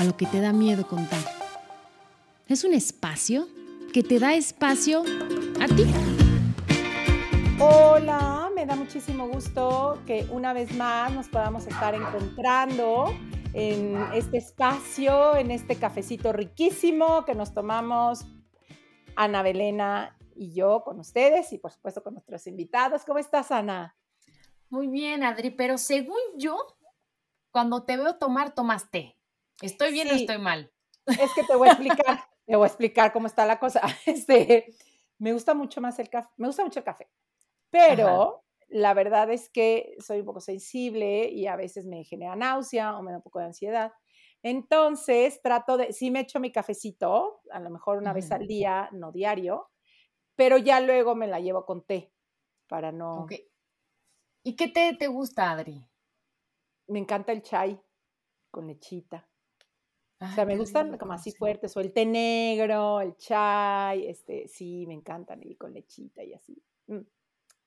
A 0.00 0.04
lo 0.04 0.16
que 0.16 0.24
te 0.24 0.40
da 0.40 0.54
miedo 0.54 0.86
contar. 0.86 1.20
Es 2.48 2.64
un 2.64 2.72
espacio 2.72 3.46
que 3.92 4.02
te 4.02 4.18
da 4.18 4.32
espacio 4.32 5.02
a 5.60 5.66
ti. 5.66 5.84
Hola, 7.60 8.50
me 8.54 8.64
da 8.64 8.76
muchísimo 8.76 9.28
gusto 9.28 10.00
que 10.06 10.26
una 10.30 10.54
vez 10.54 10.74
más 10.74 11.12
nos 11.12 11.28
podamos 11.28 11.66
estar 11.66 11.94
encontrando 11.94 13.14
en 13.52 13.94
este 14.14 14.38
espacio, 14.38 15.36
en 15.36 15.50
este 15.50 15.76
cafecito 15.76 16.32
riquísimo 16.32 17.26
que 17.26 17.34
nos 17.34 17.52
tomamos 17.52 18.24
Ana 19.16 19.42
Belena 19.42 20.16
y 20.34 20.54
yo 20.54 20.82
con 20.82 20.98
ustedes 20.98 21.52
y 21.52 21.58
por 21.58 21.72
supuesto 21.72 22.02
con 22.02 22.14
nuestros 22.14 22.46
invitados. 22.46 23.04
¿Cómo 23.04 23.18
estás, 23.18 23.50
Ana? 23.50 23.94
Muy 24.70 24.86
bien, 24.86 25.24
Adri, 25.24 25.50
pero 25.50 25.76
según 25.76 26.16
yo, 26.38 26.56
cuando 27.50 27.82
te 27.82 27.98
veo 27.98 28.16
tomar, 28.16 28.54
tomas 28.54 28.90
té. 28.90 29.19
¿Estoy 29.62 29.92
bien 29.92 30.08
o 30.08 30.12
estoy 30.12 30.38
mal? 30.38 30.72
Es 31.06 31.32
que 31.34 31.42
te 31.44 31.56
voy 31.56 31.68
a 31.68 31.72
explicar, 31.72 32.20
te 32.46 32.56
voy 32.56 32.64
a 32.64 32.68
explicar 32.68 33.12
cómo 33.12 33.26
está 33.26 33.46
la 33.46 33.58
cosa. 33.58 33.80
Este, 34.06 34.74
me 35.18 35.32
gusta 35.32 35.54
mucho 35.54 35.80
más 35.80 35.98
el 35.98 36.08
café, 36.08 36.28
me 36.36 36.46
gusta 36.46 36.64
mucho 36.64 36.80
el 36.80 36.84
café, 36.84 37.10
pero 37.70 38.44
la 38.68 38.94
verdad 38.94 39.30
es 39.30 39.50
que 39.50 39.96
soy 39.98 40.20
un 40.20 40.26
poco 40.26 40.40
sensible 40.40 41.28
y 41.28 41.46
a 41.46 41.56
veces 41.56 41.86
me 41.86 42.04
genera 42.04 42.36
náusea 42.36 42.96
o 42.96 43.02
me 43.02 43.10
da 43.10 43.18
un 43.18 43.22
poco 43.22 43.40
de 43.40 43.46
ansiedad. 43.46 43.92
Entonces 44.42 45.42
trato 45.42 45.76
de, 45.76 45.92
sí 45.92 46.10
me 46.10 46.20
echo 46.20 46.40
mi 46.40 46.50
cafecito, 46.50 47.42
a 47.50 47.60
lo 47.60 47.68
mejor 47.68 47.98
una 47.98 48.14
vez 48.14 48.32
al 48.32 48.46
día, 48.46 48.88
no 48.92 49.12
diario, 49.12 49.70
pero 50.34 50.56
ya 50.56 50.80
luego 50.80 51.14
me 51.14 51.26
la 51.26 51.40
llevo 51.40 51.66
con 51.66 51.84
té 51.84 52.14
para 52.66 52.92
no... 52.92 53.26
¿Y 54.42 54.56
qué 54.56 54.68
té 54.68 54.96
te 54.98 55.08
gusta, 55.08 55.50
Adri? 55.50 55.86
Me 56.86 56.98
encanta 56.98 57.32
el 57.32 57.42
chai 57.42 57.78
con 58.50 58.66
lechita. 58.66 59.29
O 60.20 60.34
sea, 60.34 60.44
me 60.44 60.56
gustan 60.58 60.98
como 60.98 61.14
así 61.14 61.32
fuertes, 61.32 61.74
o 61.76 61.80
el 61.80 61.92
té 61.92 62.04
negro, 62.04 63.00
el 63.00 63.16
chai, 63.16 64.06
este, 64.06 64.48
sí, 64.48 64.84
me 64.86 64.94
encantan, 64.94 65.40
y 65.42 65.56
con 65.56 65.72
lechita 65.72 66.22
y 66.22 66.34
así. 66.34 66.62
Mm, 66.88 67.00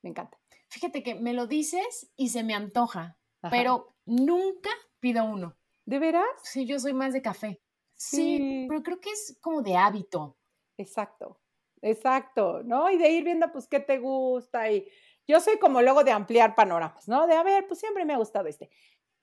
me 0.02 0.10
encanta. 0.10 0.38
Fíjate 0.68 1.02
que 1.02 1.16
me 1.16 1.32
lo 1.32 1.46
dices 1.46 2.12
y 2.16 2.28
se 2.28 2.44
me 2.44 2.54
antoja, 2.54 3.18
pero 3.50 3.96
nunca 4.06 4.70
pido 5.00 5.24
uno. 5.24 5.56
¿De 5.84 5.98
veras? 5.98 6.24
Sí, 6.42 6.64
yo 6.64 6.78
soy 6.78 6.92
más 6.92 7.12
de 7.12 7.22
café. 7.22 7.60
Sí. 7.96 8.66
pero 8.68 8.82
creo 8.82 9.00
que 9.00 9.10
es 9.10 9.38
como 9.40 9.62
de 9.62 9.76
hábito. 9.76 10.36
Exacto, 10.76 11.40
exacto, 11.82 12.62
¿no? 12.62 12.90
Y 12.90 12.98
de 12.98 13.10
ir 13.10 13.24
viendo, 13.24 13.50
pues, 13.52 13.66
qué 13.66 13.80
te 13.80 13.98
gusta. 13.98 14.70
Y 14.70 14.88
yo 15.26 15.40
soy 15.40 15.58
como 15.58 15.82
luego 15.82 16.04
de 16.04 16.12
ampliar 16.12 16.54
panoramas, 16.54 17.08
¿no? 17.08 17.26
De, 17.26 17.34
a 17.34 17.42
ver, 17.42 17.66
pues 17.66 17.80
siempre 17.80 18.04
me 18.04 18.14
ha 18.14 18.18
gustado 18.18 18.46
este. 18.48 18.70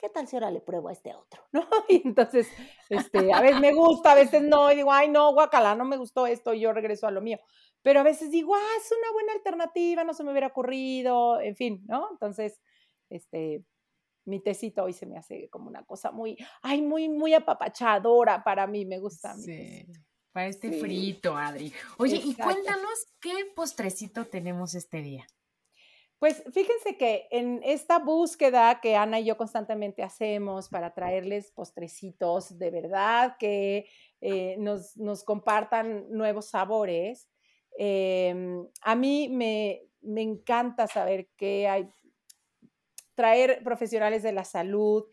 ¿Qué 0.01 0.09
tal 0.09 0.27
si 0.27 0.35
ahora 0.35 0.51
le 0.51 0.61
pruebo 0.61 0.89
a 0.89 0.93
este 0.93 1.15
otro? 1.15 1.43
¿No? 1.53 1.61
Y 1.87 2.01
entonces, 2.05 2.47
este, 2.89 3.31
a 3.31 3.39
veces 3.39 3.61
me 3.61 3.73
gusta, 3.73 4.11
a 4.11 4.15
veces 4.15 4.41
no, 4.41 4.71
y 4.71 4.75
digo, 4.75 4.91
ay, 4.91 5.07
no, 5.07 5.31
guacala, 5.33 5.75
no 5.75 5.85
me 5.85 5.97
gustó 5.97 6.27
esto, 6.27 6.53
y 6.53 6.61
yo 6.61 6.73
regreso 6.73 7.07
a 7.07 7.11
lo 7.11 7.21
mío 7.21 7.39
pero 7.81 7.99
a 7.99 8.03
veces 8.03 8.31
digo, 8.31 8.55
ah, 8.55 8.77
es 8.79 8.91
una 8.91 9.11
buena 9.11 9.33
alternativa, 9.33 10.03
no 10.03 10.13
se 10.13 10.23
me 10.23 10.31
hubiera 10.31 10.47
ocurrido, 10.47 11.39
en 11.41 11.55
fin, 11.55 11.83
¿no? 11.87 12.09
Entonces, 12.11 12.59
este, 13.09 13.63
mi 14.25 14.41
tecito 14.41 14.83
hoy 14.83 14.93
se 14.93 15.05
me 15.05 15.17
hace 15.17 15.49
como 15.49 15.67
una 15.67 15.83
cosa 15.83 16.11
muy, 16.11 16.37
ay, 16.61 16.81
muy, 16.81 17.09
muy 17.09 17.33
apapachadora 17.33 18.43
para 18.43 18.67
mí, 18.67 18.85
me 18.85 18.99
gusta. 18.99 19.35
Sí, 19.35 19.85
para 20.31 20.47
este 20.47 20.71
frito, 20.73 21.35
Adri. 21.35 21.73
Oye, 21.97 22.21
y 22.23 22.35
cuéntanos 22.35 23.07
qué 23.19 23.33
postrecito 23.55 24.25
tenemos 24.25 24.75
este 24.75 25.01
día. 25.01 25.25
Pues 26.21 26.43
fíjense 26.53 26.97
que 26.97 27.27
en 27.31 27.61
esta 27.63 27.97
búsqueda 27.97 28.79
que 28.79 28.95
Ana 28.95 29.19
y 29.19 29.25
yo 29.25 29.37
constantemente 29.37 30.03
hacemos 30.03 30.69
para 30.69 30.93
traerles 30.93 31.51
postrecitos 31.51 32.59
de 32.59 32.69
verdad 32.69 33.37
que 33.39 33.87
eh, 34.21 34.55
nos, 34.59 35.23
compartan 35.23 36.05
nuevos 36.11 36.45
sabores, 36.49 37.27
Em, 37.77 38.67
a 38.81 38.95
mí 38.95 39.29
me, 39.29 39.83
me 40.01 40.21
encanta 40.21 40.87
saber 40.87 41.29
que 41.37 41.67
hay, 41.67 41.89
traer 43.15 43.63
profesionales 43.63 44.23
de 44.23 44.31
la 44.31 44.43
salud 44.43 45.05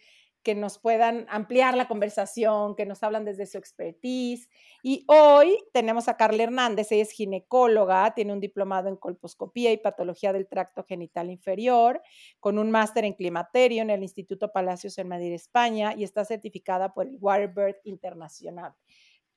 que 0.43 0.54
nos 0.54 0.78
puedan 0.78 1.26
ampliar 1.28 1.76
la 1.76 1.88
conversación, 1.88 2.76
que 2.76 2.87
nos 2.87 3.03
hablan 3.03 3.25
desde 3.25 3.47
su 3.47 3.59
expertise. 3.59 4.49
Y 4.82 5.04
hoy 5.09 5.59
tenemos 5.72 6.09
a 6.09 6.16
Carla 6.16 6.44
Hernández, 6.44 6.93
ella 6.93 7.03
es 7.03 7.10
ginecóloga, 7.10 8.15
tiene 8.15 8.32
un 8.32 8.41
diplomado 8.41 8.88
en 8.88 8.97
colposcopía 8.97 9.72
y 9.72 9.76
patología 9.78 10.32
del 10.32 10.49
tracto 10.49 10.84
genital 10.84 11.31
inferior, 11.31 12.00
con 12.41 12.59
un 12.59 12.71
máster 12.71 13.04
en 13.04 13.15
climaterio 13.15 13.82
en 13.82 13.91
el 13.91 14.03
Instituto 14.03 14.53
Palacios 14.53 14.97
en 14.99 15.09
Madrid, 15.09 15.32
España, 15.32 15.94
y 15.97 16.04
está 16.04 16.25
certificada 16.25 16.94
por 16.94 17.06
el 17.06 17.16
Waterbird 17.20 17.76
Internacional. 17.84 18.75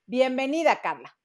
Bienvenida, 0.06 0.81
Carla. 0.81 1.18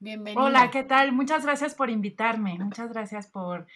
Bienvenida. 0.00 0.40
Hola, 0.40 0.70
¿qué 0.70 0.84
tal? 0.84 1.10
Muchas 1.12 1.44
gracias 1.44 1.74
por 1.74 1.90
invitarme. 1.90 2.56
Muchas 2.58 2.92
gracias 2.92 3.26
por 3.26 3.66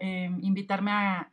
em, 0.00 0.40
invitarme 0.42 0.90
a, 0.90 1.32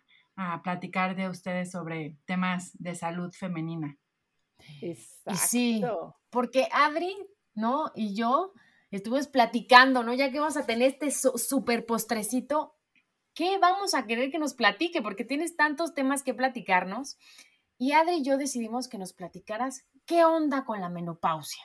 platicar 0.63 1.15
de 1.15 1.29
ustedes 1.29 1.71
sobre 1.71 2.17
temas 2.25 2.71
de 2.79 2.95
salud 2.95 3.31
femenina. 3.31 3.97
Exacto. 4.81 5.39
sí, 5.47 5.83
porque 6.29 6.67
Adri, 6.71 7.15
¿no? 7.53 7.91
Y 7.95 8.15
yo 8.15 8.53
estuvimos 8.91 9.27
platicando, 9.27 10.03
¿no? 10.03 10.13
Ya 10.13 10.31
que 10.31 10.39
vamos 10.39 10.57
a 10.57 10.65
tener 10.65 10.93
este 10.93 11.11
súper 11.11 11.85
postrecito, 11.85 12.75
¿qué 13.33 13.57
vamos 13.59 13.93
a 13.93 14.05
querer 14.05 14.31
que 14.31 14.39
nos 14.39 14.53
platique? 14.53 15.01
Porque 15.01 15.25
tienes 15.25 15.55
tantos 15.55 15.93
temas 15.93 16.23
que 16.23 16.33
platicarnos. 16.33 17.17
Y 17.77 17.91
Adri 17.91 18.17
y 18.17 18.23
yo 18.23 18.37
decidimos 18.37 18.87
que 18.87 18.97
nos 18.97 19.13
platicaras 19.13 19.85
qué 20.05 20.23
onda 20.23 20.63
con 20.63 20.79
la 20.79 20.89
menopausia 20.89 21.63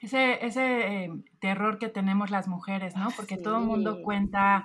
ese, 0.00 0.44
ese 0.44 1.04
eh, 1.04 1.10
terror 1.40 1.78
que 1.78 1.88
tenemos 1.88 2.30
las 2.30 2.48
mujeres, 2.48 2.96
¿no? 2.96 3.08
Porque 3.10 3.36
todo 3.36 3.58
el 3.58 3.64
mundo 3.64 4.02
cuenta, 4.02 4.64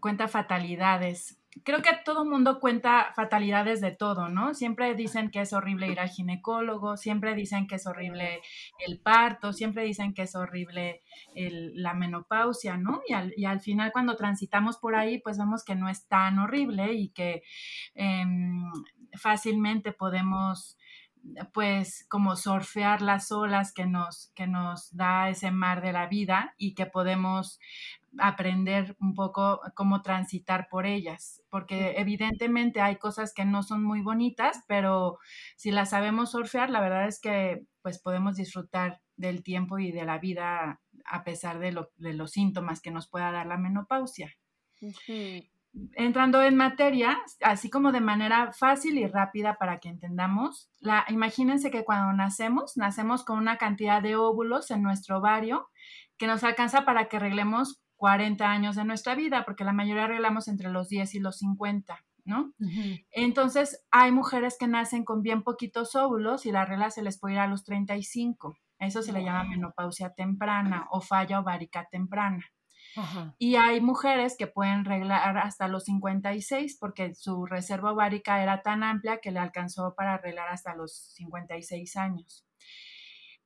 cuenta 0.00 0.28
fatalidades. 0.28 1.38
Creo 1.64 1.82
que 1.82 1.90
todo 2.04 2.24
mundo 2.24 2.60
cuenta 2.60 3.12
fatalidades 3.14 3.82
de 3.82 3.90
todo, 3.90 4.28
¿no? 4.28 4.54
Siempre 4.54 4.94
dicen 4.94 5.30
que 5.30 5.42
es 5.42 5.52
horrible 5.52 5.88
ir 5.88 6.00
al 6.00 6.08
ginecólogo, 6.08 6.96
siempre 6.96 7.34
dicen 7.34 7.66
que 7.66 7.74
es 7.74 7.86
horrible 7.86 8.40
el 8.78 9.00
parto, 9.00 9.52
siempre 9.52 9.84
dicen 9.84 10.14
que 10.14 10.22
es 10.22 10.34
horrible 10.34 11.02
la 11.34 11.92
menopausia, 11.92 12.78
¿no? 12.78 13.02
Y 13.06 13.12
al, 13.12 13.34
y 13.36 13.44
al, 13.44 13.60
final 13.60 13.92
cuando 13.92 14.16
transitamos 14.16 14.78
por 14.78 14.94
ahí, 14.94 15.18
pues 15.18 15.36
vemos 15.36 15.62
que 15.62 15.74
no 15.74 15.90
es 15.90 16.08
tan 16.08 16.38
horrible 16.38 16.94
y 16.94 17.10
que 17.10 17.42
em, 17.94 18.70
fácilmente 19.12 19.92
podemos 19.92 20.78
pues 21.52 22.04
como 22.08 22.36
surfear 22.36 23.00
las 23.02 23.30
olas 23.30 23.72
que 23.72 23.86
nos, 23.86 24.32
que 24.34 24.46
nos 24.46 24.94
da 24.96 25.28
ese 25.28 25.50
mar 25.50 25.82
de 25.82 25.92
la 25.92 26.06
vida 26.06 26.54
y 26.58 26.74
que 26.74 26.86
podemos 26.86 27.60
aprender 28.18 28.96
un 29.00 29.14
poco 29.14 29.60
cómo 29.74 30.02
transitar 30.02 30.68
por 30.70 30.86
ellas, 30.86 31.42
porque 31.48 31.94
evidentemente 31.96 32.80
hay 32.80 32.96
cosas 32.96 33.32
que 33.32 33.44
no 33.44 33.62
son 33.62 33.82
muy 33.82 34.02
bonitas, 34.02 34.62
pero 34.68 35.18
si 35.56 35.70
las 35.70 35.90
sabemos 35.90 36.30
surfear, 36.32 36.70
la 36.70 36.80
verdad 36.80 37.06
es 37.06 37.20
que 37.20 37.64
pues 37.82 38.00
podemos 38.00 38.36
disfrutar 38.36 39.00
del 39.16 39.42
tiempo 39.42 39.78
y 39.78 39.92
de 39.92 40.04
la 40.04 40.18
vida 40.18 40.80
a 41.04 41.24
pesar 41.24 41.58
de, 41.58 41.72
los 41.72 42.30
síntomas 42.30 42.80
que 42.80 42.90
nos 42.90 43.08
pueda 43.08 43.32
dar 43.32 43.46
la 43.46 43.56
menopausia. 43.56 44.32
Entrando 45.94 46.42
en 46.42 46.56
materia, 46.56 47.18
así 47.40 47.70
como 47.70 47.92
de 47.92 48.00
manera 48.00 48.52
fácil 48.52 48.98
y 48.98 49.06
rápida 49.06 49.56
para 49.56 49.78
que 49.78 49.88
entendamos, 49.88 50.68
la, 50.80 51.06
imagínense 51.08 51.70
que 51.70 51.84
cuando 51.84 52.12
nacemos, 52.12 52.76
nacemos 52.76 53.24
con 53.24 53.38
una 53.38 53.56
cantidad 53.56 54.02
de 54.02 54.16
óvulos 54.16 54.70
en 54.70 54.82
nuestro 54.82 55.18
ovario 55.18 55.70
que 56.18 56.26
nos 56.26 56.44
alcanza 56.44 56.84
para 56.84 57.08
que 57.08 57.16
arreglemos 57.16 57.82
40 58.02 58.50
años 58.50 58.74
de 58.74 58.84
nuestra 58.84 59.14
vida, 59.14 59.44
porque 59.44 59.62
la 59.62 59.72
mayoría 59.72 60.06
arreglamos 60.06 60.48
entre 60.48 60.70
los 60.70 60.88
10 60.88 61.14
y 61.14 61.20
los 61.20 61.38
50. 61.38 62.04
¿no? 62.24 62.52
Entonces, 63.12 63.86
hay 63.92 64.10
mujeres 64.10 64.56
que 64.58 64.66
nacen 64.66 65.04
con 65.04 65.22
bien 65.22 65.44
poquitos 65.44 65.94
óvulos 65.94 66.44
y 66.44 66.50
la 66.50 66.64
regla 66.64 66.90
se 66.90 67.02
les 67.02 67.20
puede 67.20 67.34
ir 67.34 67.40
a 67.40 67.46
los 67.46 67.62
35. 67.62 68.58
Eso 68.80 69.02
se 69.02 69.12
le 69.12 69.22
llama 69.22 69.44
menopausia 69.44 70.14
temprana 70.14 70.88
o 70.90 71.00
falla 71.00 71.38
ovárica 71.38 71.86
temprana. 71.92 72.44
Y 73.38 73.54
hay 73.54 73.80
mujeres 73.80 74.34
que 74.36 74.48
pueden 74.48 74.80
arreglar 74.80 75.38
hasta 75.38 75.68
los 75.68 75.84
56 75.84 76.78
porque 76.80 77.14
su 77.14 77.46
reserva 77.46 77.92
ovárica 77.92 78.42
era 78.42 78.62
tan 78.62 78.82
amplia 78.82 79.18
que 79.22 79.30
le 79.30 79.38
alcanzó 79.38 79.94
para 79.94 80.14
arreglar 80.14 80.48
hasta 80.48 80.74
los 80.74 81.14
56 81.14 81.96
años. 81.96 82.44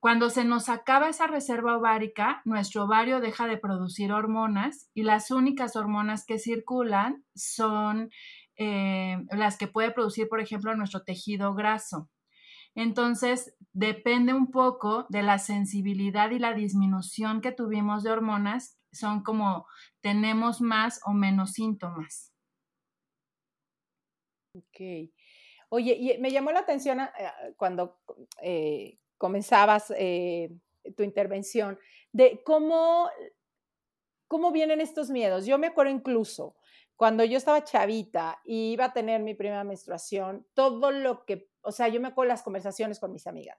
Cuando 0.06 0.30
se 0.30 0.44
nos 0.44 0.68
acaba 0.68 1.08
esa 1.08 1.26
reserva 1.26 1.76
ovárica, 1.76 2.40
nuestro 2.44 2.84
ovario 2.84 3.18
deja 3.18 3.48
de 3.48 3.58
producir 3.58 4.12
hormonas 4.12 4.88
y 4.94 5.02
las 5.02 5.32
únicas 5.32 5.74
hormonas 5.74 6.24
que 6.24 6.38
circulan 6.38 7.24
son 7.34 8.10
eh, 8.54 9.16
las 9.32 9.58
que 9.58 9.66
puede 9.66 9.90
producir, 9.90 10.28
por 10.28 10.40
ejemplo, 10.40 10.76
nuestro 10.76 11.02
tejido 11.02 11.54
graso. 11.54 12.08
Entonces, 12.76 13.56
depende 13.72 14.32
un 14.32 14.52
poco 14.52 15.06
de 15.08 15.24
la 15.24 15.40
sensibilidad 15.40 16.30
y 16.30 16.38
la 16.38 16.54
disminución 16.54 17.40
que 17.40 17.50
tuvimos 17.50 18.04
de 18.04 18.12
hormonas, 18.12 18.78
son 18.92 19.24
como 19.24 19.66
tenemos 20.02 20.60
más 20.60 21.00
o 21.04 21.14
menos 21.14 21.50
síntomas. 21.50 22.32
Ok. 24.54 25.10
Oye, 25.68 25.96
y 25.98 26.16
me 26.18 26.30
llamó 26.30 26.52
la 26.52 26.60
atención 26.60 27.00
eh, 27.00 27.08
cuando 27.56 27.98
eh, 28.40 29.00
comenzabas 29.18 29.92
eh, 29.96 30.50
tu 30.96 31.02
intervención, 31.02 31.78
de 32.12 32.42
cómo, 32.44 33.08
cómo 34.28 34.52
vienen 34.52 34.80
estos 34.80 35.10
miedos. 35.10 35.46
Yo 35.46 35.58
me 35.58 35.68
acuerdo 35.68 35.92
incluso 35.92 36.56
cuando 36.96 37.24
yo 37.24 37.36
estaba 37.36 37.64
chavita 37.64 38.40
y 38.44 38.72
iba 38.72 38.86
a 38.86 38.92
tener 38.92 39.22
mi 39.22 39.34
primera 39.34 39.64
menstruación, 39.64 40.46
todo 40.54 40.90
lo 40.90 41.24
que, 41.26 41.48
o 41.60 41.70
sea, 41.70 41.88
yo 41.88 42.00
me 42.00 42.08
acuerdo 42.08 42.30
las 42.30 42.42
conversaciones 42.42 42.98
con 42.98 43.12
mis 43.12 43.26
amigas. 43.26 43.58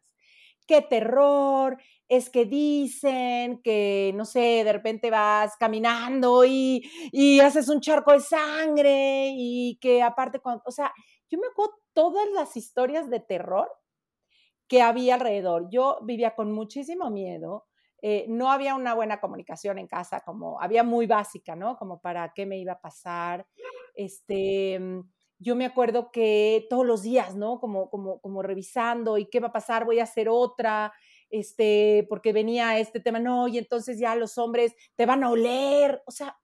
Qué 0.65 0.81
terror, 0.81 1.77
es 2.09 2.30
que 2.30 2.45
dicen 2.45 3.62
que, 3.62 4.12
no 4.15 4.25
sé, 4.25 4.63
de 4.65 4.74
repente 4.74 5.09
vas 5.12 5.56
caminando 5.57 6.44
y, 6.44 6.89
y 7.12 7.39
haces 7.39 7.69
un 7.69 7.80
charco 7.80 8.12
de 8.12 8.19
sangre 8.19 9.31
y 9.33 9.77
que 9.80 10.01
aparte, 10.01 10.39
cuando, 10.39 10.63
o 10.65 10.71
sea, 10.71 10.92
yo 11.30 11.39
me 11.39 11.48
acuerdo 11.48 11.75
todas 11.94 12.27
las 12.31 12.57
historias 12.57 13.09
de 13.09 13.19
terror 13.19 13.69
que 14.68 14.81
había 14.81 15.16
alrededor. 15.16 15.69
Yo 15.69 16.00
vivía 16.04 16.36
con 16.36 16.52
muchísimo 16.52 17.10
miedo, 17.10 17.66
eh, 18.02 18.25
no 18.30 18.52
había 18.52 18.75
una 18.75 18.94
buena 18.94 19.19
comunicación 19.19 19.80
en 19.80 19.88
casa, 19.88 20.22
como 20.22 20.62
había 20.62 20.84
muy 20.84 21.08
básica, 21.08 21.56
¿no? 21.56 21.78
Como 21.78 22.00
para 22.00 22.31
qué 22.34 22.46
me 22.46 22.60
iba 22.60 22.74
a 22.74 22.81
pasar. 22.81 23.48
Este, 23.96 24.80
mm, 24.80 25.02
yo 25.40 25.56
me 25.56 25.66
acuerdo 25.66 26.12
que 26.12 26.68
todos 26.69 26.86
los 26.86 27.02
días, 27.02 27.36
¿no? 27.36 27.60
Como, 27.60 27.90
como, 27.90 28.19
como 28.22 28.42
revisando 28.44 29.18
y 29.18 29.25
qué 29.28 29.40
va 29.40 29.48
a 29.50 29.54
pasar, 29.54 29.86
voy 29.86 30.00
a 30.00 30.04
hacer 30.04 30.30
otra, 30.30 30.94
este, 31.30 32.06
porque 32.10 32.34
venía 32.34 32.80
este 32.80 33.00
tema, 33.00 33.19
no, 33.19 33.48
y 33.48 33.58
entonces 33.58 34.00
ya 34.00 34.16
los 34.16 34.38
hombres 34.38 34.75
te 34.96 35.06
van 35.06 35.24
a 35.24 35.30
oler, 35.30 36.02
o 36.06 36.12
sea, 36.12 36.38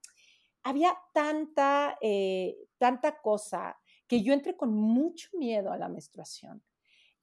había 0.64 0.98
tanta, 1.14 1.98
eh, 2.02 2.56
tanta 2.78 3.22
cosa 3.22 3.78
que 4.08 4.22
yo 4.22 4.34
entré 4.34 4.56
con 4.56 4.74
mucho 4.74 5.30
miedo 5.34 5.72
a 5.72 5.78
la 5.78 5.90
menstruación. 5.90 6.64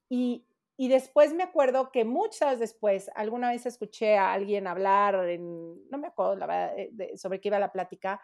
Y, 0.09 0.45
y 0.81 0.87
después 0.87 1.31
me 1.35 1.43
acuerdo 1.43 1.91
que 1.91 2.05
muchas 2.05 2.57
después, 2.57 3.11
alguna 3.13 3.51
vez 3.51 3.67
escuché 3.67 4.17
a 4.17 4.33
alguien 4.33 4.65
hablar, 4.65 5.13
no 5.39 5.97
me 5.99 6.07
acuerdo 6.07 6.43
eh, 6.75 7.15
sobre 7.17 7.39
qué 7.39 7.49
iba 7.49 7.59
la 7.59 7.71
plática, 7.71 8.19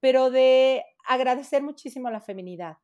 pero 0.00 0.28
de 0.28 0.84
agradecer 1.06 1.62
muchísimo 1.62 2.10
la 2.10 2.20
feminidad. 2.20 2.78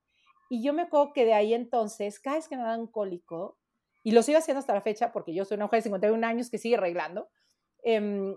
Y 0.48 0.62
yo 0.62 0.72
me 0.72 0.82
acuerdo 0.82 1.12
que 1.12 1.24
de 1.24 1.34
ahí 1.34 1.54
entonces, 1.54 2.20
cada 2.20 2.36
vez 2.36 2.46
que 2.46 2.56
me 2.56 2.62
dan 2.62 2.78
un 2.78 2.86
cólico, 2.86 3.58
y 4.04 4.12
lo 4.12 4.22
sigo 4.22 4.38
haciendo 4.38 4.60
hasta 4.60 4.74
la 4.74 4.80
fecha, 4.80 5.10
porque 5.10 5.34
yo 5.34 5.44
soy 5.44 5.56
una 5.56 5.64
mujer 5.64 5.78
de 5.78 5.88
51 5.88 6.22
años 6.22 6.48
que 6.48 6.58
sigue 6.58 6.76
arreglando, 6.76 7.28
em, 7.82 8.32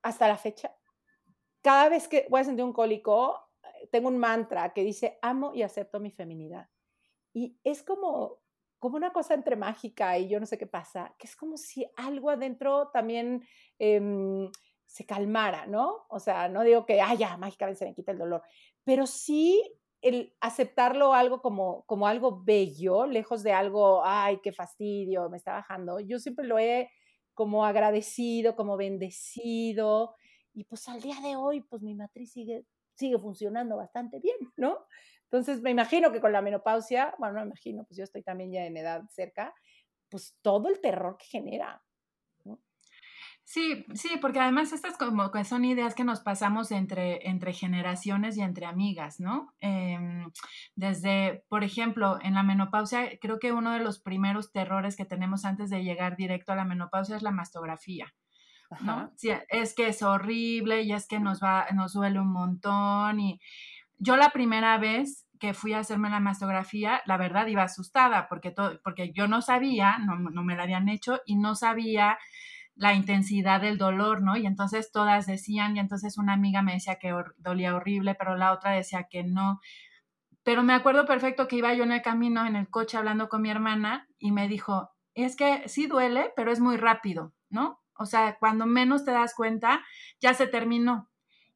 hasta 0.00 0.26
la 0.26 0.38
fecha, 0.38 0.74
cada 1.60 1.90
vez 1.90 2.08
que 2.08 2.26
voy 2.30 2.40
a 2.40 2.44
sentir 2.44 2.64
un 2.64 2.72
cólico, 2.72 3.38
tengo 3.92 4.08
un 4.08 4.16
mantra 4.16 4.72
que 4.72 4.84
dice, 4.84 5.18
amo 5.20 5.52
y 5.54 5.64
acepto 5.64 6.00
mi 6.00 6.10
feminidad. 6.10 6.70
Y 7.34 7.60
es 7.62 7.82
como, 7.82 8.40
como 8.80 8.96
una 8.96 9.12
cosa 9.12 9.34
entre 9.34 9.54
mágica 9.56 10.18
y 10.18 10.28
yo 10.28 10.40
no 10.40 10.46
sé 10.46 10.58
qué 10.58 10.66
pasa, 10.66 11.14
que 11.18 11.26
es 11.26 11.36
como 11.36 11.56
si 11.56 11.86
algo 11.96 12.30
adentro 12.30 12.88
también 12.88 13.46
em, 13.78 14.50
se 14.86 15.06
calmara, 15.06 15.66
¿no? 15.66 16.06
O 16.08 16.18
sea, 16.18 16.48
no 16.48 16.64
digo 16.64 16.86
que, 16.86 17.00
ah, 17.00 17.14
ya, 17.14 17.36
mágicamente 17.36 17.78
se 17.78 17.84
me 17.84 17.94
quita 17.94 18.12
el 18.12 18.18
dolor, 18.18 18.42
pero 18.82 19.06
sí 19.06 19.62
el 20.00 20.34
aceptarlo 20.40 21.12
algo 21.12 21.42
como, 21.42 21.84
como 21.84 22.06
algo 22.06 22.42
bello, 22.42 23.06
lejos 23.06 23.42
de 23.42 23.52
algo, 23.52 24.02
ay, 24.04 24.40
qué 24.42 24.50
fastidio, 24.50 25.28
me 25.28 25.36
está 25.36 25.52
bajando. 25.52 26.00
Yo 26.00 26.18
siempre 26.18 26.46
lo 26.46 26.58
he 26.58 26.90
como 27.34 27.66
agradecido, 27.66 28.56
como 28.56 28.78
bendecido, 28.78 30.14
y 30.52 30.64
pues 30.64 30.88
al 30.88 31.00
día 31.00 31.20
de 31.20 31.36
hoy, 31.36 31.60
pues 31.60 31.82
mi 31.82 31.94
matriz 31.94 32.32
sigue, 32.32 32.64
sigue 32.94 33.18
funcionando 33.18 33.76
bastante 33.76 34.20
bien, 34.20 34.36
¿no? 34.56 34.78
Entonces, 35.30 35.62
me 35.62 35.70
imagino 35.70 36.10
que 36.10 36.20
con 36.20 36.32
la 36.32 36.42
menopausia, 36.42 37.14
bueno, 37.18 37.34
no 37.34 37.40
me 37.40 37.46
imagino, 37.46 37.84
pues 37.84 37.96
yo 37.96 38.04
estoy 38.04 38.22
también 38.22 38.50
ya 38.50 38.64
en 38.64 38.76
edad 38.76 39.02
cerca, 39.10 39.54
pues 40.08 40.36
todo 40.42 40.68
el 40.68 40.80
terror 40.80 41.16
que 41.18 41.26
genera. 41.26 41.82
Sí, 43.44 43.84
sí, 43.94 44.10
porque 44.20 44.38
además 44.38 44.72
estas 44.72 44.96
como 44.96 45.32
que 45.32 45.44
son 45.44 45.64
ideas 45.64 45.96
que 45.96 46.04
nos 46.04 46.20
pasamos 46.20 46.70
entre, 46.70 47.28
entre 47.28 47.52
generaciones 47.52 48.36
y 48.36 48.42
entre 48.42 48.64
amigas, 48.64 49.18
¿no? 49.18 49.54
Em, 49.58 50.30
desde, 50.76 51.44
por 51.48 51.64
ejemplo, 51.64 52.18
en 52.22 52.34
la 52.34 52.44
menopausia, 52.44 53.18
creo 53.20 53.40
que 53.40 53.50
uno 53.50 53.72
de 53.72 53.80
los 53.80 53.98
primeros 53.98 54.52
terrores 54.52 54.96
que 54.96 55.04
tenemos 55.04 55.44
antes 55.44 55.68
de 55.68 55.82
llegar 55.82 56.16
directo 56.16 56.52
a 56.52 56.56
la 56.56 56.64
menopausia 56.64 57.16
es 57.16 57.22
la 57.22 57.32
mastografía. 57.32 58.14
¿no? 58.82 59.10
Sí, 59.16 59.30
es 59.48 59.74
que 59.74 59.88
es 59.88 60.02
horrible 60.02 60.82
y 60.82 60.92
es 60.92 61.08
que 61.08 61.18
nos 61.18 61.42
va, 61.42 61.66
nos 61.74 61.94
duele 61.94 62.20
un 62.20 62.32
montón 62.32 63.18
y 63.18 63.40
yo 64.00 64.16
la 64.16 64.30
primera 64.30 64.78
vez 64.78 65.26
que 65.38 65.54
fui 65.54 65.74
a 65.74 65.78
hacerme 65.78 66.10
la 66.10 66.20
mastografía, 66.20 67.02
la 67.06 67.16
verdad 67.16 67.46
iba 67.46 67.62
asustada 67.62 68.28
porque, 68.28 68.50
todo, 68.50 68.80
porque 68.82 69.12
yo 69.12 69.28
no 69.28 69.42
sabía, 69.42 69.98
no, 69.98 70.42
me 70.42 70.56
la 70.56 70.64
habían 70.64 70.88
hecho 70.88 71.20
y 71.24 71.36
no 71.36 71.54
sabía 71.54 72.18
la 72.74 72.94
intensidad 72.94 73.60
del 73.60 73.78
dolor, 73.78 74.22
¿no? 74.22 74.36
Y 74.36 74.46
entonces 74.46 74.90
todas 74.90 75.26
decían, 75.26 75.76
y 75.76 75.80
entonces 75.80 76.16
una 76.16 76.32
amiga 76.32 76.62
me 76.62 76.72
decía 76.72 76.98
que 76.98 77.14
dolía 77.36 77.74
horrible, 77.74 78.14
pero 78.14 78.36
la 78.36 78.52
otra 78.52 78.72
decía 78.72 79.06
que 79.10 79.22
no. 79.22 79.60
Pero 80.42 80.62
me 80.62 80.72
acuerdo 80.72 81.04
perfecto 81.04 81.46
que 81.46 81.56
iba 81.56 81.74
yo 81.74 81.84
en 81.84 81.92
el 81.92 82.02
camino, 82.02 82.46
en 82.46 82.56
el 82.56 82.70
coche, 82.70 82.96
hablando 82.96 83.28
con 83.28 83.42
mi 83.42 83.50
hermana 83.50 84.08
y 84.18 84.32
me 84.32 84.48
dijo, 84.48 84.90
es 85.14 85.36
que 85.36 85.68
sí 85.68 85.86
duele, 85.86 86.32
pero 86.36 86.52
es 86.52 86.60
muy 86.60 86.78
rápido, 86.78 87.34
¿no? 87.50 87.80
O 87.98 88.06
sea, 88.06 88.36
cuando 88.38 88.64
menos 88.64 89.04
te 89.04 89.10
das 89.10 89.34
cuenta, 89.34 89.84
ya 90.20 90.32
se 90.32 90.46
terminó. 90.46 91.10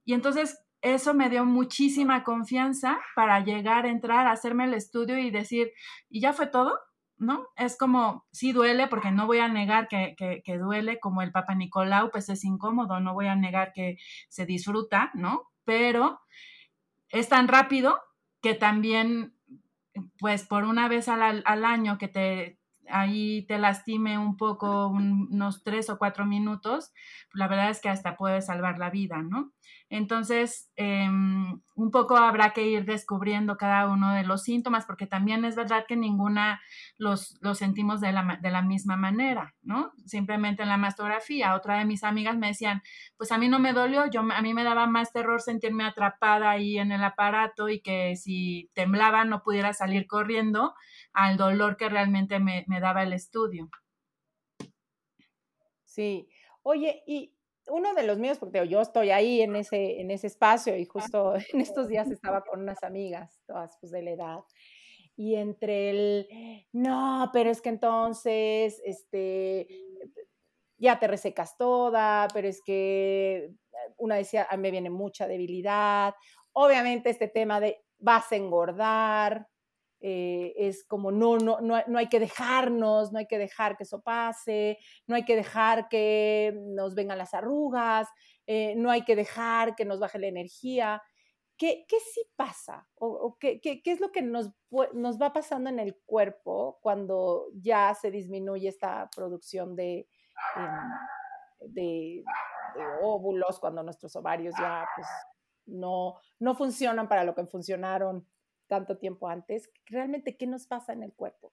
Y 0.05 0.13
entonces 0.13 0.64
eso 0.85 1.15
me 1.15 1.31
dio 1.31 1.47
muchísima 1.47 2.23
confianza 2.23 3.01
para 3.17 3.41
llegar, 3.41 3.87
entrar, 3.87 4.27
hacerme 4.27 4.65
el 4.65 4.75
estudio 4.75 5.19
y 5.19 5.31
decir, 5.31 5.73
¿y 6.11 6.21
ya 6.21 6.35
fue 6.35 6.47
todo? 6.47 6.79
¿No? 7.17 7.47
Es 7.57 7.79
como, 7.79 8.27
sí 8.33 8.53
duele, 8.53 8.87
porque 8.89 9.11
no 9.11 9.27
voy 9.27 9.39
a 9.39 9.49
negar 9.49 9.89
que, 9.89 10.15
que, 10.17 10.59
duele, 10.59 11.01
como 11.01 11.23
el 11.23 11.33
Papa 11.33 11.55
Nicolau, 11.55 12.11
pues 12.11 12.29
es 12.29 12.45
incómodo, 12.45 13.01
no 13.01 13.15
voy 13.15 13.29
a 13.29 13.35
negar 13.35 13.73
que 13.73 13.97
se 14.29 14.45
disfruta, 14.45 15.11
¿no? 15.15 15.49
Pero 15.65 16.21
es 17.09 17.31
tan 17.31 17.49
rápido 17.49 17.99
que 18.43 18.53
también, 18.53 19.39
pues 20.19 20.45
por 20.45 20.65
una 20.65 20.89
vez 20.89 21.09
al, 21.09 21.43
al 21.47 21.65
año 21.65 21.97
que 21.97 22.09
te, 22.09 22.59
ahí 22.89 23.47
te 23.47 23.59
lastime 23.59 24.19
un 24.19 24.37
poco, 24.37 24.89
unos 24.89 25.63
tres 25.63 25.89
o 25.91 25.99
cuatro 25.99 26.27
minutos, 26.27 26.93
la 27.33 27.49
verdad 27.49 27.71
es 27.71 27.81
que 27.81 27.89
hasta 27.89 28.17
puede 28.17 28.43
salvar 28.43 28.79
la 28.79 28.91
vida, 28.91 29.23
¿no? 29.23 29.53
Entonces, 29.97 30.73
em, 30.75 31.61
un 31.77 31.91
poco 31.93 32.17
habrá 32.17 32.51
que 32.51 32.67
ir 32.67 32.85
descubriendo 32.85 33.57
cada 33.57 33.89
uno 33.89 34.13
de 34.13 34.25
los 34.25 34.43
síntomas, 34.43 34.87
porque 34.87 35.07
también 35.07 35.45
es 35.45 35.55
verdad 35.55 35.85
que 35.87 35.95
ninguna 35.95 36.61
los, 36.99 37.39
los 37.41 37.59
sentimos 37.59 38.01
de 38.01 38.11
la, 38.11 38.41
de 38.43 38.51
la 38.51 38.61
misma 38.63 38.97
manera, 38.97 39.55
¿no? 39.63 39.93
Simplemente 40.05 40.65
en 40.65 40.71
la 40.71 40.79
mastografía, 40.79 41.55
otra 41.55 41.79
de 41.79 41.85
mis 41.85 42.03
amigas 42.03 42.37
me 42.37 42.49
decían, 42.49 42.83
pues 43.17 43.31
a 43.31 43.39
mí 43.39 43.49
no 43.49 43.61
me 43.61 43.73
dolió, 43.73 44.11
yo, 44.11 44.23
a 44.23 44.43
mí 44.43 44.53
me 44.53 44.65
daba 44.65 44.89
más 44.89 45.13
terror 45.13 45.41
sentirme 45.41 45.85
atrapada 45.85 46.51
ahí 46.51 46.77
en 46.77 46.91
el 46.91 47.05
aparato 47.05 47.69
y 47.69 47.81
que 47.81 48.17
si 48.17 48.73
temblaba 48.75 49.25
no 49.25 49.45
pudiera 49.45 49.75
salir 49.75 50.09
corriendo 50.09 50.75
al 51.13 51.37
dolor 51.37 51.77
que 51.77 51.89
realmente 51.89 52.41
me, 52.41 52.65
me 52.67 52.81
daba 52.81 53.05
el 53.05 53.13
estudio. 53.13 53.71
Sí. 55.85 56.27
Oye, 56.65 57.05
y 57.07 57.34
uno 57.69 57.95
de 57.95 58.05
los 58.05 58.19
míos, 58.19 58.39
porque 58.39 58.67
yo 58.69 58.81
estoy 58.81 59.11
ahí 59.11 59.41
en 59.41 59.57
ese, 59.57 60.01
en 60.01 60.11
ese 60.11 60.27
espacio 60.27 60.77
y 60.77 60.85
justo 60.85 61.35
en 61.53 61.61
estos 61.61 61.89
días 61.89 62.11
estaba 62.11 62.43
con 62.43 62.61
unas 62.61 62.83
amigas, 62.83 63.41
todas 63.47 63.77
pues 63.81 63.93
de 63.93 64.03
la 64.03 64.11
edad, 64.11 64.41
y 65.17 65.37
entre 65.37 65.91
el, 65.91 66.29
no, 66.73 67.31
pero 67.33 67.51
es 67.51 67.63
que 67.63 67.69
entonces, 67.69 68.81
este, 68.85 69.69
ya 70.77 70.99
te 70.99 71.07
resecas 71.07 71.57
toda, 71.57 72.27
pero 72.35 72.49
es 72.49 72.61
que 72.65 73.53
una 73.97 74.17
decía, 74.17 74.47
a 74.51 74.57
mí 74.57 74.63
me 74.63 74.71
viene 74.71 74.91
mucha 74.91 75.29
debilidad, 75.29 76.15
obviamente 76.53 77.11
este 77.11 77.29
tema 77.29 77.61
de 77.61 77.85
vas 77.99 78.31
a 78.33 78.37
engordar, 78.37 79.49
eh, 80.07 80.53
es 80.59 80.85
como 80.85 81.11
no, 81.11 81.39
no, 81.39 81.63
no, 81.63 81.83
no, 81.87 81.99
hay 81.99 82.11
que 82.11 82.21
dejarnos, 82.21 83.11
no 83.11 83.19
hay 83.19 83.27
que 83.27 83.39
dejar 83.39 83.75
que 83.75 83.85
eso 83.85 84.03
pase, 84.03 84.77
no 85.07 85.17
hay 85.17 85.25
que 85.25 85.35
dejar 85.35 85.89
que 85.89 86.53
nos 86.77 86.95
vengan 86.95 87.17
las 87.17 87.33
arrugas, 87.33 88.07
eh, 88.47 88.75
no 88.77 88.91
hay 88.91 89.07
que 89.07 89.17
dejar 89.17 89.75
que 89.75 89.87
nos 89.87 90.01
baje 90.01 90.19
la 90.19 90.27
energía. 90.27 91.03
¿Qué, 91.57 91.87
qué 91.89 91.97
sí 92.01 92.21
pasa? 92.37 92.87
¿O, 92.97 93.39
qué, 93.41 93.63
qué, 93.63 93.81
qué, 93.83 93.93
es 93.93 94.01
lo 94.01 94.13
que 94.13 94.21
nos, 94.21 94.51
nos 94.93 95.19
va 95.19 95.33
pasando 95.33 95.71
en 95.71 95.79
el 95.79 95.97
cuerpo 96.05 96.79
cuando 96.83 97.47
ya 97.55 97.95
se 97.95 98.11
disminuye 98.11 98.69
esta 98.69 99.09
producción 99.17 99.75
de, 99.75 100.07
em, 100.57 101.73
de, 101.73 102.25
de 102.75 102.85
óvulos, 103.01 103.59
cuando 103.59 103.83
nuestros 103.83 104.15
ovarios 104.17 104.55
ya 104.61 104.87
pues, 104.95 105.09
no, 105.65 106.17
no 106.41 106.55
funcionan 106.55 107.09
para 107.09 107.25
lo 107.25 107.35
que 107.35 107.47
funcionaron 107.47 108.29
tanto 108.67 108.99
tiempo 108.99 109.29
antes, 109.29 109.71
realmente 109.87 110.37
qué 110.37 110.47
nos 110.47 110.67
pasa 110.67 110.93
en 110.93 111.03
el 111.03 111.13
cuerpo. 111.13 111.53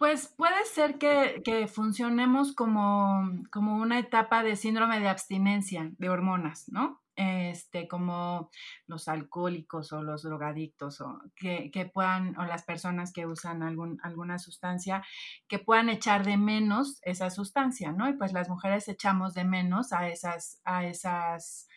Pues 0.00 0.28
puede 0.28 0.64
ser 0.64 0.96
que, 0.96 1.68
funcionemos 1.68 2.54
como, 2.54 3.20
como, 3.52 3.76
una 3.76 3.98
etapa 3.98 4.42
de 4.42 4.56
síndrome 4.56 4.98
de 4.98 5.08
abstinencia 5.08 5.92
de 5.98 6.08
hormonas, 6.08 6.70
¿no? 6.70 7.02
Este, 7.16 7.86
como 7.86 8.48
los 8.86 9.08
alcohólicos 9.08 9.92
o 9.92 10.02
los 10.02 10.22
drogadictos 10.22 11.02
o 11.02 11.20
que, 11.36 11.90
puedan, 11.92 12.34
o 12.38 12.46
las 12.46 12.62
personas 12.62 13.12
que 13.12 13.26
usan 13.26 13.62
algún, 13.62 14.00
alguna 14.02 14.38
sustancia, 14.38 15.04
que 15.48 15.58
puedan 15.58 15.90
echar 15.90 16.24
de 16.24 16.38
menos 16.38 16.98
esa 17.02 17.28
sustancia, 17.28 17.92
¿no? 17.92 18.08
Y 18.08 18.14
pues 18.14 18.32
las 18.32 18.48
mujeres 18.48 18.88
echamos 18.88 19.34
de 19.34 19.44
menos 19.44 19.92
a 19.92 20.08
esas, 20.08 20.62
a 20.64 20.86
esas 20.86 21.68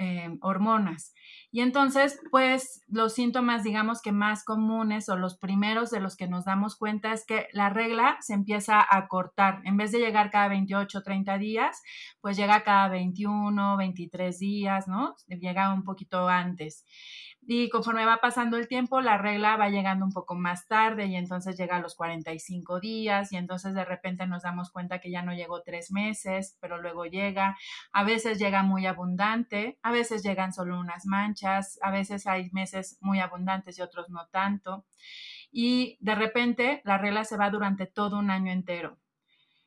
Em, 0.00 0.38
hormonas. 0.42 1.12
Y 1.50 1.60
entonces, 1.60 2.20
pues 2.30 2.82
los 2.86 3.14
síntomas, 3.14 3.64
digamos 3.64 4.00
que 4.00 4.12
más 4.12 4.44
comunes 4.44 5.08
o 5.08 5.16
los 5.16 5.36
primeros 5.36 5.90
de 5.90 5.98
los 5.98 6.14
que 6.14 6.28
nos 6.28 6.44
damos 6.44 6.76
cuenta 6.76 7.12
es 7.12 7.26
que 7.26 7.48
la 7.52 7.68
regla 7.68 8.16
se 8.20 8.34
empieza 8.34 8.86
a 8.88 9.08
cortar. 9.08 9.60
En 9.64 9.76
vez 9.76 9.90
de 9.90 9.98
llegar 9.98 10.30
cada 10.30 10.46
28 10.46 10.98
o 10.98 11.02
30 11.02 11.36
días, 11.38 11.82
pues 12.20 12.36
llega 12.36 12.62
cada 12.62 12.86
21, 12.88 13.76
23 13.76 14.38
días, 14.38 14.86
¿no? 14.86 15.16
Llega 15.26 15.74
un 15.74 15.82
poquito 15.82 16.28
antes. 16.28 16.84
Y 17.50 17.70
conforme 17.70 18.04
va 18.04 18.18
pasando 18.18 18.58
el 18.58 18.68
tiempo, 18.68 19.00
la 19.00 19.16
regla 19.16 19.56
va 19.56 19.70
llegando 19.70 20.04
un 20.04 20.12
poco 20.12 20.34
más 20.34 20.66
tarde 20.66 21.06
y 21.06 21.16
entonces 21.16 21.56
llega 21.56 21.76
a 21.76 21.80
los 21.80 21.94
45 21.94 22.78
días 22.78 23.32
y 23.32 23.38
entonces 23.38 23.72
de 23.72 23.86
repente 23.86 24.26
nos 24.26 24.42
damos 24.42 24.70
cuenta 24.70 24.98
que 25.00 25.10
ya 25.10 25.22
no 25.22 25.32
llegó 25.32 25.62
tres 25.62 25.90
meses, 25.90 26.58
pero 26.60 26.76
luego 26.76 27.06
llega. 27.06 27.56
A 27.90 28.04
veces 28.04 28.38
llega 28.38 28.62
muy 28.62 28.84
abundante, 28.84 29.78
a 29.88 29.90
veces 29.90 30.22
llegan 30.22 30.52
solo 30.52 30.78
unas 30.78 31.06
manchas, 31.06 31.78
a 31.82 31.90
veces 31.90 32.26
hay 32.26 32.50
meses 32.52 32.98
muy 33.00 33.20
abundantes 33.20 33.78
y 33.78 33.82
otros 33.82 34.10
no 34.10 34.26
tanto. 34.26 34.84
Y 35.50 35.96
de 36.00 36.14
repente 36.14 36.82
la 36.84 36.98
regla 36.98 37.24
se 37.24 37.38
va 37.38 37.48
durante 37.48 37.86
todo 37.86 38.18
un 38.18 38.30
año 38.30 38.52
entero. 38.52 38.98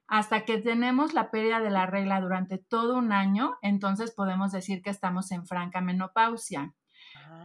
Hasta 0.08 0.46
que 0.46 0.60
tenemos 0.60 1.14
la 1.14 1.32
pérdida 1.32 1.60
de 1.60 1.72
la 1.72 1.88
regla 1.88 2.22
durante 2.22 2.60
todo 2.60 2.98
un 2.98 3.12
año, 3.12 3.58
entonces 3.64 4.12
podemos 4.12 4.52
decir 4.52 4.84
que 4.84 4.92
estamos 4.92 5.32
en 5.32 5.48
franca 5.48 5.82
menopausia. 5.82 6.74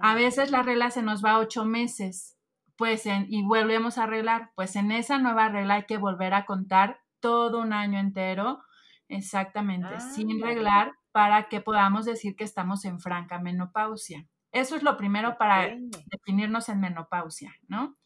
A 0.02 0.14
veces 0.14 0.50
la 0.50 0.62
regla 0.62 0.90
se 0.90 1.02
nos 1.02 1.24
va 1.24 1.38
ocho 1.38 1.64
meses, 1.64 2.36
pues 2.76 3.06
y 3.06 3.42
volvemos 3.42 3.96
a 3.96 4.04
arreglar. 4.04 4.50
Pues 4.54 4.76
en 4.76 4.92
esa 4.92 5.18
nueva 5.18 5.48
regla 5.48 5.74
hay 5.74 5.84
que 5.84 5.96
volver 5.96 6.34
a 6.34 6.44
contar 6.44 7.00
todo 7.20 7.60
un 7.60 7.72
año 7.72 7.98
entero, 7.98 8.62
exactamente, 9.08 9.94
ah, 9.94 10.00
sin 10.00 10.42
reglar, 10.42 10.92
para 11.16 11.48
que 11.48 11.62
podamos 11.62 12.04
decir 12.04 12.36
que 12.36 12.44
estamos 12.44 12.84
en 12.84 13.00
franca 13.00 13.38
menopausia. 13.38 14.26
Eso 14.52 14.76
es 14.76 14.82
lo 14.82 14.98
primero 14.98 15.38
para 15.38 15.74
definirnos 16.10 16.68
en 16.68 16.80
menopausia, 16.80 17.54
¿no? 17.68 17.96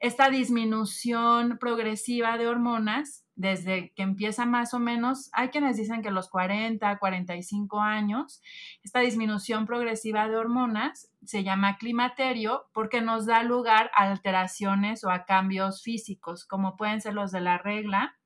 esta 0.00 0.30
disminución 0.30 1.58
progresiva 1.58 2.38
de 2.38 2.46
hormonas, 2.46 3.24
desde 3.34 3.92
que 3.94 4.02
empieza 4.02 4.46
más 4.46 4.74
o 4.74 4.78
menos, 4.78 5.28
hay 5.32 5.48
quienes 5.48 5.76
dicen 5.76 6.02
que 6.02 6.10
los 6.10 6.28
40, 6.28 6.98
45 6.98 7.80
años, 7.80 8.40
esta 8.82 9.00
disminución 9.00 9.66
progresiva 9.66 10.28
de 10.28 10.36
hormonas 10.36 11.10
se 11.24 11.42
llama 11.42 11.78
climaterio 11.78 12.66
porque 12.72 13.00
nos 13.00 13.26
da 13.26 13.42
lugar 13.42 13.90
a 13.94 14.10
alteraciones 14.10 15.04
o 15.04 15.10
a 15.10 15.24
cambios 15.24 15.82
físicos, 15.82 16.46
como 16.46 16.76
pueden 16.76 17.00
ser 17.00 17.14
los 17.14 17.32
de 17.32 17.40
la 17.40 17.58
regla. 17.58 18.16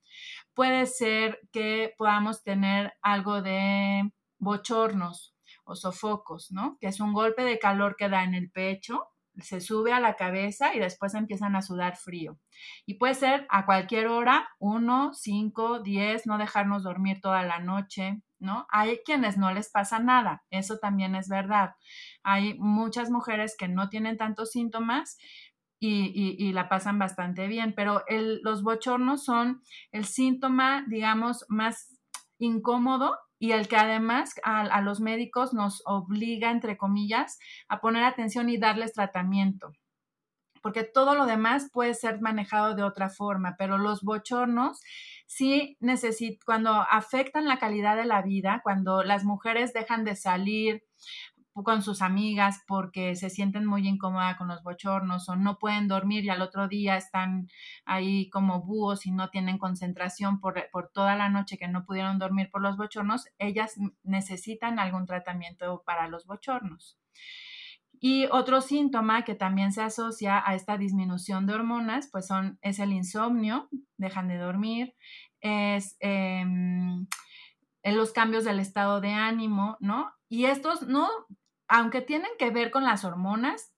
Puede 0.55 0.87
ser 0.87 1.41
que 1.53 1.95
podamos 1.97 2.43
tener 2.43 2.93
algo 3.03 3.43
de 3.43 4.11
bochornos 4.39 5.35
o 5.65 5.77
sofocos, 5.77 6.51
¿no? 6.51 6.77
Que 6.81 6.89
es 6.89 7.01
un 7.01 7.13
golpe 7.13 7.43
de 7.45 7.59
calor 7.59 7.97
que 7.97 8.09
da 8.09 8.25
en 8.25 8.35
el 8.35 8.51
pecho 8.51 9.13
se 9.41 9.61
sube 9.61 9.93
a 9.93 10.01
la 10.01 10.15
cabeza 10.15 10.75
y 10.75 10.79
después 10.79 11.15
empiezan 11.15 11.57
a 11.57 11.63
sudar 11.63 11.97
frío. 11.97 12.39
Y 12.87 12.95
puede 12.95 13.15
ser 13.15 13.47
a 13.51 13.65
cualquier 13.65 14.09
hora, 14.09 14.49
uno, 14.59 15.13
cinco, 15.15 15.81
diez, 15.81 16.27
no 16.27 16.39
dejarnos 16.39 16.83
dormir 16.83 17.21
toda 17.21 17.43
la 17.43 17.59
noche, 17.59 18.23
¿no? 18.39 18.67
Hay 18.71 19.01
quienes 19.05 19.39
no 19.39 19.53
les 19.53 19.71
pasa 19.71 19.99
nada, 20.01 20.45
eso 20.51 20.79
también 20.79 21.15
es 21.15 21.29
verdad. 21.29 21.75
Hay 22.23 22.59
muchas 22.59 23.11
mujeres 23.11 23.57
que 23.57 23.69
no 23.69 23.89
tienen 23.89 24.19
tantos 24.19 24.51
síntomas, 24.51 25.17
y, 25.85 26.53
la 26.53 26.69
pasan 26.69 26.99
bastante 26.99 27.49
bien, 27.49 27.75
pero 27.75 28.05
los 28.43 28.63
bochornos 28.63 29.25
son 29.25 29.63
el 29.91 30.05
síntoma, 30.05 30.85
digamos, 30.87 31.45
más 31.49 31.99
incómodo 32.39 33.19
y 33.39 33.53
el 33.53 33.67
que 33.67 33.77
además 33.77 34.35
a, 34.45 34.81
los 34.83 35.01
médicos 35.01 35.53
nos 35.53 35.83
obliga, 35.85 36.51
entre 36.53 36.77
comillas, 36.77 37.39
a 37.69 37.81
poner 37.81 38.05
atención 38.05 38.49
y 38.49 38.59
darles 38.59 38.93
tratamiento 38.93 39.73
porque 40.63 40.85
todo 40.85 41.17
lo 41.17 41.27
demás 41.27 41.69
puede 41.73 41.93
ser 41.93 42.21
manejado 42.21 42.77
de 42.77 42.85
otra 42.85 43.11
forma, 43.11 43.57
pero 43.59 43.79
los 43.79 44.03
bochornos 44.03 44.81
sí 45.27 45.77
necesitan, 45.81 46.39
cuando 46.47 46.71
afectan 46.71 47.47
la 47.47 47.59
calidad 47.59 47.97
de 47.97 48.05
la 48.05 48.23
vida, 48.23 48.61
cuando 48.63 49.03
las 49.03 49.25
mujeres 49.25 49.73
dejan 49.73 50.05
de 50.05 50.15
salir 50.15 50.85
con 51.55 51.83
sus 51.83 52.01
amigas 52.01 52.63
porque 52.67 53.15
se 53.15 53.29
sienten 53.29 53.67
muy 53.67 53.87
incómodas 53.87 54.37
con 54.37 54.49
los 54.49 54.63
bochornos 54.63 55.29
o 55.29 55.37
no 55.37 55.59
pueden 55.59 55.87
dormir 55.87 56.25
y 56.25 56.31
al 56.31 56.41
otro 56.41 56.67
día 56.67 56.97
están 56.97 57.49
ahí 57.85 58.31
como 58.31 58.63
búhos 58.63 59.05
y 59.05 59.11
no 59.11 59.29
tienen 59.29 59.59
concentración 59.59 60.41
por, 60.41 60.55
por 60.71 60.91
toda 60.91 61.15
la 61.15 61.29
noche 61.29 61.59
que 61.59 61.69
no 61.69 61.85
pudieron 61.85 62.19
dormir 62.19 62.51
por 62.51 62.63
los 62.63 62.77
bochornos, 62.77 63.27
ellas 63.39 63.75
necesitan 64.03 64.79
algún 64.79 65.05
tratamiento 65.07 65.83
para 65.85 66.09
los 66.09 66.27
bochornos. 66.27 66.99
Y 68.05 68.27
otro 68.33 68.61
síntoma 68.63 69.23
que 69.23 69.37
también 69.37 69.73
se 69.73 69.83
asocia 69.83 70.43
a 70.45 70.57
esta 70.57 70.77
disminución 70.77 71.47
de 71.47 71.55
hormonas, 71.55 72.09
pues 72.11 72.27
son, 72.27 72.59
es 72.61 72.81
el 72.81 72.93
insomnio, 72.93 73.69
dejan 73.97 74.27
de 74.27 74.39
dormir, 74.39 74.95
es 75.41 75.97
em, 76.01 77.07
los 77.85 78.13
cambios 78.13 78.45
del 78.45 78.59
estado 78.59 79.01
de 79.01 79.13
ánimo, 79.13 79.77
¿no? 79.79 80.11
Y 80.29 80.47
estos 80.47 80.89
no 80.89 81.09
aunque 81.73 82.03
tienen 82.03 82.31
que 82.39 82.51
ver 82.51 82.71
con 82.71 82.85
las 82.85 83.03
hormonas, 83.03 83.73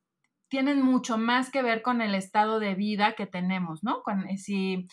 tienen 0.48 0.82
mucho 0.82 1.16
más 1.16 1.50
que 1.50 1.62
ver 1.62 1.80
con 1.80 2.02
el 2.02 2.16
estado 2.16 2.58
de 2.58 2.74
vida 2.74 3.14
que 3.14 3.26
tenemos, 3.26 3.84
¿no? 3.84 4.02
Eh, 4.28 4.36
si, 4.36 4.88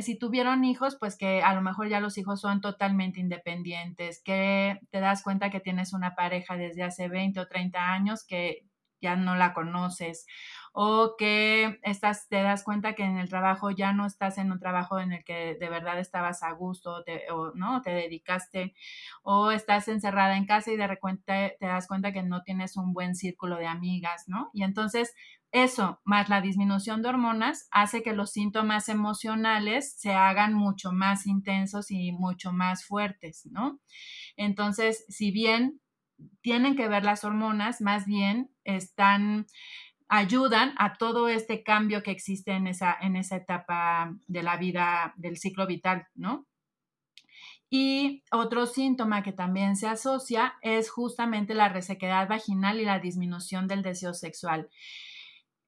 si 0.00 0.18
tuvieron 0.18 0.64
hijos, 0.64 0.96
pues 0.98 1.16
que 1.16 1.42
a 1.42 1.54
lo 1.54 1.62
mejor 1.62 1.88
ya 1.88 2.00
los 2.00 2.18
hijos 2.18 2.40
son 2.40 2.60
totalmente 2.60 3.20
independientes, 3.20 4.20
que 4.24 4.80
te 4.90 4.98
das 4.98 5.22
cuenta 5.22 5.50
que 5.50 5.60
tienes 5.60 5.92
una 5.92 6.16
pareja 6.16 6.56
desde 6.56 6.82
hace 6.82 7.08
20 7.08 7.38
o 7.38 7.46
30 7.46 7.92
años 7.92 8.26
que 8.26 8.66
ya 9.00 9.14
no 9.14 9.36
la 9.36 9.54
conoces 9.54 10.26
o 10.72 11.14
que 11.18 11.78
estás, 11.82 12.28
te 12.28 12.42
das 12.42 12.64
cuenta 12.64 12.94
que 12.94 13.04
en 13.04 13.18
el 13.18 13.28
trabajo 13.28 13.70
ya 13.70 13.92
no 13.92 14.06
estás 14.06 14.38
en 14.38 14.52
un 14.52 14.58
trabajo 14.58 14.98
en 14.98 15.12
el 15.12 15.24
que 15.24 15.56
de 15.58 15.68
verdad 15.68 15.98
estabas 15.98 16.42
a 16.42 16.52
gusto 16.52 17.04
o 17.32 17.52
no 17.54 17.82
te 17.82 17.90
dedicaste 17.90 18.74
o 19.22 19.50
estás 19.50 19.88
encerrada 19.88 20.36
en 20.36 20.46
casa 20.46 20.72
y 20.72 20.76
de 20.76 20.86
repente 20.86 21.56
te 21.58 21.66
das 21.66 21.86
cuenta 21.86 22.12
que 22.12 22.22
no 22.22 22.42
tienes 22.42 22.76
un 22.76 22.92
buen 22.92 23.14
círculo 23.14 23.56
de 23.56 23.66
amigas, 23.66 24.24
¿no? 24.28 24.50
Y 24.52 24.62
entonces 24.62 25.14
eso, 25.50 26.00
más 26.04 26.28
la 26.28 26.42
disminución 26.42 27.00
de 27.02 27.08
hormonas, 27.08 27.68
hace 27.70 28.02
que 28.02 28.12
los 28.12 28.32
síntomas 28.32 28.88
emocionales 28.90 29.94
se 29.98 30.12
hagan 30.12 30.52
mucho 30.52 30.92
más 30.92 31.26
intensos 31.26 31.90
y 31.90 32.12
mucho 32.12 32.52
más 32.52 32.84
fuertes, 32.84 33.46
¿no? 33.50 33.80
Entonces, 34.36 35.06
si 35.08 35.30
bien 35.30 35.80
tienen 36.42 36.76
que 36.76 36.88
ver 36.88 37.04
las 37.04 37.24
hormonas, 37.24 37.80
más 37.80 38.04
bien 38.04 38.50
están 38.64 39.46
ayudan 40.08 40.74
a 40.78 40.96
todo 40.96 41.28
este 41.28 41.62
cambio 41.62 42.02
que 42.02 42.10
existe 42.10 42.52
en 42.52 42.66
esa, 42.66 42.96
en 43.00 43.16
esa 43.16 43.36
etapa 43.36 44.14
de 44.26 44.42
la 44.42 44.56
vida, 44.56 45.14
del 45.16 45.36
ciclo 45.36 45.66
vital, 45.66 46.06
¿no? 46.14 46.46
Y 47.70 48.24
otro 48.32 48.66
síntoma 48.66 49.22
que 49.22 49.32
también 49.32 49.76
se 49.76 49.88
asocia 49.88 50.54
es 50.62 50.90
justamente 50.90 51.52
la 51.52 51.68
resequedad 51.68 52.26
vaginal 52.26 52.80
y 52.80 52.84
la 52.84 52.98
disminución 52.98 53.68
del 53.68 53.82
deseo 53.82 54.14
sexual. 54.14 54.70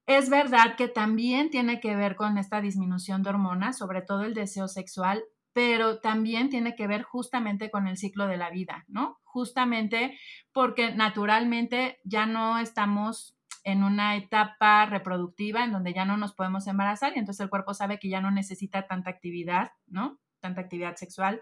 Es 0.07 0.31
verdad 0.31 0.77
que 0.77 0.89
también 0.89 1.51
tiene 1.51 1.79
que 1.79 1.95
ver 1.95 2.17
con 2.17 2.39
esta 2.39 2.63
disminución 2.63 3.23
de 3.23 3.31
hormonas, 3.31 3.77
sobre 3.77 4.01
todo 4.01 4.25
el 4.25 4.33
deseo 4.33 4.67
sexual, 4.67 5.23
pero 5.53 6.01
también 6.01 6.49
tiene 6.49 6.75
que 6.75 6.87
ver 6.87 7.03
justamente 7.03 7.71
con 7.71 7.87
el 7.87 7.99
ciclo 7.99 8.27
de 8.27 8.39
la 8.39 8.51
vida, 8.51 8.85
¿no? 8.89 9.21
Justamente 9.25 10.19
porque 10.53 10.93
naturalmente 10.93 12.01
ya 12.05 12.25
no 12.25 12.59
estamos 12.59 13.37
en 13.65 13.85
una 13.85 14.17
etapa 14.17 14.87
reproductiva 14.87 15.65
en 15.65 15.73
donde 15.73 15.93
ya 15.93 16.05
no 16.05 16.17
nos 16.17 16.35
podemos 16.35 16.67
embarazar 16.67 17.13
y 17.15 17.19
entonces 17.19 17.45
el 17.45 17.51
cuerpo 17.51 17.75
sabe 17.75 17.99
que 17.99 18.09
ya 18.09 18.21
no 18.21 18.31
necesita 18.31 18.87
tanta 18.87 19.11
actividad, 19.11 19.73
¿no? 19.87 20.19
Tanta 20.41 20.63
actividad 20.63 20.97
sexual 20.97 21.41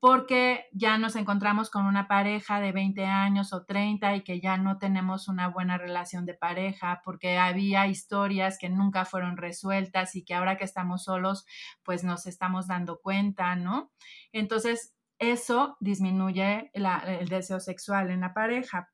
porque 0.00 0.64
ya 0.72 0.96
nos 0.96 1.14
encontramos 1.14 1.68
con 1.68 1.84
una 1.84 2.08
pareja 2.08 2.58
de 2.58 2.72
20 2.72 3.04
años 3.04 3.52
o 3.52 3.66
30 3.66 4.16
y 4.16 4.22
que 4.22 4.40
ya 4.40 4.56
no 4.56 4.78
tenemos 4.78 5.28
una 5.28 5.48
buena 5.48 5.76
relación 5.76 6.24
de 6.24 6.32
pareja, 6.32 7.02
porque 7.04 7.36
había 7.36 7.86
historias 7.86 8.56
que 8.58 8.70
nunca 8.70 9.04
fueron 9.04 9.36
resueltas 9.36 10.16
y 10.16 10.24
que 10.24 10.34
ahora 10.34 10.56
que 10.56 10.64
estamos 10.64 11.04
solos, 11.04 11.44
pues 11.84 12.02
nos 12.02 12.26
estamos 12.26 12.66
dando 12.66 12.98
cuenta, 12.98 13.54
¿no? 13.56 13.92
Entonces, 14.32 14.94
eso 15.18 15.76
disminuye 15.80 16.70
el 16.72 17.28
deseo 17.28 17.60
sexual 17.60 18.10
en 18.10 18.20
la 18.20 18.32
pareja 18.32 18.88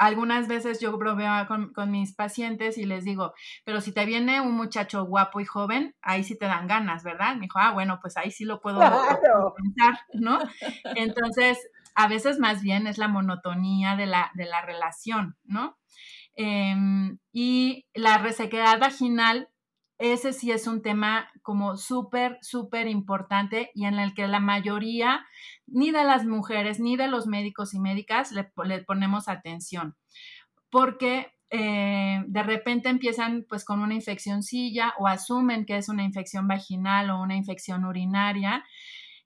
algunas 0.00 0.48
veces 0.48 0.80
yo 0.80 0.96
bromeo 0.96 1.46
con, 1.46 1.74
con, 1.74 1.90
mis 1.90 2.14
pacientes 2.14 2.78
y 2.78 2.86
les 2.86 3.04
digo, 3.04 3.34
pero 3.64 3.82
si 3.82 3.92
te 3.92 4.06
viene 4.06 4.40
un 4.40 4.54
muchacho 4.54 5.04
guapo 5.04 5.40
y 5.40 5.44
joven, 5.44 5.94
ahí 6.00 6.24
sí 6.24 6.38
te 6.38 6.46
dan 6.46 6.66
ganas, 6.66 7.04
¿verdad? 7.04 7.34
Me 7.34 7.42
dijo, 7.42 7.58
ah, 7.58 7.72
bueno, 7.72 7.98
pues 8.00 8.16
ahí 8.16 8.30
sí 8.30 8.46
lo 8.46 8.62
puedo 8.62 8.80
pensar, 8.80 10.00
¿no? 10.14 10.38
Entonces, 10.96 11.58
a 11.94 12.08
veces 12.08 12.38
más 12.38 12.62
bien 12.62 12.86
es 12.86 12.96
la 12.96 13.08
monotonía 13.08 13.94
de 13.94 14.06
la, 14.06 14.30
de 14.32 14.46
la 14.46 14.62
relación, 14.62 15.36
¿no? 15.44 15.76
Em, 16.34 17.18
y 17.30 17.86
la 17.92 18.16
resequedad 18.16 18.78
vaginal 18.80 19.50
ese 20.00 20.32
sí 20.32 20.50
es 20.50 20.66
un 20.66 20.80
tema 20.80 21.28
como 21.42 21.76
súper, 21.76 22.38
súper 22.40 22.88
importante 22.88 23.70
y 23.74 23.84
en 23.84 23.98
el 23.98 24.14
que 24.14 24.26
la 24.28 24.40
mayoría, 24.40 25.26
ni 25.66 25.90
de 25.90 26.04
las 26.04 26.24
mujeres, 26.24 26.80
ni 26.80 26.96
de 26.96 27.06
los 27.06 27.26
médicos 27.26 27.74
y 27.74 27.80
médicas, 27.80 28.32
le, 28.32 28.50
ponemos 28.84 29.28
atención. 29.28 29.96
Porque 30.70 31.34
eh, 31.50 32.22
de 32.26 32.42
repente 32.42 32.88
empiezan 32.88 33.44
pues 33.46 33.64
con 33.64 33.80
una 33.80 33.94
infeccióncilla 33.94 34.94
o 34.98 35.06
asumen 35.06 35.66
que 35.66 35.76
es 35.76 35.90
una 35.90 36.02
infección 36.02 36.48
vaginal 36.48 37.10
o 37.10 37.20
una 37.20 37.36
infección 37.36 37.84
urinaria. 37.84 38.64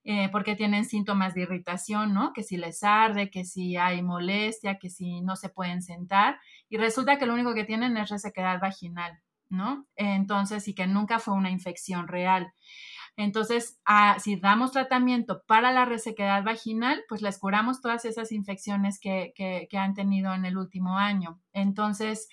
Eh, 0.06 0.28
porque 0.30 0.54
tienen 0.54 0.84
síntomas 0.84 1.32
de 1.34 1.42
irritación, 1.42 2.12
¿no? 2.12 2.34
Que 2.34 2.42
si 2.42 2.58
les 2.58 2.82
arde, 2.82 3.30
que 3.30 3.44
si 3.46 3.76
hay 3.76 4.02
molestia, 4.02 4.78
que 4.78 4.90
si 4.90 5.22
no 5.22 5.34
se 5.36 5.48
pueden 5.48 5.80
sentar. 5.80 6.38
Y 6.68 6.76
resulta 6.76 7.16
que 7.18 7.24
lo 7.24 7.32
único 7.32 7.54
que 7.54 7.64
tienen 7.64 7.96
es 7.96 8.10
resequedad 8.10 8.60
vaginal. 8.60 9.23
¿No? 9.48 9.86
Entonces, 9.96 10.66
y 10.68 10.74
que 10.74 10.86
nunca 10.86 11.18
fue 11.18 11.34
una 11.34 11.50
infección 11.50 12.08
real. 12.08 12.52
Entonces, 13.16 13.78
ah, 13.84 14.16
si 14.18 14.36
damos 14.36 14.72
tratamiento 14.72 15.42
para 15.46 15.72
la 15.72 15.84
resequedad 15.84 16.42
vaginal, 16.42 17.04
pues 17.08 17.22
les 17.22 17.38
curamos 17.38 17.80
todas 17.80 18.04
esas 18.04 18.32
infecciones 18.32 18.98
que, 18.98 19.32
que, 19.36 19.78
han 19.78 19.94
tenido 19.94 20.34
en 20.34 20.44
el 20.44 20.58
último 20.58 20.98
año. 20.98 21.40
Entonces, 21.52 22.28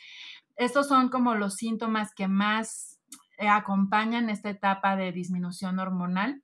estos 0.55 0.87
son 0.87 1.09
como 1.09 1.35
los 1.35 1.55
síntomas 1.55 2.13
que 2.15 2.27
más 2.27 2.99
eh, 3.37 3.47
acompañan 3.47 4.29
esta 4.29 4.49
etapa 4.49 4.95
de 4.95 5.11
disminución 5.11 5.79
hormonal 5.79 6.41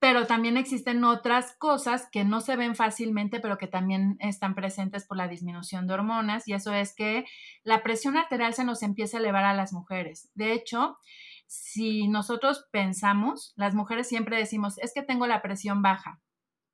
pero 0.00 0.26
también 0.26 0.56
existen 0.56 1.04
otras 1.04 1.54
cosas 1.56 2.08
que 2.10 2.24
no 2.24 2.40
se 2.40 2.56
ven 2.56 2.74
fácilmente, 2.74 3.38
pero 3.38 3.58
que 3.58 3.66
también 3.66 4.16
están 4.18 4.54
presentes 4.54 5.06
por 5.06 5.18
la 5.18 5.28
disminución 5.28 5.86
de 5.86 5.94
hormonas, 5.94 6.48
y 6.48 6.54
eso 6.54 6.72
es 6.72 6.94
que 6.94 7.26
la 7.62 7.82
presión 7.82 8.16
arterial 8.16 8.54
se 8.54 8.64
nos 8.64 8.82
empieza 8.82 9.18
a 9.18 9.20
elevar 9.20 9.44
a 9.44 9.54
las 9.54 9.74
mujeres. 9.74 10.30
De 10.34 10.54
hecho, 10.54 10.98
si 11.46 12.08
nosotros 12.08 12.66
pensamos, 12.72 13.52
las 13.56 13.74
mujeres 13.74 14.08
siempre 14.08 14.38
decimos, 14.38 14.78
es 14.78 14.94
que 14.94 15.02
tengo 15.02 15.26
la 15.26 15.42
presión 15.42 15.82
baja, 15.82 16.18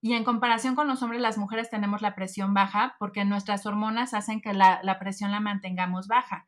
y 0.02 0.12
en 0.12 0.24
comparación 0.24 0.74
con 0.74 0.88
los 0.88 1.02
hombres, 1.02 1.20
las 1.20 1.38
mujeres 1.38 1.70
tenemos 1.70 2.02
la 2.02 2.14
presión 2.14 2.52
baja 2.54 2.96
porque 2.98 3.24
nuestras 3.24 3.64
hormonas 3.64 4.14
hacen 4.14 4.40
que 4.40 4.52
la, 4.52 4.98
presión 5.00 5.32
la 5.32 5.40
mantengamos 5.40 6.06
baja, 6.06 6.46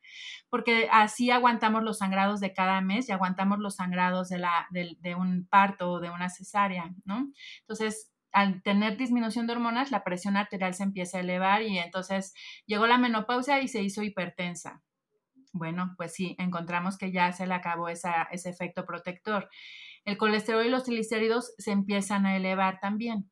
porque 0.51 0.89
así 0.93 1.31
aguantamos 1.31 1.83
los 1.83 1.99
sangrados 1.99 2.41
de 2.41 2.53
cada 2.53 2.81
mes 2.83 3.09
y 3.09 3.13
aguantamos 3.13 3.59
los 3.59 3.77
sangrados 3.77 4.29
de, 4.29 4.39
la, 4.39 4.69
de, 4.71 5.15
un 5.15 5.47
parto 5.49 5.93
o 5.93 6.01
de 6.01 6.11
una 6.11 6.29
cesárea, 6.29 6.95
¿no? 7.05 7.33
Entonces, 7.61 8.13
al 8.33 8.63
tener 8.63 8.99
disminución 8.99 9.47
de 9.47 9.55
hormonas, 9.55 9.91
la 9.91 10.05
presión 10.05 10.37
arterial 10.37 10.75
se 10.75 10.83
empieza 10.83 11.17
a 11.17 11.23
elevar 11.23 11.63
y 11.63 11.79
entonces 11.79 12.35
llegó 12.67 12.87
la 12.87 12.99
menopausia 12.99 13.61
y 13.63 13.69
se 13.69 13.83
hizo 13.83 14.03
hipertensa. 14.03 14.83
Bueno, 15.55 15.95
pues 15.97 16.13
sí, 16.13 16.37
encontramos 16.39 16.99
que 16.99 17.11
ya 17.11 17.33
se 17.33 17.47
le 17.47 17.55
acabó 17.55 17.89
ese 17.89 18.11
efecto 18.31 18.85
protector. 18.85 19.49
El 20.05 20.19
colesterol 20.19 20.65
y 20.65 20.69
los 20.69 20.85
triglicéridos 20.85 21.55
se 21.57 21.73
empiezan 21.73 22.27
a 22.27 22.37
elevar 22.37 22.79
también 22.81 23.31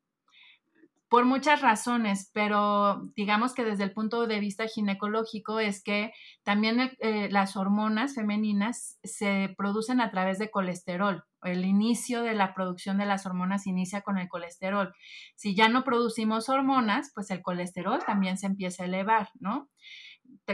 por 1.09 1.25
muchas 1.25 1.61
razones, 1.63 2.31
pero 2.33 3.03
digamos 3.15 3.55
que 3.55 3.65
desde 3.65 3.85
el 3.85 3.93
punto 3.93 4.27
de 4.27 4.41
vista 4.41 4.67
ginecológico 4.67 5.61
es 5.61 5.83
que 5.83 6.13
también 6.43 6.93
eh, 6.99 7.29
las 7.31 7.57
hormonas 7.57 8.15
femeninas 8.15 8.99
se 9.05 9.55
producen 9.57 10.01
a 10.01 10.11
través 10.11 10.39
de 10.39 10.51
colesterol. 10.51 11.25
El 11.43 11.65
inicio 11.65 12.23
de 12.23 12.35
la 12.35 12.55
producción 12.55 12.99
de 12.99 13.07
las 13.07 13.25
hormonas 13.25 13.69
inicia 13.69 14.01
con 14.01 14.19
el 14.19 14.29
colesterol. 14.29 14.93
Si 15.37 15.55
ya 15.55 15.69
no 15.69 15.85
producimos 15.85 16.49
hormonas, 16.49 17.13
pues 17.15 17.31
el 17.31 17.41
colesterol 17.41 18.01
también 18.05 18.37
se 18.37 18.47
empieza 18.47 18.83
a 18.83 18.87
elevar, 18.87 19.29
¿no? 19.39 19.69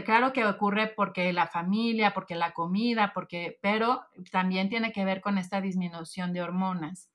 Claro 0.05 0.33
que 0.33 0.45
ocurre 0.45 0.93
porque 0.95 1.33
la 1.33 1.47
familia, 1.47 2.13
porque 2.13 2.35
la 2.35 2.53
comida, 2.53 3.11
porque, 3.13 3.57
pero 3.61 4.01
también 4.31 4.69
tiene 4.69 4.91
que 4.91 5.03
ver 5.03 5.21
con 5.21 5.39
esta 5.39 5.61
disminución 5.61 6.31
de 6.31 6.43
hormonas 6.43 7.12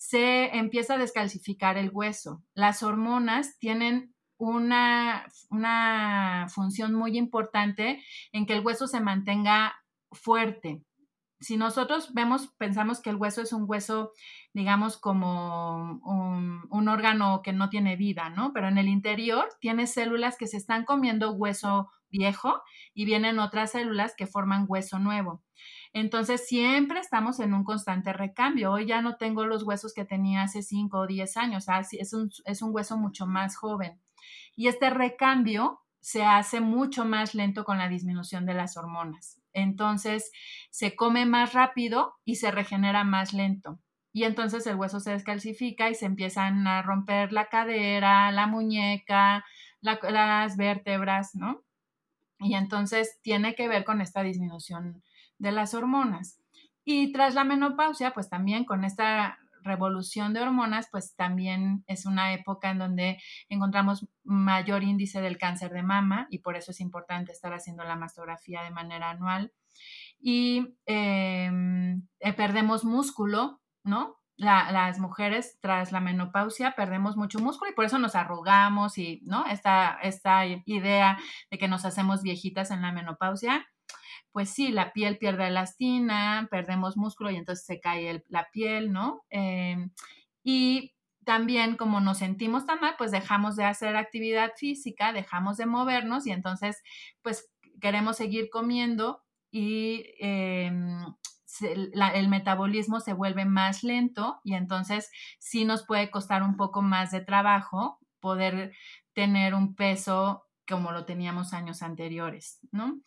se 0.00 0.56
empieza 0.56 0.94
a 0.94 0.98
descalcificar 0.98 1.76
el 1.76 1.90
hueso. 1.92 2.42
Las 2.54 2.82
hormonas 2.82 3.58
tienen 3.58 4.14
una, 4.38 5.26
una 5.50 6.46
función 6.48 6.94
muy 6.94 7.18
importante 7.18 8.02
en 8.32 8.46
que 8.46 8.54
el 8.54 8.64
hueso 8.64 8.86
se 8.86 9.00
mantenga 9.00 9.74
fuerte. 10.10 10.82
Si 11.38 11.58
nosotros 11.58 12.14
vemos, 12.14 12.48
pensamos 12.56 13.02
que 13.02 13.10
el 13.10 13.16
hueso 13.16 13.42
es 13.42 13.52
un 13.52 13.66
hueso, 13.68 14.12
digamos, 14.54 14.96
como 14.96 16.00
un, 16.02 16.66
un, 16.70 16.88
órgano 16.88 17.42
que 17.42 17.52
no 17.52 17.68
tiene 17.68 17.96
vida, 17.96 18.30
¿no? 18.30 18.54
Pero 18.54 18.68
en 18.68 18.78
el 18.78 18.88
interior 18.88 19.50
tiene 19.60 19.86
células 19.86 20.38
que 20.38 20.46
se 20.46 20.56
están 20.56 20.86
comiendo 20.86 21.32
hueso 21.32 21.90
viejo 22.08 22.62
y 22.94 23.04
vienen 23.04 23.38
otras 23.38 23.72
células 23.72 24.14
que 24.16 24.26
forman 24.26 24.64
hueso 24.66 24.98
nuevo. 24.98 25.42
Entonces, 25.92 26.46
siempre 26.46 27.00
estamos 27.00 27.40
en 27.40 27.52
un 27.52 27.64
constante 27.64 28.12
recambio. 28.12 28.72
Hoy 28.72 28.86
ya 28.86 29.02
no 29.02 29.16
tengo 29.16 29.44
los 29.44 29.64
huesos 29.64 29.92
que 29.92 30.04
tenía 30.04 30.42
hace 30.42 30.62
5 30.62 30.98
o 30.98 31.06
10 31.06 31.36
años, 31.36 31.66
es, 31.92 32.12
un, 32.12 32.30
es 32.44 32.62
un 32.62 32.74
hueso 32.74 32.96
mucho 32.96 33.26
más 33.26 33.56
joven. 33.56 34.00
Y 34.54 34.68
este 34.68 34.90
recambio 34.90 35.80
se 36.00 36.24
hace 36.24 36.60
mucho 36.60 37.04
más 37.04 37.34
lento 37.34 37.64
con 37.64 37.78
la 37.78 37.88
disminución 37.88 38.46
de 38.46 38.54
las 38.54 38.76
hormonas. 38.76 39.40
Entonces, 39.52 40.30
se 40.70 40.94
come 40.94 41.26
más 41.26 41.54
rápido 41.54 42.14
y 42.24 42.36
se 42.36 42.50
regenera 42.50 43.04
más 43.04 43.32
lento. 43.32 43.80
Y 44.12 44.24
entonces 44.24 44.66
el 44.66 44.76
hueso 44.76 44.98
se 45.00 45.12
descalcifica 45.12 45.88
y 45.88 45.94
se 45.94 46.06
empiezan 46.06 46.66
a 46.66 46.82
romper 46.82 47.32
la 47.32 47.48
cadera, 47.48 48.32
la 48.32 48.46
muñeca, 48.46 49.44
las 49.80 50.56
vértebras, 50.56 51.34
¿no? 51.34 51.62
Y 52.40 52.54
entonces 52.54 53.18
tiene 53.22 53.54
que 53.54 53.68
ver 53.68 53.84
con 53.84 54.00
esta 54.00 54.22
disminución 54.22 55.02
de 55.40 55.52
las 55.52 55.74
hormonas. 55.74 56.38
Y 56.84 57.12
tras 57.12 57.34
la 57.34 57.44
menopausia, 57.44 58.12
pues 58.12 58.28
también 58.28 58.64
con 58.64 58.84
esta 58.84 59.38
revolución 59.62 60.32
de 60.32 60.40
hormonas, 60.40 60.88
pues 60.90 61.14
también 61.16 61.84
es 61.86 62.06
una 62.06 62.32
época 62.32 62.70
en 62.70 62.78
donde 62.78 63.18
encontramos 63.48 64.06
mayor 64.24 64.82
índice 64.82 65.20
del 65.20 65.38
cáncer 65.38 65.72
de 65.72 65.82
mama 65.82 66.26
y 66.30 66.38
por 66.38 66.56
eso 66.56 66.70
es 66.70 66.80
importante 66.80 67.32
estar 67.32 67.52
haciendo 67.52 67.84
la 67.84 67.96
mastografía 67.96 68.62
de 68.62 68.70
manera 68.70 69.10
anual. 69.10 69.52
Y 70.18 70.76
em, 70.86 72.06
eh, 72.20 72.32
perdemos 72.34 72.84
músculo, 72.84 73.60
¿no? 73.84 74.16
las 74.40 74.98
mujeres 74.98 75.58
tras 75.60 75.92
la 75.92 76.00
menopausia 76.00 76.74
perdemos 76.74 77.14
mucho 77.14 77.40
músculo 77.40 77.70
y 77.70 77.74
por 77.74 77.84
eso 77.84 77.98
nos 77.98 78.14
arrugamos 78.14 78.96
y, 78.96 79.20
¿no? 79.24 79.44
Esta, 79.44 79.98
esta 80.02 80.46
idea 80.46 81.18
de 81.50 81.58
que 81.58 81.68
nos 81.68 81.84
hacemos 81.84 82.22
viejitas 82.22 82.70
en 82.70 82.80
la 82.80 82.90
menopausia 82.90 83.66
pues 84.32 84.50
sí, 84.50 84.68
la 84.70 84.92
piel 84.92 85.18
pierde 85.18 85.48
elastina, 85.48 86.48
perdemos 86.50 86.96
músculo 86.96 87.30
y 87.30 87.36
entonces 87.36 87.64
se 87.66 87.80
cae 87.80 88.24
la 88.28 88.48
piel, 88.52 88.92
¿no? 88.92 89.22
Em, 89.30 89.90
y 90.44 90.94
también 91.24 91.76
como 91.76 92.00
nos 92.00 92.18
sentimos 92.18 92.66
tan 92.66 92.80
mal, 92.80 92.94
pues 92.98 93.10
dejamos 93.10 93.56
de 93.56 93.64
hacer 93.64 93.96
actividad 93.96 94.52
física, 94.56 95.12
dejamos 95.12 95.56
de 95.56 95.66
movernos 95.66 96.26
y 96.26 96.32
entonces 96.32 96.82
pues 97.22 97.50
queremos 97.80 98.16
seguir 98.16 98.50
comiendo 98.50 99.22
y 99.50 100.04
em, 100.20 101.04
el 101.62 102.28
metabolismo 102.28 103.00
se 103.00 103.12
vuelve 103.12 103.44
más 103.44 103.82
lento 103.82 104.40
y 104.44 104.54
entonces 104.54 105.10
sí 105.38 105.64
nos 105.64 105.84
puede 105.84 106.10
costar 106.10 106.42
un 106.42 106.56
poco 106.56 106.82
más 106.82 107.10
de 107.10 107.20
trabajo 107.20 107.98
poder 108.20 108.72
tener 109.12 109.54
un 109.54 109.74
peso 109.74 110.46
como 110.68 110.92
lo 110.92 111.04
teníamos 111.04 111.52
años 111.52 111.82
anteriores, 111.82 112.60
¿no? 112.70 113.00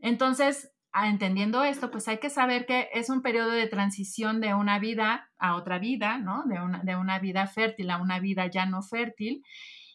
Entonces, 0.00 0.70
entendiendo 0.94 1.62
esto, 1.62 1.90
pues 1.90 2.08
hay 2.08 2.18
que 2.18 2.30
saber 2.30 2.66
que 2.66 2.88
es 2.92 3.10
un 3.10 3.22
periodo 3.22 3.50
de 3.50 3.66
transición 3.66 4.40
de 4.40 4.54
una 4.54 4.78
vida 4.78 5.30
a 5.38 5.56
otra 5.56 5.78
vida, 5.78 6.18
¿no? 6.18 6.44
De 6.46 6.60
una, 6.60 6.82
de 6.82 6.96
una 6.96 7.18
vida 7.18 7.46
fértil 7.46 7.90
a 7.90 7.98
una 7.98 8.18
vida 8.20 8.46
ya 8.46 8.66
no 8.66 8.82
fértil. 8.82 9.44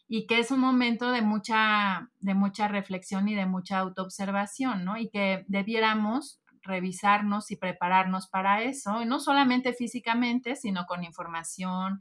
y 0.08 0.26
que 0.28 0.38
es 0.38 0.52
un 0.52 0.60
momento 0.60 1.10
de 1.10 1.20
mucha, 1.22 2.10
de 2.20 2.34
mucha 2.34 2.68
reflexión 2.68 3.28
y 3.28 3.34
de 3.34 3.46
mucha 3.46 3.78
autoobservación, 3.78 4.84
¿no? 4.84 4.96
Y 4.98 5.10
que 5.10 5.44
debiéramos 5.48 6.40
revisarnos 6.62 7.50
y 7.50 7.56
prepararnos 7.56 8.28
para 8.28 8.62
eso, 8.62 9.00
y 9.02 9.06
no 9.06 9.20
solamente 9.20 9.72
físicamente, 9.72 10.56
sino 10.56 10.86
con 10.86 11.04
información, 11.04 12.00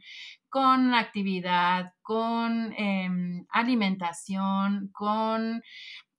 con 0.50 0.94
actividad, 0.94 1.94
con 2.02 2.74
em, 2.78 3.46
alimentación, 3.50 4.90
con 4.94 5.62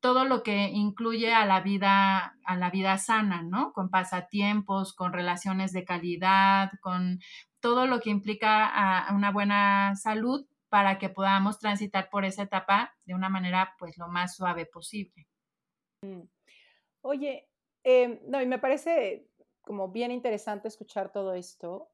todo 0.06 0.24
lo 0.24 0.44
que 0.44 0.68
incluye 0.68 1.34
a 1.34 1.44
la 1.46 1.60
vida, 1.62 2.38
a 2.44 2.56
la 2.56 2.70
vida 2.70 2.96
sana, 2.96 3.42
¿no? 3.42 3.72
Con 3.72 3.90
pasatiempos, 3.90 4.94
con 4.94 5.12
relaciones 5.12 5.72
de 5.72 5.84
calidad, 5.84 6.70
con 6.80 7.18
todo 7.58 7.88
lo 7.88 7.98
que 7.98 8.10
implica 8.10 9.08
una 9.12 9.32
buena 9.32 9.96
salud 9.96 10.46
para 10.68 10.98
que 10.98 11.08
podamos 11.08 11.58
transitar 11.58 12.08
por 12.08 12.24
esa 12.24 12.44
etapa 12.44 12.94
de 13.04 13.14
una 13.14 13.28
manera 13.28 13.74
pues 13.80 13.98
lo 13.98 14.06
más 14.06 14.36
suave 14.36 14.64
posible. 14.64 15.26
Mm. 16.02 16.22
Oye, 17.00 17.48
em, 17.82 18.20
no, 18.28 18.40
y 18.40 18.46
me 18.46 18.60
parece 18.60 19.26
como 19.60 19.88
bien 19.88 20.12
interesante 20.12 20.68
escuchar 20.68 21.10
todo 21.10 21.34
esto, 21.34 21.90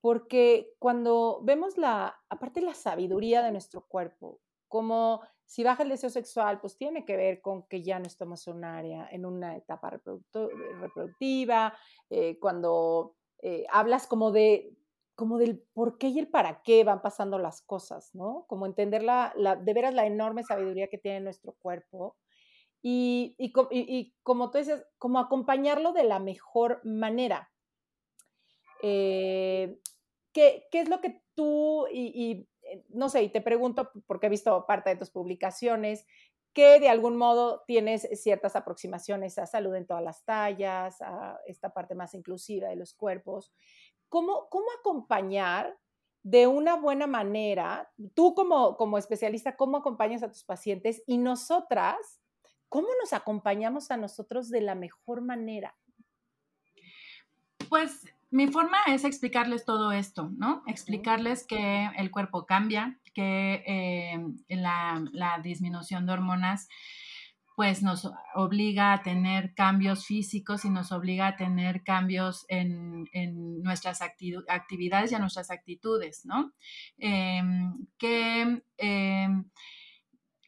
porque 0.00 0.74
cuando 0.80 1.42
vemos 1.44 1.78
la, 1.78 2.20
aparte 2.28 2.60
la 2.60 2.74
sabiduría 2.74 3.44
de 3.44 3.52
nuestro 3.52 3.86
cuerpo, 3.86 4.40
como 4.68 5.22
si 5.44 5.62
baja 5.62 5.82
el 5.84 5.88
deseo 5.88 6.10
sexual, 6.10 6.60
pues 6.60 6.76
tiene 6.76 7.04
que 7.04 7.16
ver 7.16 7.40
con 7.40 7.62
que 7.64 7.82
ya 7.82 7.98
no 7.98 8.06
estamos 8.06 8.46
en, 8.48 8.56
un 8.56 8.64
área, 8.64 9.08
en 9.10 9.24
una 9.24 9.56
etapa 9.56 9.90
reproductiva, 9.90 11.74
eh, 12.10 12.38
cuando 12.40 13.14
eh, 13.42 13.64
hablas 13.70 14.06
como 14.06 14.32
de 14.32 14.72
como 15.14 15.38
del 15.38 15.58
por 15.72 15.96
qué 15.96 16.08
y 16.08 16.18
el 16.18 16.28
para 16.28 16.62
qué 16.62 16.84
van 16.84 17.00
pasando 17.00 17.38
las 17.38 17.62
cosas, 17.62 18.14
¿no? 18.14 18.44
Como 18.48 18.66
entender 18.66 19.02
la, 19.02 19.32
de 19.34 19.72
veras 19.72 19.94
la 19.94 20.04
enorme 20.04 20.42
sabiduría 20.44 20.88
que 20.88 20.98
tiene 20.98 21.20
nuestro 21.20 21.54
cuerpo 21.54 22.16
y, 22.82 23.34
y, 23.38 24.14
como 24.22 24.50
tú 24.50 24.58
dices, 24.58 24.84
como 24.98 25.18
acompañarlo 25.18 25.92
de 25.92 26.04
la 26.04 26.18
mejor 26.20 26.80
manera. 26.84 27.50
Eh, 28.82 29.80
¿qué, 30.32 30.68
¿qué, 30.70 30.80
es 30.82 30.88
lo 30.88 31.00
que 31.00 31.22
tú, 31.34 31.86
y, 31.90 32.46
no 32.88 33.08
sé, 33.08 33.22
y 33.22 33.28
te 33.28 33.40
pregunto, 33.40 33.90
porque 34.06 34.26
he 34.26 34.30
visto 34.30 34.66
parte 34.66 34.90
de 34.90 34.96
tus 34.96 35.10
publicaciones, 35.10 36.06
que 36.52 36.80
de 36.80 36.88
algún 36.88 37.16
modo 37.16 37.64
tienes 37.66 38.08
ciertas 38.14 38.56
aproximaciones 38.56 39.38
a 39.38 39.46
salud 39.46 39.74
en 39.74 39.86
todas 39.86 40.02
las 40.02 40.24
tallas, 40.24 41.02
a 41.02 41.38
esta 41.46 41.74
parte 41.74 41.94
más 41.94 42.14
inclusiva 42.14 42.68
de 42.68 42.76
los 42.76 42.94
cuerpos. 42.94 43.52
¿Cómo, 44.08 44.48
cómo 44.48 44.66
acompañar 44.80 45.76
de 46.22 46.46
una 46.46 46.74
buena 46.74 47.06
manera, 47.06 47.92
tú 48.14 48.34
como, 48.34 48.76
como 48.76 48.98
especialista, 48.98 49.56
cómo 49.56 49.76
acompañas 49.76 50.22
a 50.22 50.30
tus 50.30 50.44
pacientes 50.44 51.02
y 51.06 51.18
nosotras, 51.18 52.22
cómo 52.68 52.88
nos 53.00 53.12
acompañamos 53.12 53.90
a 53.90 53.96
nosotros 53.96 54.48
de 54.48 54.62
la 54.62 54.74
mejor 54.74 55.20
manera? 55.20 55.76
Pues 57.68 58.00
mi 58.30 58.48
forma 58.48 58.78
es 58.88 59.04
explicarles 59.04 59.64
todo 59.64 59.92
esto, 59.92 60.30
¿no? 60.36 60.62
Explicarles 60.66 61.46
que 61.46 61.90
el 61.96 62.10
cuerpo 62.10 62.46
cambia, 62.46 62.98
que 63.14 63.62
eh, 63.66 64.18
la, 64.48 65.02
la, 65.12 65.38
disminución 65.38 66.06
de 66.06 66.12
hormonas 66.12 66.68
pues 67.56 67.82
nos 67.82 68.08
obliga 68.34 68.92
a 68.92 69.02
tener 69.02 69.54
cambios 69.54 70.04
físicos 70.04 70.66
y 70.66 70.70
nos 70.70 70.92
obliga 70.92 71.28
a 71.28 71.36
tener 71.36 71.82
cambios 71.82 72.44
en, 72.48 73.08
nuestras 73.62 74.02
actividades 74.02 75.10
y 75.10 75.14
a 75.14 75.18
nuestras 75.18 75.50
actitudes, 75.50 76.26
¿no? 76.26 76.52
Em, 76.98 77.86
que 77.96 78.62
em, 78.76 79.50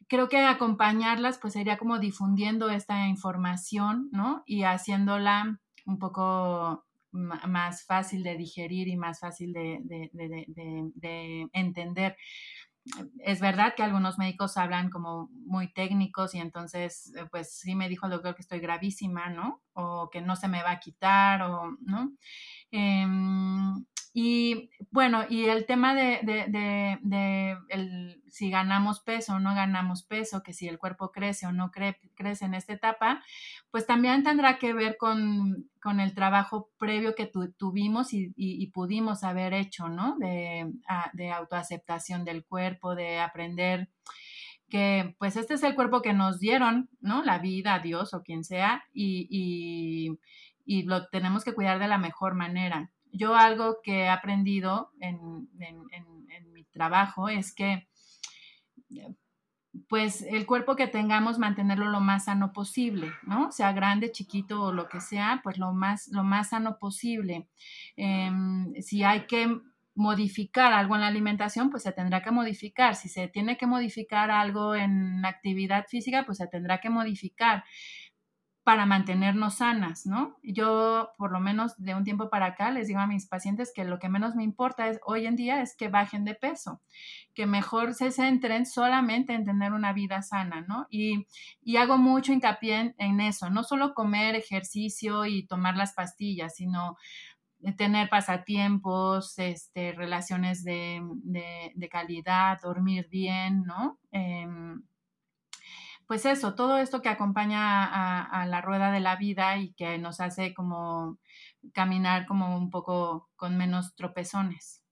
creo 0.07 0.29
que 0.29 0.37
acompañarlas 0.37 1.39
pues 1.39 1.53
sería 1.53 1.77
como 1.79 1.97
difundiendo 1.97 2.69
esta 2.69 3.07
información, 3.07 4.09
¿no? 4.11 4.43
Y 4.45 4.63
haciéndola 4.63 5.59
un 5.87 5.97
poco 5.97 6.85
más 7.11 7.85
fácil 7.85 8.23
de 8.23 8.37
digerir 8.37 8.87
y 8.87 8.97
más 8.97 9.19
fácil 9.19 9.53
de, 9.53 9.79
de 9.83 11.47
entender 11.53 12.15
es 13.19 13.39
verdad 13.39 13.73
que 13.75 13.83
algunos 13.83 14.17
médicos 14.17 14.57
hablan 14.57 14.89
como 14.89 15.29
muy 15.31 15.71
técnicos 15.71 16.33
y 16.33 16.39
entonces, 16.39 17.13
eh, 17.15 17.25
pues 17.31 17.53
sí 17.53 17.75
me 17.75 17.89
dijo 17.89 18.05
el 18.05 18.13
doctor 18.13 18.35
que 18.35 18.41
estoy 18.41 18.59
gravísima, 18.59 19.29
¿no? 19.29 19.61
O 19.79 20.09
que 20.09 20.21
no 20.21 20.35
se 20.35 20.47
me 20.47 20.63
va 20.63 20.71
a 20.71 20.79
quitar, 20.79 21.41
o, 21.43 21.77
¿no? 21.81 22.11
Em, 22.71 23.85
y 24.13 24.69
bueno, 24.91 25.23
y 25.29 25.45
el 25.45 25.65
tema 25.65 25.93
de, 25.93 27.57
si 28.27 28.49
ganamos 28.49 29.01
peso 29.01 29.35
o 29.35 29.39
no 29.39 29.53
ganamos 29.53 30.03
peso, 30.03 30.41
que 30.41 30.53
si 30.53 30.67
el 30.67 30.79
cuerpo 30.79 31.11
crece 31.11 31.45
o 31.45 31.51
no 31.51 31.71
crece 31.71 32.45
en 32.45 32.55
esta 32.55 32.73
etapa, 32.73 33.23
pues 33.71 33.85
también 33.85 34.23
tendrá 34.23 34.57
que 34.57 34.73
ver 34.73 34.97
con, 34.97 35.69
el 35.99 36.13
trabajo 36.15 36.69
previo 36.77 37.15
que 37.15 37.31
tuvimos 37.57 38.09
y, 38.11 38.67
pudimos 38.73 39.23
haber 39.23 39.53
hecho, 39.53 39.89
¿no? 39.89 40.17
De, 40.17 40.71
autoaceptación 41.33 42.25
del 42.25 42.43
cuerpo, 42.43 42.95
de 42.95 43.19
aprender 43.19 43.89
que 44.69 45.15
pues 45.19 45.35
este 45.35 45.55
es 45.55 45.63
el 45.63 45.75
cuerpo 45.75 46.01
que 46.01 46.13
nos 46.13 46.39
dieron, 46.39 46.89
¿no? 47.01 47.23
La 47.23 47.39
vida, 47.39 47.79
Dios 47.79 48.13
o 48.13 48.23
quien 48.23 48.43
sea, 48.43 48.83
y, 48.93 50.17
y 50.65 50.83
lo 50.83 51.07
tenemos 51.07 51.43
que 51.43 51.53
cuidar 51.53 51.79
de 51.79 51.87
la 51.87 51.97
mejor 51.97 52.35
manera 52.35 52.91
yo 53.11 53.35
algo 53.35 53.79
que 53.83 54.03
he 54.03 54.09
aprendido 54.09 54.91
en, 54.99 55.49
mi 56.53 56.63
trabajo 56.65 57.29
es 57.29 57.53
que 57.53 57.87
pues 59.87 60.23
el 60.23 60.45
cuerpo 60.45 60.75
que 60.75 60.87
tengamos 60.87 61.39
mantenerlo 61.39 61.89
lo 61.89 61.99
más 61.99 62.25
sano 62.25 62.53
posible, 62.53 63.11
¿no? 63.23 63.51
Sea 63.51 63.71
grande, 63.71 64.11
chiquito 64.11 64.63
o 64.63 64.73
lo 64.73 64.89
que 64.89 64.99
sea, 64.99 65.41
pues 65.43 65.57
lo 65.57 65.73
más, 65.73 66.07
lo 66.09 66.23
más 66.23 66.49
sano 66.49 66.77
posible. 66.79 67.47
Em, 67.95 68.73
si 68.81 69.03
hay 69.03 69.25
que 69.27 69.59
modificar 69.99 70.71
algo 70.71 70.95
en 70.95 71.01
la 71.01 71.07
alimentación, 71.07 71.69
pues 71.69 71.83
se 71.83 71.91
tendrá 71.91 72.23
que 72.23 72.31
modificar. 72.31 72.95
Si 72.95 73.09
se 73.09 73.27
tiene 73.27 73.57
que 73.57 73.67
modificar 73.67 74.31
algo 74.31 74.73
en 74.73 75.25
actividad 75.25 75.87
física, 75.87 76.23
pues 76.25 76.37
se 76.37 76.47
tendrá 76.47 76.79
que 76.79 76.89
modificar 76.89 77.65
para 78.63 78.85
mantenernos 78.85 79.55
sanas, 79.55 80.05
¿no? 80.05 80.37
Yo, 80.41 81.09
por 81.17 81.33
lo 81.33 81.41
menos 81.41 81.75
de 81.77 81.95
un 81.95 82.05
tiempo 82.05 82.29
para 82.29 82.45
acá, 82.45 82.71
les 82.71 82.87
digo 82.87 83.01
a 83.01 83.07
mis 83.07 83.27
pacientes 83.27 83.73
que 83.75 83.83
lo 83.83 83.99
que 83.99 84.07
menos 84.07 84.35
me 84.35 84.43
importa 84.43 84.87
es, 84.87 85.01
hoy 85.05 85.25
en 85.25 85.35
día 85.35 85.61
es 85.61 85.75
que 85.75 85.89
bajen 85.89 86.23
de 86.23 86.35
peso, 86.35 86.79
que 87.33 87.45
mejor 87.45 87.93
se 87.93 88.11
centren 88.11 88.65
solamente 88.65 89.33
en 89.33 89.43
tener 89.43 89.73
una 89.73 89.91
vida 89.91 90.21
sana, 90.21 90.61
¿no? 90.61 90.87
Y, 90.89 91.25
hago 91.77 91.97
mucho 91.97 92.31
hincapié 92.31 92.95
en, 92.97 93.19
eso, 93.19 93.49
no 93.49 93.63
solo 93.63 93.93
comer 93.93 94.35
ejercicio 94.35 95.25
y 95.25 95.45
tomar 95.45 95.75
las 95.75 95.93
pastillas, 95.93 96.55
sino 96.55 96.95
tener 97.77 98.09
pasatiempos, 98.09 99.37
este, 99.37 99.91
relaciones 99.93 100.63
de, 100.63 101.01
calidad, 101.91 102.59
dormir 102.61 103.07
bien, 103.09 103.63
¿no? 103.63 103.99
Em, 104.11 104.83
pues 106.07 106.25
eso, 106.25 106.55
todo 106.55 106.77
esto 106.77 107.01
que 107.01 107.09
acompaña 107.09 107.85
a, 108.25 108.47
la 108.47 108.61
rueda 108.61 108.91
de 108.91 108.99
la 108.99 109.15
vida 109.15 109.57
y 109.57 109.73
que 109.73 109.99
nos 109.99 110.19
hace 110.19 110.55
como 110.55 111.19
caminar 111.73 112.25
como 112.25 112.57
un 112.57 112.71
poco 112.71 113.29
con 113.35 113.57
menos 113.57 113.93
tropezones. 113.95 114.83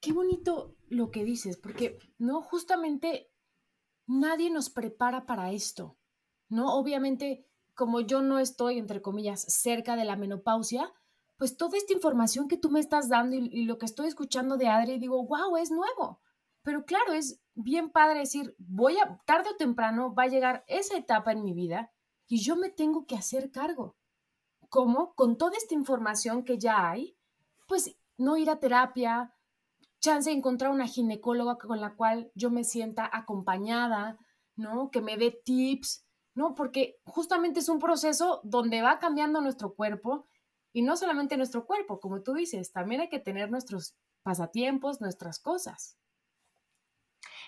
Qué 0.00 0.12
bonito 0.12 0.74
lo 0.88 1.10
que 1.10 1.22
dices, 1.22 1.56
porque 1.56 1.98
no, 2.18 2.42
justamente 2.42 3.30
nadie 4.06 4.50
nos 4.50 4.70
prepara 4.70 5.24
para 5.24 5.52
esto, 5.52 5.96
¿no? 6.48 6.74
Obviamente, 6.74 7.46
como 7.74 8.00
yo 8.00 8.22
no 8.22 8.38
estoy, 8.38 8.78
entre 8.78 9.02
comillas, 9.02 9.40
cerca 9.42 9.96
de 9.96 10.04
la 10.04 10.16
menopausia, 10.16 10.92
pues 11.36 11.56
toda 11.56 11.78
esta 11.78 11.92
información 11.92 12.48
que 12.48 12.58
tú 12.58 12.70
me 12.70 12.80
estás 12.80 13.08
dando 13.08 13.34
y, 13.36 13.64
lo 13.64 13.78
que 13.78 13.86
estoy 13.86 14.08
escuchando 14.08 14.56
de 14.56 14.68
Adri, 14.68 14.98
digo, 14.98 15.24
wow, 15.26 15.56
es 15.56 15.70
nuevo. 15.70 16.20
Pero 16.62 16.84
claro, 16.84 17.14
es 17.14 17.40
bien 17.54 17.90
padre 17.90 18.20
decir, 18.20 18.54
voy 18.58 18.98
a, 18.98 19.18
tarde 19.24 19.50
o 19.50 19.56
temprano 19.56 20.14
va 20.14 20.24
a 20.24 20.28
llegar 20.28 20.64
esa 20.66 20.98
etapa 20.98 21.32
en 21.32 21.42
mi 21.42 21.54
vida 21.54 21.90
y 22.28 22.42
yo 22.42 22.56
me 22.56 22.68
tengo 22.68 23.06
que 23.06 23.16
hacer 23.16 23.50
cargo. 23.50 23.96
¿Cómo? 24.68 25.14
Con 25.14 25.38
toda 25.38 25.56
esta 25.56 25.74
información 25.74 26.44
que 26.44 26.58
ya 26.58 26.90
hay, 26.90 27.16
pues 27.66 27.96
no 28.18 28.36
ir 28.36 28.50
a 28.50 28.60
terapia, 28.60 29.34
chance 30.00 30.30
de 30.30 30.36
encontrar 30.36 30.70
una 30.70 30.86
ginecóloga 30.86 31.56
con 31.56 31.80
la 31.80 31.94
cual 31.94 32.30
yo 32.34 32.50
me 32.50 32.64
sienta 32.64 33.08
acompañada, 33.10 34.18
¿no? 34.56 34.90
Que 34.90 35.00
me 35.00 35.16
dé 35.16 35.30
tips, 35.30 36.04
¿no? 36.40 36.54
Porque 36.54 36.96
justamente 37.04 37.60
es 37.60 37.68
un 37.68 37.78
proceso 37.78 38.40
donde 38.44 38.80
va 38.80 38.98
cambiando 38.98 39.42
nuestro 39.42 39.74
cuerpo 39.74 40.26
y 40.72 40.80
no 40.80 40.96
solamente 40.96 41.36
nuestro 41.36 41.66
cuerpo, 41.66 42.00
como 42.00 42.22
tú 42.22 42.32
dices, 42.32 42.72
también 42.72 43.02
hay 43.02 43.10
que 43.10 43.18
tener 43.18 43.50
nuestros 43.50 43.94
pasatiempos, 44.22 45.02
nuestras 45.02 45.38
cosas. 45.38 45.98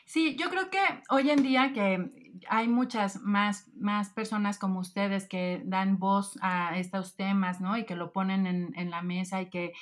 Sí, 0.04 0.36
yo 0.36 0.50
creo 0.50 0.68
que 0.68 0.78
hoy 1.08 1.30
en 1.30 1.42
día 1.42 1.72
que 1.72 2.10
hay 2.50 2.68
muchas 2.68 3.22
más, 3.22 3.70
más 3.74 4.10
personas 4.10 4.58
como 4.58 4.80
ustedes 4.80 5.26
que 5.26 5.62
dan 5.64 5.98
voz 5.98 6.36
a 6.42 6.76
estos 6.76 7.16
temas, 7.16 7.62
¿no? 7.62 7.78
Y 7.78 7.86
que 7.86 7.96
lo 7.96 8.12
ponen 8.12 8.46
en, 8.46 8.90
la 8.90 9.00
mesa 9.00 9.40
y 9.40 9.48
que 9.48 9.72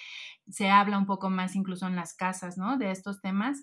se 0.49 0.71
habla 0.71 0.99
un 0.99 1.07
poco 1.07 1.31
más 1.31 1.57
incluso 1.57 1.89
en 1.89 1.97
las 1.97 2.15
casas, 2.15 2.59
¿no? 2.59 2.77
De 2.79 2.93
estos 2.93 3.21
temas. 3.21 3.61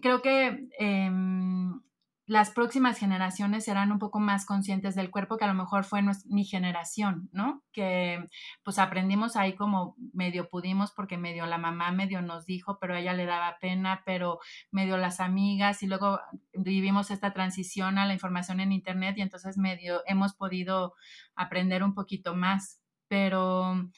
Creo 0.00 0.22
que 0.22 0.68
em, 0.78 1.82
las 2.30 2.52
próximas 2.52 2.96
generaciones 2.96 3.64
serán 3.64 3.90
un 3.90 3.98
poco 3.98 4.20
más 4.20 4.46
conscientes 4.46 4.94
del 4.94 5.10
cuerpo 5.10 5.36
que 5.36 5.46
a 5.46 5.48
lo 5.48 5.54
mejor 5.54 5.82
fue 5.82 6.00
mi 6.26 6.44
generación, 6.44 7.28
¿no? 7.32 7.64
Que 7.72 8.24
pues 8.62 8.78
aprendimos 8.78 9.34
ahí 9.34 9.56
como 9.56 9.96
medio 10.12 10.48
pudimos 10.48 10.92
porque 10.92 11.18
medio 11.18 11.44
la 11.46 11.58
mamá 11.58 11.90
medio 11.90 12.22
nos 12.22 12.46
dijo, 12.46 12.78
pero 12.80 12.94
a 12.94 13.00
ella 13.00 13.14
le 13.14 13.26
daba 13.26 13.58
pena, 13.60 14.04
pero 14.06 14.38
medio 14.70 14.96
las 14.96 15.18
amigas 15.18 15.82
y 15.82 15.88
luego 15.88 16.20
vivimos 16.52 17.10
esta 17.10 17.32
transición 17.32 17.98
a 17.98 18.06
la 18.06 18.12
información 18.12 18.60
en 18.60 18.70
internet 18.70 19.18
y 19.18 19.22
entonces 19.22 19.58
medio 19.58 20.02
hemos 20.06 20.32
podido 20.32 20.94
aprender 21.34 21.82
un 21.82 21.94
poquito 21.94 22.36
más, 22.36 22.80
pero 23.08 23.90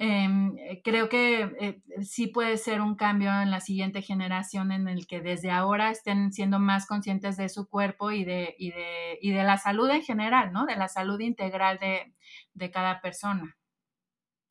eh, 0.00 0.82
creo 0.84 1.08
que 1.08 1.40
eh, 1.60 1.82
sí 2.02 2.26
puede 2.26 2.56
ser 2.56 2.80
un 2.80 2.94
cambio 2.94 3.30
en 3.30 3.50
la 3.50 3.60
siguiente 3.60 4.02
generación 4.02 4.72
en 4.72 4.88
el 4.88 5.06
que 5.06 5.20
desde 5.20 5.50
ahora 5.50 5.90
estén 5.90 6.32
siendo 6.32 6.58
más 6.58 6.86
conscientes 6.86 7.36
de 7.36 7.48
su 7.48 7.68
cuerpo 7.68 8.10
y 8.10 8.24
de, 8.24 8.54
y 8.58 8.70
de, 8.70 9.18
y 9.20 9.32
de 9.32 9.44
la 9.44 9.58
salud 9.58 9.88
en 9.90 10.02
general, 10.02 10.52
¿no? 10.52 10.66
De 10.66 10.76
la 10.76 10.88
salud 10.88 11.20
integral 11.20 11.78
de, 11.78 12.14
de 12.54 12.70
cada 12.70 13.00
persona. 13.00 13.56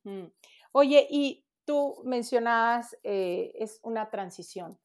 Mm. 0.03 0.27
Oye, 0.71 1.07
y 1.09 1.45
tú 1.65 2.01
mencionabas, 2.05 2.97
eh, 3.03 3.51
es 3.55 3.79
una 3.83 4.09
transición. 4.09 4.79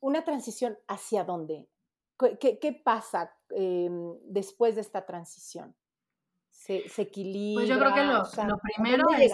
¿Una 0.00 0.24
transición 0.24 0.78
hacia 0.86 1.24
dónde? 1.24 1.68
¿Qué, 2.40 2.58
qué 2.58 2.72
pasa 2.72 3.34
em, 3.50 4.16
después 4.24 4.74
de 4.74 4.80
esta 4.80 5.06
transición? 5.06 5.74
Se, 6.68 7.02
equilibra. 7.02 7.62
Pues 7.62 7.68
yo 7.68 7.78
creo 7.78 7.94
que 7.94 8.04
lo, 8.04 8.58
primero 8.58 9.04
es... 9.18 9.32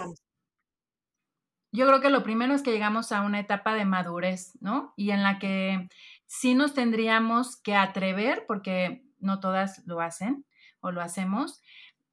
Yo 1.71 1.85
creo 1.87 1.99
que 1.99 2.09
lo 2.09 2.23
primero 2.23 2.53
es 2.53 2.61
que 2.61 2.71
llegamos 2.71 3.11
a 3.11 3.21
una 3.21 3.39
etapa 3.39 3.73
de 3.73 3.83
madurez, 3.83 4.57
¿no? 4.61 4.93
Y 4.95 5.11
en 5.11 5.23
la 5.23 5.39
que 5.39 5.89
sí 6.25 6.55
nos 6.55 6.73
tendríamos 6.73 7.57
que 7.57 7.75
atrever, 7.75 8.45
porque 8.47 9.03
no 9.19 9.41
todas 9.41 9.85
lo 9.85 9.99
hacen 9.99 10.45
o 10.79 10.91
lo 10.91 11.01
hacemos, 11.01 11.61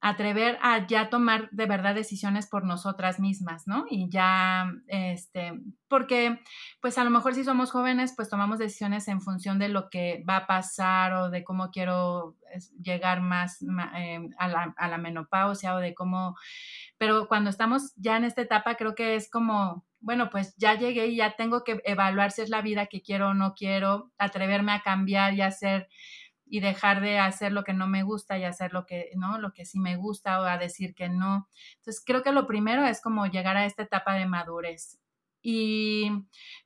atrever 0.03 0.59
a 0.61 0.85
ya 0.85 1.09
tomar 1.09 1.49
de 1.51 1.65
verdad 1.65 1.95
decisiones 1.95 2.45
por 2.45 2.65
nosotras 2.65 3.21
mismas, 3.21 3.67
¿no? 3.67 3.85
Y 3.89 4.09
ya, 4.09 4.69
este, 4.87 5.53
porque 5.87 6.41
pues 6.81 6.97
a 6.97 7.05
lo 7.05 7.09
mejor 7.09 7.33
si 7.35 7.45
somos 7.45 7.71
jóvenes, 7.71 8.13
pues 8.13 8.27
tomamos 8.27 8.59
decisiones 8.59 9.07
en 9.07 9.21
función 9.21 9.59
de 9.59 9.69
lo 9.69 9.89
que 9.89 10.21
va 10.29 10.35
a 10.35 10.45
pasar 10.45 11.13
o 11.13 11.29
de 11.29 11.45
cómo 11.45 11.71
quiero 11.71 12.35
llegar 12.81 13.21
más 13.21 13.61
eh, 13.95 14.19
a, 14.37 14.47
la, 14.49 14.73
a 14.75 14.89
la 14.89 14.97
menopausia 14.97 15.73
o 15.73 15.79
de 15.79 15.93
cómo, 15.93 16.35
pero 16.97 17.29
cuando 17.29 17.49
estamos 17.49 17.93
ya 17.95 18.17
en 18.17 18.25
esta 18.25 18.41
etapa, 18.41 18.75
creo 18.75 18.95
que 18.95 19.15
es 19.15 19.29
como, 19.29 19.85
bueno, 20.01 20.29
pues 20.29 20.53
ya 20.57 20.77
llegué 20.77 21.07
y 21.07 21.15
ya 21.15 21.37
tengo 21.37 21.63
que 21.63 21.81
evaluar 21.85 22.31
si 22.31 22.41
es 22.41 22.49
la 22.49 22.61
vida 22.61 22.87
que 22.87 23.01
quiero 23.01 23.29
o 23.29 23.33
no 23.33 23.53
quiero, 23.53 24.11
atreverme 24.17 24.73
a 24.73 24.81
cambiar 24.81 25.33
y 25.33 25.41
hacer 25.41 25.87
y 26.53 26.59
dejar 26.59 27.01
de 27.01 27.17
hacer 27.17 27.51
lo 27.51 27.63
que 27.63 27.73
no 27.73 27.87
me 27.87 28.03
gusta 28.03 28.37
y 28.37 28.43
hacer 28.43 28.73
lo 28.73 28.85
que, 28.85 29.09
¿no? 29.15 29.39
Lo 29.39 29.53
que 29.53 29.65
sí 29.65 29.79
me 29.79 29.95
gusta 29.95 30.39
o 30.39 30.43
a 30.43 30.59
decir 30.59 30.93
que 30.93 31.09
no. 31.09 31.49
Entonces, 31.77 32.03
creo 32.05 32.21
que 32.21 32.31
lo 32.31 32.45
primero 32.45 32.85
es 32.85 33.01
como 33.01 33.25
llegar 33.25 33.57
a 33.57 33.65
esta 33.65 33.81
etapa 33.81 34.13
de 34.13 34.27
madurez. 34.27 34.99
Y 35.41 36.11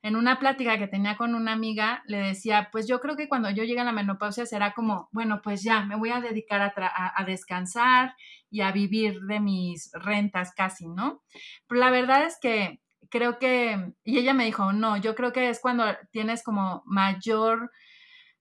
en 0.02 0.16
una 0.16 0.38
plática 0.38 0.76
que 0.76 0.88
tenía 0.88 1.16
con 1.16 1.34
una 1.34 1.52
amiga, 1.52 2.02
le 2.06 2.18
decía, 2.18 2.68
pues 2.70 2.86
yo 2.86 3.00
creo 3.00 3.16
que 3.16 3.28
cuando 3.28 3.48
yo 3.48 3.64
llegue 3.64 3.80
a 3.80 3.84
la 3.84 3.92
menopausia 3.92 4.44
será 4.44 4.74
como, 4.74 5.08
bueno, 5.10 5.40
pues 5.42 5.62
ya, 5.62 5.86
me 5.86 5.96
voy 5.96 6.10
a 6.10 6.20
dedicar 6.20 6.60
a, 6.60 7.12
a 7.16 7.24
descansar 7.24 8.14
y 8.50 8.60
a 8.60 8.72
vivir 8.72 9.20
de 9.22 9.40
mis 9.40 9.90
rentas 9.94 10.52
casi, 10.54 10.86
¿no? 10.86 11.22
Pero 11.66 11.80
la 11.80 11.90
verdad 11.90 12.26
es 12.26 12.36
que 12.38 12.82
creo 13.08 13.38
que, 13.38 13.94
y 14.04 14.18
ella 14.18 14.34
me 14.34 14.44
dijo, 14.44 14.70
no, 14.74 14.98
yo 14.98 15.14
creo 15.14 15.32
que 15.32 15.48
es 15.48 15.60
cuando 15.60 15.84
tienes 16.10 16.42
como 16.42 16.82
mayor 16.84 17.70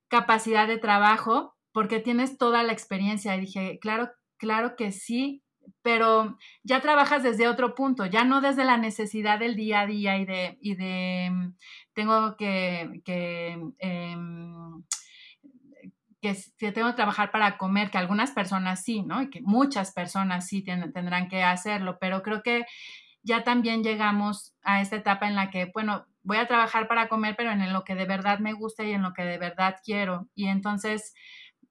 capacidad 0.07 0.67
de 0.67 0.77
trabajo 0.77 1.55
porque 1.71 1.99
tienes 1.99 2.37
toda 2.37 2.63
la 2.63 2.73
experiencia. 2.73 3.35
Y 3.35 3.41
dije, 3.41 3.79
claro, 3.79 4.09
claro 4.37 4.75
que 4.75 4.91
sí, 4.91 5.43
pero 5.81 6.37
ya 6.63 6.81
trabajas 6.81 7.23
desde 7.23 7.47
otro 7.47 7.75
punto, 7.75 8.05
ya 8.05 8.23
no 8.23 8.41
desde 8.41 8.65
la 8.65 8.77
necesidad 8.77 9.39
del 9.39 9.55
día 9.55 9.81
a 9.81 9.87
día 9.87 10.17
y 10.17 10.25
de, 10.25 10.57
y 10.61 10.75
de 10.75 11.29
mm, 11.31 11.55
tengo 11.93 12.35
que, 12.37 13.01
que, 13.05 13.59
em, 13.79 14.83
que, 16.21 16.71
tengo 16.71 16.89
que 16.89 16.95
trabajar 16.95 17.31
para 17.31 17.57
comer, 17.57 17.89
que 17.91 17.97
algunas 17.97 18.31
personas 18.31 18.83
sí, 18.83 19.03
¿no? 19.03 19.21
Y 19.21 19.29
que 19.29 19.41
muchas 19.41 19.91
personas 19.91 20.47
sí 20.47 20.63
tendrán 20.63 21.27
que 21.29 21.43
hacerlo, 21.43 21.97
pero 21.99 22.23
creo 22.23 22.43
que 22.43 22.65
ya 23.23 23.43
también 23.43 23.83
llegamos 23.83 24.55
a 24.63 24.81
esta 24.81 24.95
etapa 24.95 25.27
en 25.27 25.35
la 25.35 25.49
que, 25.49 25.69
bueno, 25.73 26.05
voy 26.27 26.37
a 26.37 26.47
trabajar 26.47 26.89
para 26.89 27.07
comer, 27.07 27.35
pero 27.37 27.51
en 27.51 27.71
lo 27.71 27.85
que 27.85 27.95
de 27.95 28.05
verdad 28.05 28.39
me 28.39 28.51
gusta 28.51 28.83
y 28.83 28.91
en 28.91 29.01
lo 29.01 29.13
que 29.13 29.23
de 29.23 29.37
verdad 29.37 29.77
quiero. 29.81 30.27
Y 30.35 30.47
entonces 30.47 31.13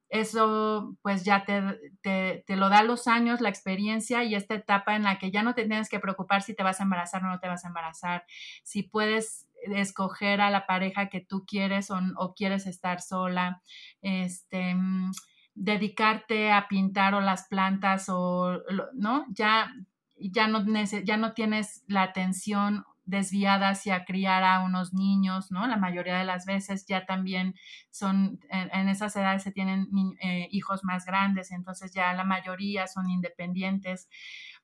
eso 0.09 0.97
pues 1.03 1.25
ya 1.25 1.45
te, 1.45 2.43
te, 2.47 2.57
lo 2.57 2.71
da 2.71 2.83
los 2.83 3.07
años, 3.07 3.43
la 3.43 3.51
experiencia 3.51 4.25
y 4.25 4.35
esta 4.35 4.55
etapa 4.55 4.97
en 4.97 5.03
la 5.03 5.19
que 5.19 5.31
ya 5.31 5.43
no 5.43 5.55
te 5.55 5.67
tienes 5.67 5.91
que 5.91 6.01
preocupar 6.01 6.43
si 6.43 6.55
te 6.55 6.63
vas 6.63 6.81
a 6.81 6.85
embarazar 6.85 7.23
o 7.23 7.27
no 7.27 7.39
te 7.39 7.49
vas 7.49 7.67
a 7.67 7.69
embarazar, 7.69 8.25
si 8.65 8.83
puedes 8.83 9.47
escoger 9.75 10.41
a 10.41 10.49
la 10.49 10.67
pareja 10.67 11.11
que 11.11 11.21
tú 11.21 11.45
quieres 11.47 11.91
o, 11.91 12.01
o 12.17 12.35
quieres 12.35 12.67
estar 12.67 13.03
sola, 13.03 13.61
este, 14.01 14.75
mm, 14.75 15.13
dedicarte 15.55 16.51
a 16.51 16.67
pintar 16.67 17.15
o 17.15 17.21
las 17.21 17.47
plantas 17.49 18.09
o, 18.09 18.63
¿no? 18.95 19.27
Ya, 19.29 19.71
ya, 20.17 20.49
no, 20.49 20.65
ya 21.05 21.17
no 21.19 21.35
tienes 21.35 21.85
la 21.89 22.05
atención 22.05 22.87
desviada 23.07 23.71
hacia 23.71 24.05
criar 24.05 24.45
a 24.45 24.65
unos 24.65 24.93
niños, 24.93 25.51
¿no? 25.51 25.67
La 25.67 25.77
mayoría 25.77 26.19
de 26.19 26.25
las 26.25 26.45
veces 26.45 26.87
ya 26.87 27.07
también 27.07 27.55
son, 27.91 28.41
en, 28.51 28.89
esas 28.89 29.15
edades 29.17 29.45
se 29.45 29.53
tienen 29.53 29.89
eh, 30.21 30.49
hijos 30.51 30.85
más 30.85 31.07
grandes, 31.07 31.53
entonces 31.53 31.93
ya 31.93 32.13
la 32.13 32.25
mayoría 32.25 32.87
son 32.89 33.09
independientes. 33.09 34.09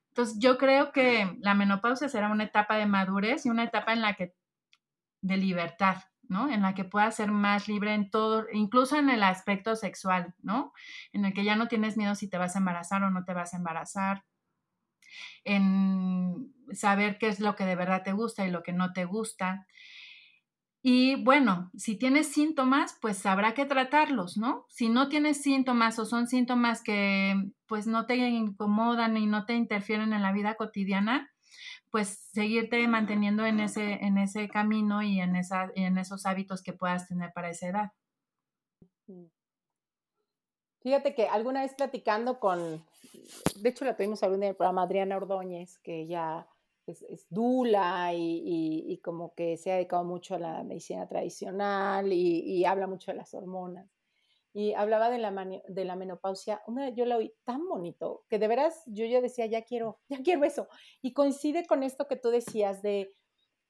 Entonces 0.09 0.37
yo 0.41 0.59
creo 0.59 0.93
que 0.93 1.39
la 1.41 1.55
menopausia 1.55 2.09
será 2.09 2.29
una 2.31 2.45
etapa 2.45 2.77
de 2.77 2.87
madurez 2.87 3.47
y 3.47 3.51
una 3.51 3.65
etapa 3.65 3.93
en 3.93 4.03
la 4.03 4.15
que, 4.15 4.35
de 5.23 5.37
libertad, 5.37 6.03
¿no? 6.29 6.51
En 6.51 6.63
la 6.63 6.75
que 6.75 6.85
puedas 6.85 7.15
ser 7.15 7.31
más 7.31 7.69
libre 7.69 7.95
en 7.95 8.11
todo, 8.11 8.47
incluso 8.53 8.99
en 8.99 9.09
el 9.09 9.23
aspecto 9.23 9.77
sexual, 9.77 10.35
¿no? 10.43 10.73
En 11.13 11.25
el 11.25 11.33
que 11.33 11.45
ya 11.45 11.55
no 11.55 11.69
tienes 11.69 11.97
miedo 11.97 12.17
si 12.17 12.29
te 12.29 12.39
vas 12.39 12.57
a 12.57 12.59
embarazar 12.59 13.05
o 13.05 13.11
no 13.11 13.25
te 13.25 13.35
vas 13.35 13.55
a 13.55 13.57
embarazar, 13.57 14.25
en 15.45 16.55
saber 16.73 17.19
qué 17.19 17.29
es 17.29 17.41
lo 17.41 17.55
que 17.57 17.65
de 17.65 17.77
verdad 17.77 18.03
te 18.03 18.13
gusta 18.13 18.47
y 18.47 18.51
lo 18.51 18.63
que 18.63 18.73
no 18.73 18.93
te 18.93 19.05
gusta. 19.05 19.67
Y 20.85 21.23
bueno, 21.23 21.71
si 21.77 21.97
tienes 21.97 22.33
síntomas, 22.33 22.99
pues 23.01 23.25
habrá 23.25 23.55
que 23.55 23.67
tratarlos, 23.67 24.37
¿no? 24.37 24.67
Si 24.69 24.89
no 24.89 25.09
tienes 25.09 25.41
síntomas 25.41 25.99
o 26.01 26.05
son 26.05 26.27
síntomas 26.27 26.83
que 26.83 27.35
pues 27.67 27.87
no 27.87 28.07
te 28.07 28.17
incomodan 28.17 29.17
y 29.17 29.27
no 29.27 29.47
te 29.47 29.55
interfieren 29.55 30.13
en 30.13 30.23
la 30.23 30.33
vida 30.33 30.57
cotidiana, 30.57 31.31
pues 31.91 32.29
seguirte 32.33 32.89
manteniendo 32.89 33.47
en 33.47 33.61
ese, 33.61 34.05
en 34.05 34.19
ese 34.19 34.49
camino 34.49 35.03
y 35.03 35.21
en, 35.21 35.35
en 35.77 35.99
esos 35.99 36.27
hábitos 36.27 36.63
que 36.63 36.73
puedas 36.73 37.07
tener 37.07 37.33
para 37.33 37.51
esa 37.51 37.69
edad. 37.69 37.93
Fíjate 40.83 41.15
que 41.15 41.29
alguna 41.29 41.63
vez 41.63 41.75
platicando 41.75 42.41
con, 42.41 42.85
de 43.57 43.69
hecho 43.69 43.85
la 43.85 43.97
tuvimos 43.97 44.23
hablando 44.23 44.47
en 44.47 44.51
el 44.51 44.57
programa 44.57 44.83
Adriana 44.83 45.17
Ordóñez, 45.17 45.79
que 45.79 46.09
ya 46.09 46.49
es, 46.87 47.27
dula 47.31 48.13
y, 48.15 49.01
como 49.05 49.33
que 49.35 49.57
se 49.57 49.71
ha 49.71 49.77
dedicado 49.77 50.03
mucho 50.03 50.35
a 50.35 50.41
la 50.41 50.65
medicina 50.65 51.07
tradicional 51.07 52.13
y, 52.13 52.65
habla 52.65 52.89
mucho 52.89 53.13
de 53.13 53.17
las 53.17 53.33
hormonas. 53.33 53.89
Y 54.55 54.75
hablaba 54.75 55.09
de 55.09 55.19
la, 55.19 55.31
de 55.69 55.85
la 55.85 55.97
menopausia. 55.97 56.63
Una 56.67 56.91
yo 56.91 57.07
la 57.07 57.17
oí 57.17 57.33
tan 57.45 57.67
bonito 57.69 58.25
que 58.29 58.39
de 58.39 58.49
veras 58.49 58.83
yo 58.87 59.07
ya 59.07 59.23
decía, 59.23 59.47
ya 59.47 59.63
quiero, 59.63 60.01
ya 60.09 60.19
quiero 60.23 60.45
eso. 60.45 60.67
Y 61.01 61.13
coincide 61.13 61.65
con 61.65 61.83
esto 61.83 62.09
que 62.09 62.17
tú 62.17 62.29
decías 62.29 62.83
de, 62.83 63.15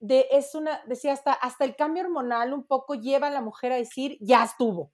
de 0.01 0.27
es 0.33 0.55
una, 0.55 0.83
decía, 0.87 1.13
hasta, 1.13 1.35
hasta 1.35 1.65
el 1.65 1.77
cambio 1.77 2.03
hormonal 2.05 2.53
un 2.53 2.67
poco 2.67 2.95
lleva 2.95 3.29
a 3.29 3.31
la 3.31 3.43
mujer 3.43 3.71
a 3.71 3.77
decir, 3.77 4.17
ya 4.21 4.43
estuvo 4.43 4.93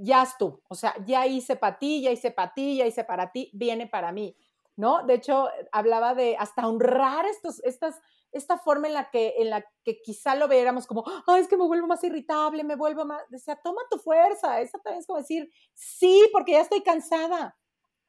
ya 0.00 0.22
estuvo, 0.22 0.62
o 0.68 0.74
sea, 0.74 0.94
ya 1.04 1.26
hice 1.26 1.56
para 1.56 1.78
ti, 1.78 2.02
ya 2.02 2.10
hice 2.10 2.30
para 2.30 2.54
ti, 2.54 2.78
ya 2.78 2.86
hice 2.86 3.04
para 3.04 3.30
ti, 3.32 3.50
viene 3.52 3.86
para 3.86 4.12
mí, 4.12 4.36
¿no? 4.76 5.04
De 5.04 5.14
hecho, 5.14 5.48
hablaba 5.72 6.14
de 6.14 6.36
hasta 6.38 6.66
honrar 6.66 7.26
estos, 7.26 7.62
estas, 7.64 8.00
esta 8.32 8.56
forma 8.56 8.88
en 8.88 8.94
la 8.94 9.10
que, 9.10 9.34
en 9.38 9.50
la 9.50 9.62
que 9.84 10.00
quizá 10.00 10.34
lo 10.34 10.48
viéramos 10.48 10.86
como, 10.86 11.04
ay, 11.26 11.42
es 11.42 11.48
que 11.48 11.58
me 11.58 11.66
vuelvo 11.66 11.86
más 11.86 12.02
irritable, 12.02 12.64
me 12.64 12.76
vuelvo 12.76 13.04
más, 13.04 13.22
decía, 13.28 13.60
toma 13.62 13.82
tu 13.90 13.98
fuerza, 13.98 14.60
esa 14.60 14.78
también 14.78 15.00
es 15.00 15.06
como 15.06 15.18
decir, 15.18 15.50
sí, 15.74 16.28
porque 16.32 16.52
ya 16.52 16.60
estoy 16.60 16.82
cansada, 16.82 17.58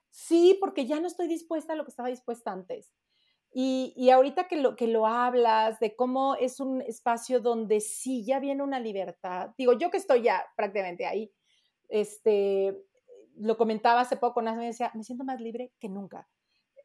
sí, 0.10 0.58
porque 0.62 0.86
ya 0.86 0.99
no 1.01 1.08
estoy 1.08 1.27
dispuesta 1.27 1.73
a 1.73 1.75
lo 1.75 1.84
que 1.84 1.91
estaba 1.91 2.10
dispuesta 2.10 2.51
antes. 2.51 2.93
Y, 3.54 3.93
y, 3.97 4.12
ahorita 4.12 4.47
que 4.47 4.56
lo, 4.56 4.77
que 4.77 4.88
lo 4.88 5.06
hablas, 5.06 5.77
de 5.82 5.93
cómo 5.97 6.36
es 6.36 6.62
un 6.62 6.82
espacio 6.82 7.41
donde 7.41 7.82
sí 7.82 8.23
ya 8.23 8.39
viene 8.39 8.63
una 8.63 8.80
libertad, 8.80 9.49
digo, 9.58 9.73
yo 9.73 9.91
que 9.91 9.97
estoy 9.97 10.21
ya 10.21 10.45
prácticamente 10.56 11.06
ahí, 11.06 11.30
este, 11.91 12.82
lo 13.36 13.58
comentaba 13.58 14.01
hace 14.01 14.17
poco, 14.17 14.39
una 14.39 14.56
me 14.56 14.65
decía, 14.65 14.91
me 14.95 15.04
siento 15.04 15.23
más 15.23 15.39
libre 15.39 15.73
que 15.80 15.89
nunca. 15.89 16.27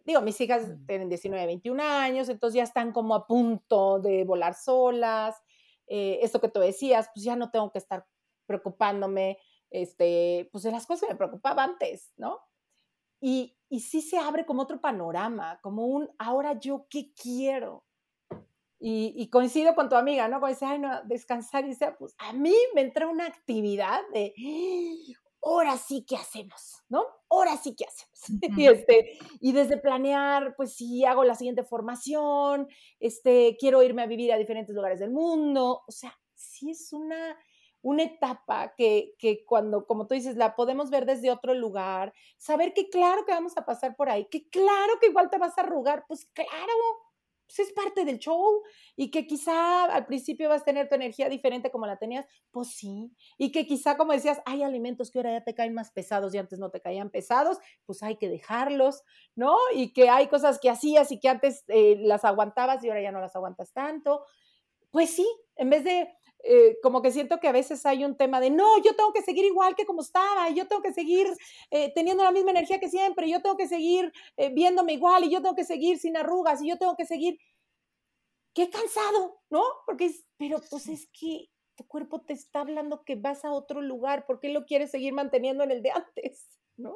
Digo, 0.05 0.21
mis 0.21 0.41
hijas 0.41 0.69
mm. 0.69 0.87
tienen 0.87 1.09
19, 1.09 1.47
21 1.47 1.83
años, 1.83 2.29
entonces 2.29 2.57
ya 2.57 2.63
están 2.65 2.93
como 2.93 3.15
a 3.15 3.27
punto 3.27 4.01
de 4.01 4.25
volar 4.25 4.55
solas. 4.55 5.37
Eh, 5.87 6.19
esto 6.23 6.41
que 6.41 6.49
tú 6.49 6.61
decías, 6.61 7.09
pues 7.15 7.25
ya 7.25 7.37
no 7.37 7.51
tengo 7.51 7.71
que 7.71 7.79
estar 7.79 8.07
preocupándome, 8.47 9.39
este, 9.71 10.49
pues 10.53 10.65
de 10.65 10.73
las 10.73 10.87
cosas 10.87 11.03
que 11.03 11.15
me 11.15 11.19
preocupaban 11.19 11.71
antes, 11.71 12.13
¿no? 12.17 12.41
Y, 13.21 13.57
y 13.69 13.81
sí 13.81 14.03
se 14.03 14.19
abre 14.19 14.45
como 14.45 14.63
otro 14.63 14.81
panorama, 14.81 15.59
como 15.63 15.87
un, 15.87 16.09
ahora 16.19 16.59
yo 16.59 16.87
qué 16.91 17.13
quiero. 17.15 17.85
Y, 18.79 19.15
y, 19.17 19.31
coincido 19.31 19.75
con 19.75 19.89
tu 19.89 19.97
amiga, 19.97 20.29
¿no? 20.29 20.39
Cuando 20.39 20.55
dice, 20.55 20.67
ay, 20.67 20.79
no, 20.79 21.03
descansar, 21.05 21.65
y 21.65 21.69
dice, 21.69 21.95
pues 21.99 22.15
a 22.19 22.35
mí 22.35 22.55
me 22.75 22.83
entra 22.83 23.09
una 23.09 23.25
actividad 23.25 24.03
de, 24.13 24.35
ahora 25.47 25.77
sí 25.77 26.05
que 26.05 26.17
hacemos, 26.17 26.83
¿no? 26.89 27.05
Ahora 27.31 27.57
sí 27.57 27.75
que 27.77 27.85
hacemos. 27.85 28.21
y, 28.59 28.67
este, 28.67 29.19
y 29.41 29.53
desde 29.53 29.79
planear, 29.79 30.55
pues 30.57 30.75
si 30.75 31.05
hago 31.05 31.25
la 31.25 31.37
siguiente 31.37 31.63
formación, 31.63 32.69
este, 32.99 33.57
quiero 33.59 33.83
irme 33.83 34.03
a 34.03 34.07
vivir 34.07 34.33
a 34.33 34.39
diferentes 34.39 34.75
lugares 34.75 34.99
del 34.99 35.11
mundo, 35.11 35.83
o 35.87 35.93
sea, 35.93 36.19
sí 36.35 36.71
es 36.71 36.93
una, 36.93 37.37
una 37.81 38.03
etapa 38.03 38.75
que, 38.77 39.15
que 39.19 39.45
cuando, 39.45 39.87
como 39.87 40.07
tú 40.07 40.15
dices, 40.15 40.37
la 40.37 40.57
podemos 40.57 40.91
ver 40.91 41.07
desde 41.07 41.31
otro 41.31 41.55
lugar, 41.55 42.13
saber 42.37 42.75
que 42.75 42.89
claro 42.91 43.25
que 43.25 43.33
vamos 43.33 43.57
a 43.57 43.65
pasar 43.65 43.95
por 43.95 44.11
ahí, 44.11 44.27
que 44.29 44.49
claro 44.49 44.95
que 45.01 45.07
igual 45.07 45.31
te 45.31 45.39
vas 45.39 45.57
a 45.57 45.63
arrugar, 45.63 46.05
pues 46.09 46.27
claro, 46.27 46.73
pues 47.47 47.69
es 47.69 47.73
parte 47.73 48.05
del 48.05 48.19
show 48.19 48.63
y 48.97 49.11
que 49.11 49.27
quizá 49.27 49.85
al 49.85 50.07
principio 50.07 50.49
vas 50.49 50.63
a 50.63 50.65
tener 50.65 50.89
tu 50.89 50.95
energía 50.95 51.29
diferente 51.29 51.71
como 51.71 51.87
la 51.87 51.97
tenías, 51.97 52.27
pues 52.51 52.69
sí, 52.69 53.13
y 53.39 53.53
que 53.53 53.67
quizá 53.67 53.97
como 53.97 54.13
decías, 54.13 54.41
hay 54.47 54.63
alimentos 54.63 55.11
que 55.11 55.19
ahora 55.19 55.33
ya 55.33 55.45
te 55.45 55.55
caen 55.55 55.75
más 55.75 55.91
pesados 55.93 56.35
y 56.35 56.39
antes 56.39 56.59
no 56.59 56.71
te 56.71 56.81
caían 56.81 57.11
pesados, 57.11 57.59
pues 57.85 58.03
hay 58.03 58.17
que 58.17 58.29
dejarlos, 58.29 59.03
¿no? 59.35 59.57
Y 59.75 59.93
que 59.93 60.09
hay 60.09 60.29
cosas 60.29 60.59
que 60.59 60.71
hacías 60.71 61.13
y 61.13 61.21
que 61.21 61.29
antes 61.29 61.65
eh, 61.69 61.97
las 62.01 62.25
aguantabas 62.25 62.83
y 62.85 62.89
ahora 62.89 63.03
ya 63.03 63.13
no 63.13 63.21
las 63.21 63.37
aguantas 63.37 63.73
tanto. 63.73 64.25
Pues 64.91 65.11
sí, 65.11 65.27
en 65.57 65.71
vez 65.71 65.85
de 65.85 66.09
eh, 66.45 66.79
como 66.83 67.03
que 67.03 67.11
siento 67.11 67.41
que 67.41 67.49
a 67.49 67.53
veces 67.53 67.85
hay 67.87 68.05
un 68.05 68.17
tema 68.17 68.41
de, 68.41 68.51
no, 68.51 68.81
yo 68.83 68.95
tengo 68.95 69.13
que 69.13 69.23
seguir 69.23 69.45
igual 69.45 69.75
que 69.75 69.87
como 69.87 70.03
estaba, 70.03 70.49
y 70.51 70.55
yo 70.55 70.69
tengo 70.69 70.83
que 70.83 70.93
seguir 70.93 71.27
eh, 71.71 71.93
teniendo 71.95 72.23
la 72.23 72.33
misma 72.33 72.53
energía 72.53 72.79
que 72.79 72.89
siempre, 72.89 73.27
y 73.27 73.33
yo 73.33 73.43
tengo 73.43 73.57
que 73.57 73.69
seguir 73.69 74.13
eh, 74.37 74.51
viéndome 74.53 74.93
igual, 74.93 75.25
y 75.25 75.31
yo 75.31 75.43
tengo 75.43 75.57
que 75.57 75.65
seguir 75.65 75.99
sin 75.99 76.17
arrugas, 76.17 76.63
y 76.63 76.69
yo 76.69 76.79
tengo 76.79 76.97
que 76.97 77.07
seguir, 77.07 77.39
qué 78.55 78.71
cansado, 78.71 79.41
¿no? 79.51 79.63
Porque, 79.87 80.07
es, 80.07 80.25
pero 80.37 80.61
pues 80.71 80.89
es 80.89 81.09
que 81.09 81.49
tu 81.77 81.87
cuerpo 81.87 82.23
te 82.23 82.33
está 82.33 82.61
hablando 82.61 83.05
que 83.05 83.17
vas 83.17 83.45
a 83.45 83.53
otro 83.53 83.83
lugar, 83.83 84.27
¿por 84.27 84.41
qué 84.41 84.49
lo 84.49 84.65
quieres 84.65 84.91
seguir 84.91 85.13
manteniendo 85.13 85.63
en 85.65 85.71
el 85.71 85.83
de 85.83 85.91
antes, 85.91 86.49
¿no? 86.77 86.95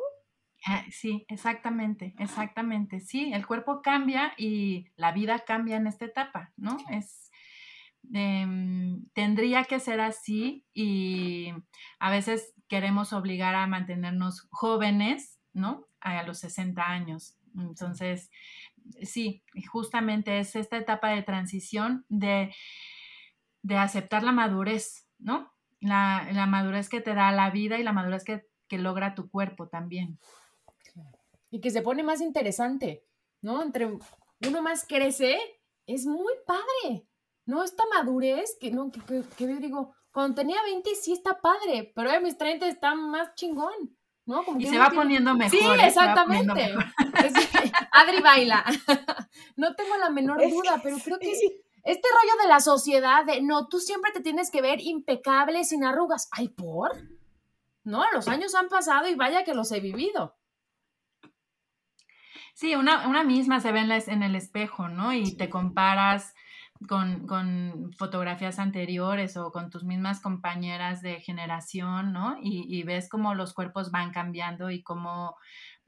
Ah, 0.67 0.85
sí, 0.91 1.25
exactamente, 1.29 2.15
exactamente. 2.19 3.01
Sí, 3.01 3.33
el 3.33 3.47
cuerpo 3.47 3.81
cambia 3.83 4.35
y 4.37 4.87
la 4.97 5.11
vida 5.13 5.39
cambia 5.41 5.77
en 5.77 5.87
esta 5.87 6.05
etapa, 6.05 6.53
¿no? 6.57 6.77
Es, 6.91 7.30
Em, 8.13 9.05
tendría 9.13 9.65
que 9.65 9.79
ser 9.79 10.01
así 10.01 10.67
y 10.75 11.53
a 11.99 12.11
veces 12.11 12.55
queremos 12.69 13.13
obligar 13.13 13.55
a 13.55 13.67
mantenernos 13.67 14.49
jóvenes, 14.51 15.39
¿no? 15.53 15.87
A 16.01 16.23
los 16.25 16.39
60 16.39 16.83
años. 16.83 17.37
Entonces, 17.57 18.31
sí, 19.03 19.45
justamente 19.71 20.41
es 20.41 20.57
esta 20.57 20.77
etapa 20.77 21.11
de 21.11 21.23
transición 21.23 22.05
de, 22.09 22.53
de 23.63 23.77
aceptar 23.77 24.23
la 24.23 24.33
madurez, 24.33 25.07
¿no? 25.19 25.53
La, 25.81 26.29
la, 26.33 26.47
madurez 26.47 26.89
que 26.89 27.01
te 27.01 27.15
da 27.15 27.33
la 27.33 27.51
vida 27.51 27.79
y 27.79 27.83
la 27.83 27.93
madurez 27.93 28.25
que, 28.25 28.45
que 28.69 28.79
logra 28.79 29.15
tu 29.15 29.31
cuerpo 29.31 29.69
también. 29.69 30.19
Y 31.51 31.61
que 31.61 31.71
se 31.71 31.83
pone 31.83 32.03
más 32.03 32.21
interesante, 32.21 33.05
¿no? 33.41 33.63
Entre 33.63 33.87
uno 33.87 34.63
más 34.63 34.85
crece, 34.87 35.39
es 35.87 36.07
muy 36.07 36.35
padre 36.47 37.07
no, 37.51 37.65
esta 37.65 37.83
madurez, 37.93 38.57
que 38.61 38.71
no, 38.71 38.91
que, 38.93 39.01
que, 39.37 39.47
digo, 39.47 39.93
cuando 40.13 40.37
tenía 40.37 40.63
20 40.63 40.95
sí 40.95 41.13
está 41.13 41.41
padre, 41.41 41.93
pero 41.95 42.11
a 42.11 42.21
mis 42.21 42.39
30 42.39 42.69
está 42.69 42.95
más 42.95 43.35
chingón. 43.35 43.97
¿no? 44.27 44.45
y 44.59 44.67
se 44.67 44.79
va 44.79 44.91
poniendo 44.91 45.35
mejor. 45.35 45.59
Sí, 45.59 45.67
¿eh? 45.67 45.87
exactamente. 45.87 46.73
Adri 47.91 48.21
baila. 48.23 48.65
no 49.57 49.75
tengo 49.75 49.97
la 49.97 50.11
menor 50.11 50.41
duda, 50.49 50.81
pero 50.81 50.99
creo 50.99 51.19
que 51.19 51.33
es 51.33 51.41
este 51.83 52.09
rollo 52.09 52.43
de 52.43 52.49
la 52.49 52.61
sociedad 52.61 53.25
de 53.25 53.43
no, 53.43 53.67
tú 53.67 53.81
siempre 53.81 54.13
te 54.13 54.21
tienes 54.21 54.53
que 54.53 54.63
ver 54.63 54.81
impecable, 54.81 55.65
sin 55.65 55.83
arrugas. 55.83 56.29
Ay, 56.31 56.49
¿por? 56.49 56.93
No, 57.83 58.05
los 58.13 58.29
años 58.29 58.55
han 58.55 58.69
pasado 58.69 59.09
y 59.09 59.17
vaya 59.17 59.43
que 59.43 59.55
los 59.55 59.73
he 59.73 59.81
vivido. 59.81 60.37
Sí, 62.55 62.77
una, 62.77 63.09
una 63.09 63.25
misma 63.25 63.59
se 63.59 63.73
ve 63.73 63.81
en, 63.81 63.91
en 63.91 64.23
el 64.23 64.37
espejo, 64.37 64.89
¿no? 64.89 65.13
Y 65.13 65.37
te 65.37 65.51
comparas 65.51 66.35
con, 66.89 67.27
con, 67.27 67.93
fotografías 67.97 68.59
anteriores 68.59 69.37
o 69.37 69.53
con 69.53 69.71
tus 69.71 69.85
mismas 69.85 70.21
compañeras 70.21 71.03
de 71.03 71.21
generación, 71.21 72.13
¿no? 72.13 72.37
Y, 72.41 72.83
ves 72.85 73.09
cómo 73.09 73.35
los 73.35 73.53
cuerpos 73.53 73.91
van 73.91 74.13
cambiando 74.13 74.71
y 74.71 74.83
cómo 74.83 75.37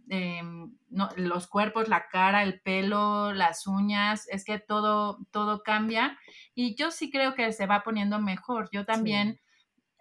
em, 0.08 0.76
no, 0.90 1.08
los 1.16 1.46
cuerpos, 1.46 1.88
la 1.88 2.08
cara, 2.08 2.42
el 2.42 2.60
pelo, 2.60 3.32
las 3.32 3.66
uñas, 3.66 4.28
es 4.28 4.44
que 4.44 4.58
todo, 4.58 5.18
todo 5.30 5.62
cambia 5.62 6.18
y 6.54 6.74
yo 6.76 6.90
sí 6.90 7.10
creo 7.10 7.34
que 7.34 7.52
se 7.52 7.66
va 7.66 7.82
poniendo 7.82 8.20
mejor. 8.20 8.68
Yo 8.72 8.84
también, 8.84 9.40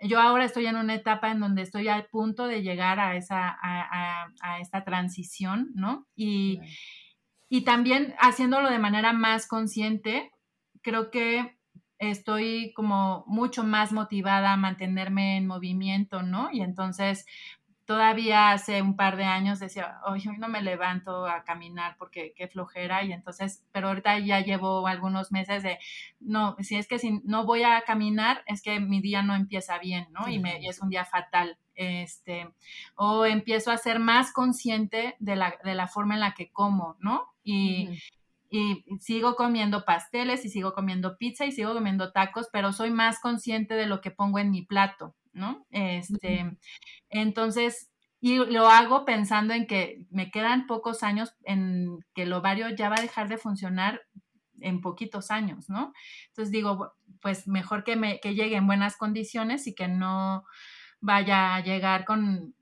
yo 0.01 0.19
ahora 0.19 0.43
estoy 0.45 0.65
en 0.65 0.75
una 0.75 0.95
etapa 0.95 1.31
en 1.31 1.39
donde 1.39 1.61
estoy 1.61 1.87
al 1.87 2.07
punto 2.07 2.47
de 2.47 2.63
llegar 2.63 2.99
a, 2.99 3.15
esa, 3.15 3.57
a, 3.61 4.27
a, 4.41 4.59
esta 4.59 4.83
transición, 4.83 5.71
¿no? 5.73 6.05
Y, 6.15 6.59
y 7.47 7.61
también 7.61 8.13
haciéndolo 8.19 8.69
de 8.69 8.79
manera 8.79 9.13
más 9.13 9.47
consciente, 9.47 10.31
creo 10.81 11.11
que 11.11 11.57
estoy 11.97 12.73
como 12.73 13.23
mucho 13.27 13.63
más 13.63 13.91
motivada 13.91 14.53
a 14.53 14.57
mantenerme 14.57 15.37
en 15.37 15.45
movimiento, 15.45 16.23
¿no? 16.23 16.49
Y 16.51 16.61
entonces 16.61 17.25
todavía 17.85 18.51
hace 18.51 18.81
un 18.81 18.95
par 18.95 19.17
de 19.17 19.25
años 19.25 19.59
decía, 19.59 19.99
hoy 20.05 20.23
no 20.37 20.47
me 20.47 20.61
levanto 20.61 21.25
a 21.25 21.43
caminar 21.43 21.95
porque 21.97 22.33
qué 22.35 22.47
flojera 22.47 23.03
y 23.03 23.11
entonces, 23.11 23.65
pero 23.71 23.89
ahorita 23.89 24.17
ya 24.19 24.39
llevo 24.39 24.87
algunos 24.87 25.31
meses 25.31 25.61
de, 25.61 25.77
no, 26.19 26.55
si 26.59 26.77
es 26.77 26.87
que 26.87 26.99
si 26.99 27.19
no 27.23 27.45
voy 27.45 27.63
a 27.63 27.81
caminar, 27.81 28.43
es 28.45 28.61
que 28.61 28.79
mi 28.79 29.01
día 29.01 29.23
no 29.23 29.35
empieza 29.35 29.77
bien, 29.77 30.07
¿no? 30.11 30.29
Y, 30.29 30.39
me, 30.39 30.65
es 30.67 30.81
un 30.81 30.89
día 30.89 31.05
fatal. 31.05 31.57
Este, 31.75 32.47
o 32.95 33.25
empiezo 33.25 33.71
a 33.71 33.77
ser 33.77 33.99
más 33.99 34.31
consciente 34.31 35.15
de 35.19 35.35
la, 35.35 35.55
de 35.63 35.75
la 35.75 35.87
forma 35.87 36.13
en 36.13 36.19
la 36.21 36.33
que 36.33 36.51
como, 36.51 36.95
¿no? 36.99 37.33
Y, 37.43 37.89
y 38.51 38.83
sigo 38.99 39.35
comiendo 39.37 39.85
pasteles 39.85 40.43
y 40.43 40.49
sigo 40.49 40.73
comiendo 40.73 41.17
pizza 41.17 41.45
y 41.45 41.53
sigo 41.53 41.73
comiendo 41.73 42.11
tacos, 42.11 42.49
pero 42.51 42.73
soy 42.73 42.91
más 42.91 43.19
consciente 43.21 43.75
de 43.75 43.85
lo 43.85 44.01
que 44.01 44.11
pongo 44.11 44.39
en 44.39 44.51
mi 44.51 44.61
plato, 44.61 45.15
¿no? 45.31 45.65
Este, 45.71 46.57
entonces, 47.09 47.89
y 48.19 48.35
lo 48.35 48.67
hago 48.67 49.05
pensando 49.05 49.53
en 49.53 49.67
que 49.67 50.05
me 50.09 50.31
quedan 50.31 50.67
pocos 50.67 51.01
años 51.01 51.33
en 51.45 51.99
que 52.13 52.23
el 52.23 52.33
ovario 52.33 52.69
ya 52.75 52.89
va 52.89 52.97
a 52.97 53.01
dejar 53.01 53.29
de 53.29 53.37
funcionar 53.37 54.01
en 54.59 54.81
poquitos 54.81 55.31
años, 55.31 55.69
¿no? 55.69 55.93
Entonces 56.27 56.51
digo, 56.51 56.93
pues 57.21 57.47
mejor 57.47 57.85
que, 57.85 57.95
me, 57.95 58.19
que 58.19 58.35
llegue 58.35 58.57
en 58.57 58.67
buenas 58.67 58.97
condiciones 58.97 59.65
y 59.65 59.73
que 59.73 59.87
no 59.87 60.43
vaya 60.99 61.55
a 61.55 61.61
llegar 61.61 62.03
con 62.03 62.53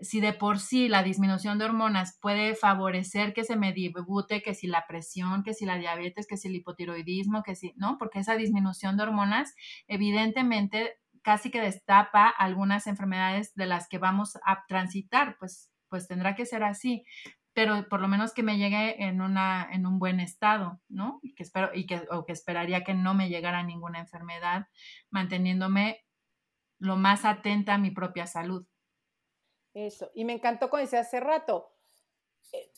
si 0.00 0.20
de 0.20 0.32
por 0.32 0.58
sí 0.60 0.88
la 0.88 1.02
disminución 1.02 1.58
de 1.58 1.64
hormonas 1.64 2.18
puede 2.20 2.54
favorecer 2.54 3.34
que 3.34 3.44
se 3.44 3.56
me 3.56 3.72
debute, 3.72 4.42
que 4.42 4.54
si 4.54 4.66
la 4.66 4.86
presión, 4.86 5.42
que 5.42 5.54
si 5.54 5.66
la 5.66 5.76
diabetes, 5.76 6.26
que 6.26 6.36
si 6.36 6.48
el 6.48 6.56
hipotiroidismo, 6.56 7.42
que 7.42 7.56
si, 7.56 7.74
¿no? 7.76 7.98
Porque 7.98 8.20
esa 8.20 8.36
disminución 8.36 8.96
de 8.96 9.02
hormonas 9.04 9.54
evidentemente 9.88 10.98
casi 11.22 11.50
que 11.50 11.60
destapa 11.60 12.28
algunas 12.28 12.86
enfermedades 12.86 13.54
de 13.54 13.66
las 13.66 13.88
que 13.88 13.98
vamos 13.98 14.38
a 14.44 14.64
transitar, 14.66 15.36
pues, 15.38 15.70
pues 15.88 16.06
tendrá 16.06 16.34
que 16.34 16.46
ser 16.46 16.62
así, 16.62 17.04
pero 17.52 17.88
por 17.88 18.00
lo 18.00 18.08
menos 18.08 18.32
que 18.32 18.44
me 18.44 18.56
llegue 18.56 19.02
en, 19.02 19.20
una, 19.20 19.68
en 19.70 19.84
un 19.84 19.98
buen 19.98 20.20
estado, 20.20 20.80
¿no? 20.88 21.18
Y 21.22 21.34
que 21.34 21.42
espero, 21.42 21.70
y 21.74 21.86
que, 21.86 22.02
o 22.10 22.24
que 22.24 22.32
esperaría 22.32 22.84
que 22.84 22.94
no 22.94 23.14
me 23.14 23.28
llegara 23.28 23.62
ninguna 23.64 23.98
enfermedad, 23.98 24.68
manteniéndome 25.10 26.04
lo 26.78 26.96
más 26.96 27.24
atenta 27.24 27.74
a 27.74 27.78
mi 27.78 27.90
propia 27.90 28.26
salud. 28.28 28.64
Eso. 29.86 30.10
Y 30.14 30.24
me 30.24 30.32
encantó 30.32 30.70
como 30.70 30.82
decía 30.82 31.00
hace 31.00 31.20
rato, 31.20 31.70
eh, 32.52 32.68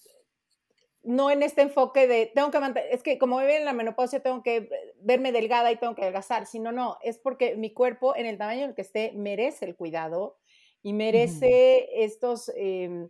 no 1.03 1.31
en 1.31 1.43
este 1.43 1.63
enfoque 1.63 2.07
de 2.07 2.27
tengo 2.27 2.51
que 2.51 2.61
mantener, 2.61 2.93
es 2.93 3.03
que 3.03 3.19
como 3.19 3.39
me 3.39 3.57
en 3.57 3.65
la 3.65 3.73
menopausia 3.73 4.21
tengo 4.21 4.43
que 4.43 4.69
verme 5.01 5.33
delgada 5.33 5.73
y 5.73 5.77
tengo 5.77 5.95
que 5.95 6.03
adelgazar, 6.03 6.45
sino 6.47 6.73
no, 6.73 6.99
es 7.03 7.19
porque 7.19 7.57
mi 7.57 7.73
cuerpo 7.73 8.15
en 8.17 8.27
el 8.27 8.37
tamaño 8.37 8.65
en 8.65 8.71
el 8.71 8.75
que 8.75 8.83
esté 8.83 9.13
merece 9.13 9.65
el 9.65 9.77
cuidado 9.77 10.37
y 10.83 10.93
merece 10.93 12.05
estos, 12.05 12.51
em, 12.55 13.09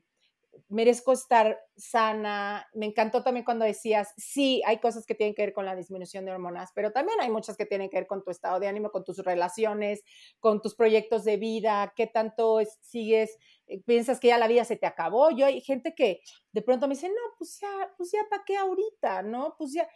merezco 0.69 1.13
estar 1.13 1.59
sana. 1.77 2.69
Me 2.75 2.87
encantó 2.87 3.23
también 3.23 3.45
cuando 3.45 3.65
decías, 3.65 4.13
sí, 4.17 4.63
hay 4.67 4.79
cosas 4.79 5.07
que 5.07 5.15
tienen 5.15 5.35
que 5.35 5.43
ver 5.43 5.53
con 5.53 5.65
la 5.65 5.77
disminución 5.77 6.25
de 6.25 6.33
hormonas, 6.33 6.71
pero 6.75 6.93
también 6.93 7.21
hay 7.21 7.31
muchas 7.31 7.57
que 7.57 7.67
tienen 7.67 7.91
que 7.91 7.99
ver 7.99 8.07
con 8.07 8.23
tu 8.23 8.31
estado 8.31 8.61
de 8.61 8.69
ánimo, 8.69 8.91
con 8.91 9.05
tus 9.05 9.19
relaciones, 9.19 10.03
con 10.39 10.61
tus 10.63 10.75
proyectos 10.75 11.25
de 11.25 11.37
vida, 11.37 11.93
qué 11.97 12.07
tanto 12.07 12.61
sigues, 12.81 13.37
eh, 13.67 13.83
piensas 13.85 14.21
que 14.21 14.29
ya 14.29 14.39
la 14.39 14.49
vida 14.49 14.65
se 14.65 14.77
te 14.77 14.87
acabó. 14.87 15.31
Yo 15.31 15.47
hay 15.47 15.61
gente 15.61 15.95
que 15.95 16.21
de 16.53 16.63
pronto 16.63 16.89
me 16.89 16.95
dice, 16.95 17.09
no, 17.09 17.35
pues 17.39 17.59
ya, 17.61 17.93
pues 17.97 18.11
ya, 18.13 18.21
¿para 18.29 18.45
qué 18.45 18.57
ahorita? 18.57 19.23
¿No? 19.23 19.55
Pues 19.59 19.73
ya, 19.73 19.89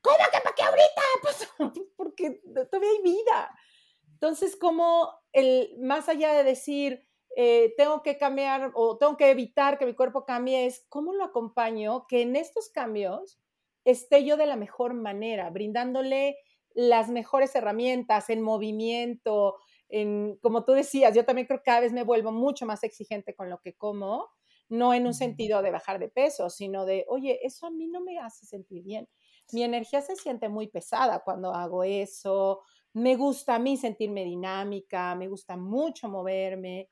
¿cómo 0.00 0.16
que 0.16 0.40
para 0.42 0.54
qué 0.54 0.62
ahorita? 0.62 1.02
Pues 1.22 1.48
porque 1.96 2.40
todavía 2.70 2.90
hay 2.90 3.02
vida. 3.02 3.58
Entonces, 4.12 4.56
como 4.56 5.12
el, 5.32 5.76
más 5.80 6.08
allá 6.08 6.32
de 6.32 6.44
decir, 6.44 7.07
eh, 7.40 7.72
tengo 7.76 8.02
que 8.02 8.18
cambiar 8.18 8.72
o 8.74 8.98
tengo 8.98 9.16
que 9.16 9.30
evitar 9.30 9.78
que 9.78 9.86
mi 9.86 9.94
cuerpo 9.94 10.24
cambie, 10.24 10.66
es 10.66 10.84
cómo 10.88 11.14
lo 11.14 11.22
acompaño 11.22 12.04
que 12.08 12.22
en 12.22 12.34
estos 12.34 12.68
cambios 12.68 13.38
esté 13.84 14.24
yo 14.24 14.36
de 14.36 14.46
la 14.46 14.56
mejor 14.56 14.92
manera, 14.94 15.48
brindándole 15.48 16.36
las 16.74 17.08
mejores 17.10 17.54
herramientas 17.54 18.28
en 18.28 18.42
movimiento, 18.42 19.54
en, 19.88 20.36
como 20.42 20.64
tú 20.64 20.72
decías, 20.72 21.14
yo 21.14 21.24
también 21.24 21.46
creo 21.46 21.60
que 21.60 21.66
cada 21.66 21.80
vez 21.82 21.92
me 21.92 22.02
vuelvo 22.02 22.32
mucho 22.32 22.66
más 22.66 22.82
exigente 22.82 23.36
con 23.36 23.48
lo 23.48 23.60
que 23.60 23.74
como, 23.74 24.26
no 24.68 24.92
en 24.92 25.06
un 25.06 25.14
sentido 25.14 25.62
de 25.62 25.70
bajar 25.70 26.00
de 26.00 26.08
peso, 26.08 26.50
sino 26.50 26.86
de, 26.86 27.04
oye, 27.08 27.38
eso 27.46 27.66
a 27.66 27.70
mí 27.70 27.86
no 27.86 28.00
me 28.00 28.18
hace 28.18 28.46
sentir 28.46 28.82
bien. 28.82 29.08
Mi 29.52 29.62
energía 29.62 30.02
se 30.02 30.16
siente 30.16 30.48
muy 30.48 30.66
pesada 30.66 31.20
cuando 31.24 31.54
hago 31.54 31.84
eso, 31.84 32.62
me 32.94 33.14
gusta 33.14 33.54
a 33.54 33.58
mí 33.58 33.76
sentirme 33.76 34.24
dinámica, 34.24 35.14
me 35.14 35.28
gusta 35.28 35.56
mucho 35.56 36.08
moverme. 36.08 36.88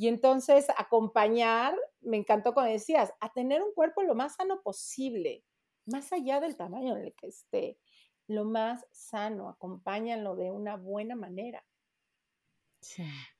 Y 0.00 0.08
entonces 0.08 0.66
acompañar, 0.78 1.76
me 2.00 2.16
encantó 2.16 2.54
cuando 2.54 2.72
decías, 2.72 3.12
a 3.20 3.34
tener 3.34 3.62
un 3.62 3.74
cuerpo 3.74 4.02
lo 4.02 4.14
más 4.14 4.36
sano 4.36 4.62
posible, 4.62 5.44
más 5.84 6.10
allá 6.14 6.40
del 6.40 6.56
tamaño 6.56 6.96
en 6.96 7.04
el 7.04 7.14
que 7.14 7.26
esté, 7.26 7.78
lo 8.26 8.46
más 8.46 8.86
sano, 8.92 9.50
acompáñanlo 9.50 10.36
de 10.36 10.52
una 10.52 10.76
buena 10.76 11.16
manera. 11.16 11.62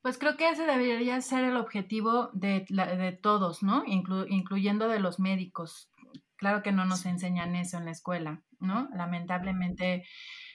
Pues 0.02 0.18
creo 0.18 0.36
que 0.36 0.50
ese 0.50 0.66
debería 0.66 1.18
ser 1.22 1.44
el 1.44 1.56
objetivo 1.56 2.28
de, 2.34 2.66
de 2.68 3.12
todos, 3.12 3.62
¿no? 3.62 3.82
incluyendo 3.86 4.86
de 4.86 5.00
los 5.00 5.18
médicos. 5.18 5.90
Claro 6.36 6.62
que 6.62 6.72
no 6.72 6.84
nos 6.84 7.06
enseñan 7.06 7.56
eso 7.56 7.78
en 7.78 7.86
la 7.86 7.92
escuela, 7.92 8.44
¿no? 8.58 8.90
Lamentablemente 8.92 10.04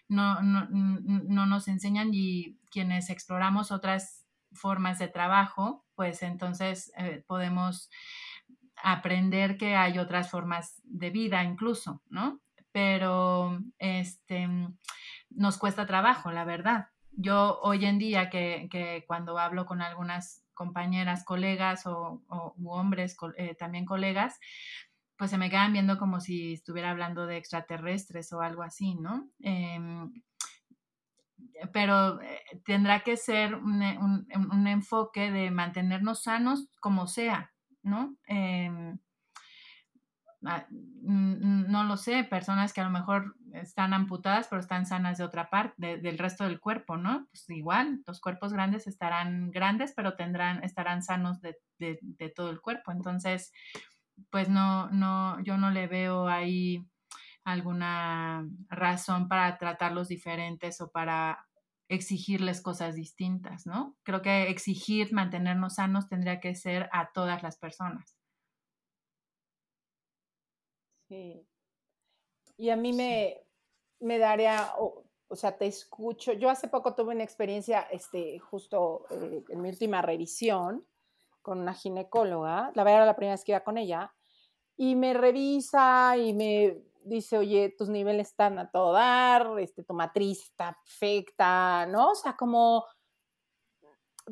no, 0.08 0.40
no, 0.44 0.68
no 0.70 1.48
nos 1.48 1.68
enseñan 1.68 2.12
y 2.14 2.60
quienes 2.70 3.10
exploramos 3.10 3.72
otras 3.72 4.25
formas 4.56 5.00
de 5.00 5.08
trabajo, 5.08 5.86
pues 5.96 6.24
entonces 6.24 6.92
eh, 6.98 7.24
podemos 7.28 7.90
aprender 8.84 9.58
que 9.58 9.76
hay 9.76 10.00
otras 10.00 10.30
formas 10.30 10.82
de 10.84 11.10
vida 11.10 11.44
incluso, 11.44 12.02
¿no? 12.10 12.42
Pero 12.72 13.60
este, 13.80 14.50
nos 15.30 15.58
cuesta 15.58 15.86
trabajo, 15.86 16.32
la 16.32 16.44
verdad. 16.44 16.90
Yo 17.12 17.60
hoy 17.62 17.86
en 17.86 17.98
día 17.98 18.30
que, 18.30 19.04
cuando 19.08 19.40
hablo 19.40 19.66
con 19.66 19.82
algunas 19.82 20.44
compañeras, 20.54 21.24
colegas 21.24 21.86
o, 21.86 22.24
hombres, 22.66 23.16
eh, 23.38 23.56
también 23.56 23.86
colegas, 23.86 24.40
pues 25.18 25.32
se 25.32 25.38
me 25.38 25.50
quedan 25.50 25.72
viendo 25.72 25.98
como 25.98 26.20
si 26.20 26.54
estuviera 26.54 26.92
hablando 26.92 27.26
de 27.26 27.38
extraterrestres 27.38 28.34
o 28.34 28.42
algo 28.42 28.64
así, 28.64 28.96
¿no? 28.96 29.30
Em, 29.40 30.12
pero 31.72 32.22
eh, 32.22 32.42
tendrá 32.66 33.02
que 33.02 33.18
ser 33.18 33.54
eh, 33.54 34.00
un, 34.00 34.68
enfoque 34.68 35.32
de 35.32 35.52
mantenernos 35.52 36.24
sanos 36.24 36.70
como 36.80 37.08
sea, 37.08 37.52
¿no? 37.84 38.16
Em, 38.28 38.98
ah, 40.46 40.66
no 40.70 41.84
lo 41.84 41.98
sé, 41.98 42.24
personas 42.24 42.74
que 42.74 42.82
a 42.82 42.86
lo 42.86 42.90
mejor 42.90 43.36
están 43.54 43.94
amputadas 43.94 44.48
pero 44.50 44.60
están 44.60 44.86
sanas 44.86 45.18
de 45.18 45.24
otra 45.24 45.50
parte, 45.50 45.98
del 45.98 46.18
resto 46.18 46.44
del 46.44 46.60
cuerpo, 46.60 46.98
¿no? 46.98 47.28
Pues 47.32 47.50
igual, 47.50 48.04
los 48.06 48.20
cuerpos 48.20 48.54
grandes 48.54 48.88
estarán 48.88 49.52
grandes, 49.52 49.94
pero 49.96 50.16
tendrán, 50.16 50.64
estarán 50.64 51.04
sanos 51.04 51.42
de, 51.42 51.58
de 51.80 52.30
todo 52.30 52.50
el 52.50 52.62
cuerpo. 52.62 52.92
Entonces, 52.92 53.54
pues 54.30 54.50
no, 54.50 54.90
no, 54.92 55.42
yo 55.44 55.58
no 55.58 55.72
le 55.72 55.88
veo 55.88 56.28
ahí 56.28 56.86
alguna 57.44 58.44
razón 58.70 59.28
para 59.28 59.58
tratarlos 59.58 60.08
diferentes 60.08 60.82
o 60.82 60.92
para 60.92 61.45
exigirles 61.88 62.62
cosas 62.62 62.96
distintas, 62.96 63.66
¿no? 63.66 63.96
Creo 64.04 64.22
que 64.22 64.50
exigir 64.50 65.14
mantenernos 65.14 65.76
sanos 65.76 66.10
tendría 66.10 66.40
que 66.40 66.56
ser 66.56 66.90
a 66.92 67.12
todas 67.14 67.44
las 67.44 67.58
personas. 67.58 68.18
Sí. 71.08 71.46
Y 72.58 72.70
a 72.70 72.76
mí 72.76 72.94
me, 72.94 73.42
me 74.00 74.18
daría, 74.18 74.74
o, 74.78 75.04
sea, 75.36 75.58
te 75.58 75.68
escucho. 75.68 76.34
Yo 76.34 76.50
hace 76.50 76.68
poco 76.68 76.96
tuve 76.96 77.14
una 77.14 77.24
experiencia, 77.24 77.82
este, 77.92 78.40
justo 78.40 79.06
eh, 79.12 79.44
en 79.50 79.62
mi 79.62 79.70
última 79.70 80.02
revisión 80.02 80.86
con 81.42 81.60
una 81.60 81.74
ginecóloga. 81.74 82.72
La 82.74 82.84
verdad 82.84 83.02
era 83.02 83.06
la 83.06 83.16
primera 83.16 83.36
vez 83.36 83.44
que 83.44 83.52
iba 83.52 83.64
con 83.64 83.78
ella. 83.78 84.14
Y 84.78 84.96
me 84.96 85.14
revisa 85.14 86.18
y 86.18 86.34
me 86.34 86.82
dice, 87.06 87.38
oye, 87.38 87.74
tus 87.78 87.90
niveles 87.90 88.30
están 88.30 88.60
a 88.60 88.70
todo 88.70 88.92
dar, 88.94 89.48
este, 89.60 89.84
tu 89.84 89.94
matriz 89.94 90.44
está 90.44 90.78
perfecta, 90.84 91.86
¿no? 91.86 92.12
O 92.12 92.16
sea, 92.16 92.36
como, 92.36 92.86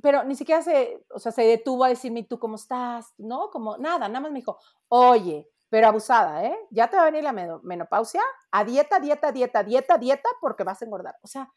pero 0.01 0.23
ni 0.23 0.35
siquiera 0.35 0.61
se, 0.61 1.05
o 1.09 1.19
sea, 1.19 1.31
se 1.31 1.43
detuvo 1.43 1.83
a 1.83 1.89
decirme, 1.89 2.23
¿tú 2.23 2.39
cómo 2.39 2.55
estás? 2.55 3.13
¿No? 3.17 3.49
Como, 3.49 3.77
nada, 3.77 4.07
nada 4.07 4.19
más 4.19 4.31
me 4.31 4.39
dijo, 4.39 4.57
oye, 4.87 5.47
pero 5.69 5.87
abusada, 5.87 6.45
¿eh? 6.45 6.57
Ya 6.71 6.89
te 6.89 6.97
va 6.97 7.03
a 7.03 7.11
venir 7.11 7.23
la 7.23 7.59
menopausia, 7.63 8.21
a 8.51 8.63
dieta, 8.63 8.99
dieta, 8.99 9.31
dieta, 9.31 9.63
dieta, 9.63 9.97
dieta, 9.97 10.29
porque 10.41 10.63
vas 10.63 10.81
a 10.81 10.85
engordar. 10.85 11.15
O 11.21 11.27
sea, 11.27 11.51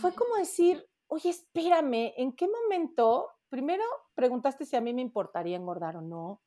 fue 0.00 0.14
como 0.14 0.36
decir, 0.36 0.86
oye, 1.06 1.30
espérame, 1.30 2.12
¿en 2.16 2.34
qué 2.34 2.48
momento? 2.48 3.30
Primero 3.48 3.84
preguntaste 4.14 4.64
si 4.64 4.76
a 4.76 4.80
mí 4.80 4.92
me 4.92 5.02
importaría 5.02 5.56
engordar 5.56 5.96
o 5.96 6.02
no 6.02 6.42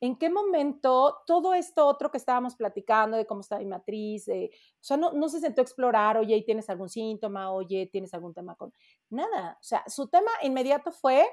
en 0.00 0.16
qué 0.16 0.30
momento 0.30 1.18
todo 1.26 1.52
esto 1.52 1.86
otro 1.86 2.10
que 2.10 2.16
estábamos 2.16 2.56
platicando 2.56 3.16
de 3.16 3.26
cómo 3.26 3.42
está 3.42 3.58
mi 3.58 3.66
matriz, 3.66 4.28
o 4.28 4.32
sea, 4.80 4.96
no, 4.96 5.12
no 5.12 5.28
se 5.28 5.40
sentó 5.40 5.60
a 5.60 5.64
explorar, 5.64 6.16
oye, 6.16 6.42
¿tienes 6.44 6.70
algún 6.70 6.88
síntoma? 6.88 7.52
Oye, 7.52 7.88
¿tienes 7.92 8.14
algún 8.14 8.32
tema 8.32 8.54
con...? 8.54 8.72
Nada, 9.10 9.58
o 9.60 9.62
sea, 9.62 9.84
su 9.86 10.08
tema 10.08 10.30
inmediato 10.42 10.90
fue, 10.90 11.26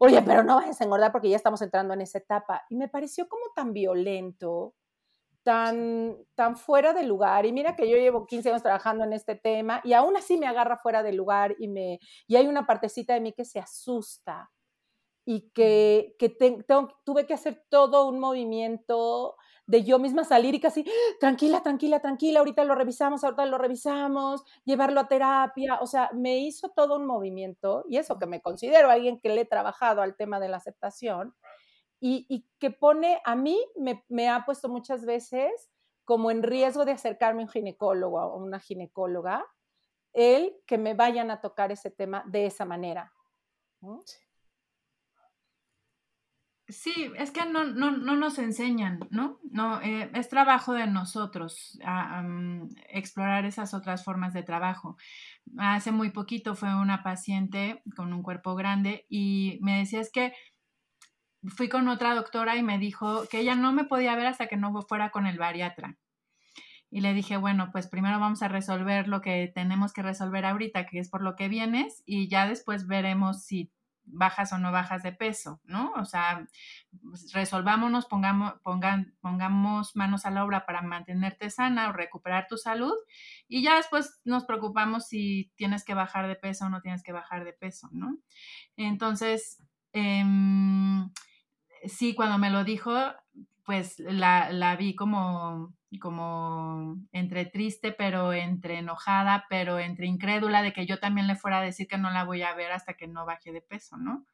oye, 0.00 0.22
pero 0.22 0.44
no 0.44 0.56
vayas 0.56 0.80
a 0.80 0.84
engordar 0.84 1.10
porque 1.10 1.28
ya 1.28 1.36
estamos 1.36 1.60
entrando 1.62 1.94
en 1.94 2.00
esa 2.00 2.18
etapa. 2.18 2.64
Y 2.70 2.76
me 2.76 2.88
pareció 2.88 3.28
como 3.28 3.46
tan 3.54 3.72
violento, 3.72 4.74
tan, 5.42 6.16
tan 6.34 6.56
fuera 6.56 6.92
de 6.92 7.04
lugar. 7.04 7.46
Y 7.46 7.52
mira 7.52 7.76
que 7.76 7.88
yo 7.88 7.96
llevo 7.96 8.26
15 8.26 8.50
años 8.50 8.62
trabajando 8.62 9.04
en 9.04 9.12
este 9.12 9.34
tema 9.34 9.80
y 9.84 9.92
aún 9.94 10.16
así 10.16 10.36
me 10.36 10.46
agarra 10.46 10.76
fuera 10.76 11.02
de 11.02 11.12
lugar 11.12 11.56
y, 11.58 11.68
me, 11.68 11.98
y 12.26 12.36
hay 12.36 12.46
una 12.46 12.66
partecita 12.66 13.14
de 13.14 13.20
mí 13.20 13.32
que 13.32 13.44
se 13.44 13.58
asusta 13.58 14.50
y 15.28 15.50
que, 15.50 16.14
que 16.20 16.28
tuve 17.04 17.26
que 17.26 17.34
hacer 17.34 17.66
todo 17.68 18.08
un 18.08 18.20
movimiento 18.20 19.36
de 19.66 19.82
yo 19.82 19.98
misma 19.98 20.22
salir 20.22 20.54
y 20.54 20.60
casi, 20.60 20.86
tranquila, 21.18 21.64
tranquila, 21.64 21.98
tranquila, 22.00 22.38
ahorita 22.38 22.62
lo 22.62 22.76
revisamos, 22.76 23.24
ahorita 23.24 23.44
lo 23.46 23.58
revisamos, 23.58 24.44
llevarlo 24.64 25.00
a 25.00 25.08
terapia, 25.08 25.80
o 25.80 25.86
sea, 25.88 26.10
me 26.14 26.38
hizo 26.38 26.68
todo 26.68 26.94
un 26.94 27.06
movimiento 27.06 27.84
y 27.88 27.96
eso 27.96 28.20
que 28.20 28.26
me 28.26 28.40
considero 28.40 28.88
alguien 28.88 29.18
que 29.18 29.30
le 29.30 29.40
he 29.40 29.44
trabajado 29.44 30.00
al 30.00 30.14
tema 30.14 30.38
de 30.38 30.48
la 30.48 30.58
aceptación 30.58 31.34
y, 31.98 32.24
y 32.28 32.46
que 32.60 32.70
pone, 32.70 33.20
a 33.24 33.34
mí 33.34 33.58
me, 33.74 34.04
me, 34.08 34.28
ha 34.28 34.44
puesto 34.44 34.68
muchas 34.68 35.04
veces 35.04 35.72
como 36.04 36.30
en 36.30 36.44
riesgo 36.44 36.84
de 36.84 36.92
acercarme 36.92 37.42
a 37.42 37.46
un 37.46 37.50
ginecólogo 37.50 38.20
o 38.20 38.36
una 38.36 38.60
ginecóloga, 38.60 39.44
el 40.12 40.56
que 40.66 40.78
me 40.78 40.94
vayan 40.94 41.32
a 41.32 41.40
tocar 41.40 41.72
ese 41.72 41.90
tema 41.90 42.22
de 42.28 42.46
esa 42.46 42.64
manera. 42.64 43.12
¿no? 43.80 44.02
Sí, 44.04 44.16
es 46.68 47.30
que 47.30 47.44
no, 47.46 47.64
no, 47.64 47.92
no 47.92 48.16
nos 48.16 48.38
enseñan, 48.38 49.00
¿no? 49.10 49.38
no 49.50 49.80
eh, 49.82 50.10
es 50.14 50.28
trabajo 50.28 50.72
de 50.72 50.86
nosotros 50.86 51.78
explorar 52.88 53.44
esas 53.44 53.72
otras 53.72 54.04
formas 54.04 54.32
de 54.32 54.42
trabajo. 54.42 54.96
Hace 55.58 55.92
muy 55.92 56.10
poquito 56.10 56.54
fue 56.56 56.74
una 56.74 57.02
paciente 57.04 57.82
con 57.94 58.12
un 58.12 58.22
cuerpo 58.22 58.56
grande 58.56 59.06
y 59.08 59.58
me 59.62 59.78
decía 59.78 60.00
es 60.00 60.10
que 60.10 60.32
fui 61.48 61.68
con 61.68 61.86
otra 61.88 62.14
doctora 62.14 62.56
y 62.56 62.62
me 62.62 62.78
dijo 62.78 63.28
que 63.28 63.38
ella 63.38 63.54
no 63.54 63.72
me 63.72 63.84
podía 63.84 64.16
ver 64.16 64.26
hasta 64.26 64.48
que 64.48 64.56
no 64.56 64.72
fuera 64.82 65.10
con 65.10 65.26
el 65.26 65.38
bariatra. 65.38 65.96
Y 66.90 67.00
le 67.00 67.14
dije, 67.14 67.36
bueno, 67.36 67.70
pues 67.72 67.88
primero 67.88 68.18
vamos 68.18 68.42
a 68.42 68.48
resolver 68.48 69.08
lo 69.08 69.20
que 69.20 69.50
tenemos 69.54 69.92
que 69.92 70.02
resolver 70.02 70.44
ahorita, 70.46 70.86
que 70.86 70.98
es 70.98 71.10
por 71.10 71.22
lo 71.22 71.34
que 71.34 71.48
vienes, 71.48 72.02
y 72.06 72.28
ya 72.28 72.48
después 72.48 72.86
veremos 72.86 73.44
si 73.44 73.72
bajas 74.06 74.52
o 74.52 74.58
no 74.58 74.72
bajas 74.72 75.02
de 75.02 75.12
peso, 75.12 75.60
¿no? 75.64 75.92
O 75.92 76.04
sea, 76.04 76.46
pues, 77.02 77.32
resolvámonos, 77.32 78.06
pongamos, 78.06 78.54
pongamos 79.20 79.96
manos 79.96 80.24
a 80.24 80.30
la 80.30 80.44
obra 80.44 80.64
para 80.64 80.82
mantenerte 80.82 81.50
sana 81.50 81.90
o 81.90 81.92
recuperar 81.92 82.46
tu 82.48 82.56
salud 82.56 82.94
y 83.48 83.62
ya 83.62 83.76
después 83.76 84.20
nos 84.24 84.44
preocupamos 84.44 85.06
si 85.08 85.52
tienes 85.56 85.84
que 85.84 85.94
bajar 85.94 86.28
de 86.28 86.36
peso 86.36 86.66
o 86.66 86.68
no 86.68 86.80
tienes 86.80 87.02
que 87.02 87.12
bajar 87.12 87.44
de 87.44 87.52
peso, 87.52 87.88
¿no? 87.92 88.16
Entonces, 88.76 89.62
em, 89.92 91.10
sí, 91.84 92.14
cuando 92.14 92.38
me 92.38 92.50
lo 92.50 92.64
dijo, 92.64 92.92
pues 93.66 93.98
la, 93.98 94.50
la 94.52 94.76
vi 94.76 94.94
como, 94.94 95.74
como 95.98 96.96
entre 97.10 97.46
triste, 97.46 97.90
pero 97.90 98.32
entre 98.32 98.78
enojada, 98.78 99.44
pero 99.50 99.80
entre 99.80 100.06
incrédula 100.06 100.62
de 100.62 100.72
que 100.72 100.86
yo 100.86 101.00
también 101.00 101.26
le 101.26 101.34
fuera 101.34 101.58
a 101.58 101.64
decir 101.64 101.88
que 101.88 101.98
no 101.98 102.10
la 102.10 102.24
voy 102.24 102.42
a 102.42 102.54
ver 102.54 102.70
hasta 102.70 102.94
que 102.94 103.08
no 103.08 103.26
baje 103.26 103.50
de 103.52 103.60
peso, 103.60 103.96
¿no? 103.96 104.24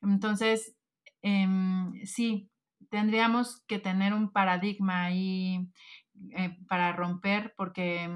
Entonces, 0.00 0.76
em, 1.22 1.92
sí, 2.04 2.50
tendríamos 2.88 3.64
que 3.66 3.80
tener 3.80 4.14
un 4.14 4.30
paradigma 4.30 5.04
ahí 5.04 5.68
eh, 6.30 6.56
para 6.68 6.92
romper 6.92 7.54
porque 7.56 8.08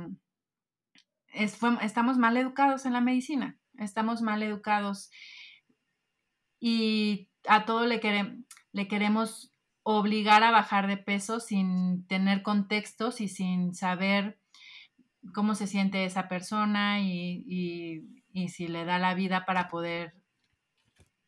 estamos 1.32 2.18
mal 2.18 2.36
educados 2.36 2.86
en 2.86 2.92
la 2.92 3.01
medicina, 3.01 3.59
estamos 3.78 4.22
mal 4.22 4.44
educados 4.44 5.11
y 6.61 7.30
a 7.49 7.64
todo 7.64 7.84
le, 7.84 8.01
le 8.72 8.88
queremos 8.88 9.55
obligar 9.89 10.43
a 10.43 10.51
bajar 10.51 10.89
de 10.89 10.97
peso 10.97 11.39
sin 11.39 12.09
tener 12.09 12.43
contextos 12.43 13.20
y 13.20 13.28
sin 13.28 13.72
saber 13.72 14.37
cómo 15.32 15.55
se 15.55 15.68
siente 15.68 16.05
esa 16.05 16.26
persona 16.26 17.01
y, 17.01 18.03
si 18.49 18.66
le 18.66 18.84
da 18.84 18.99
la 18.99 19.14
vida 19.14 19.47
para 19.47 19.68
poder 19.68 20.16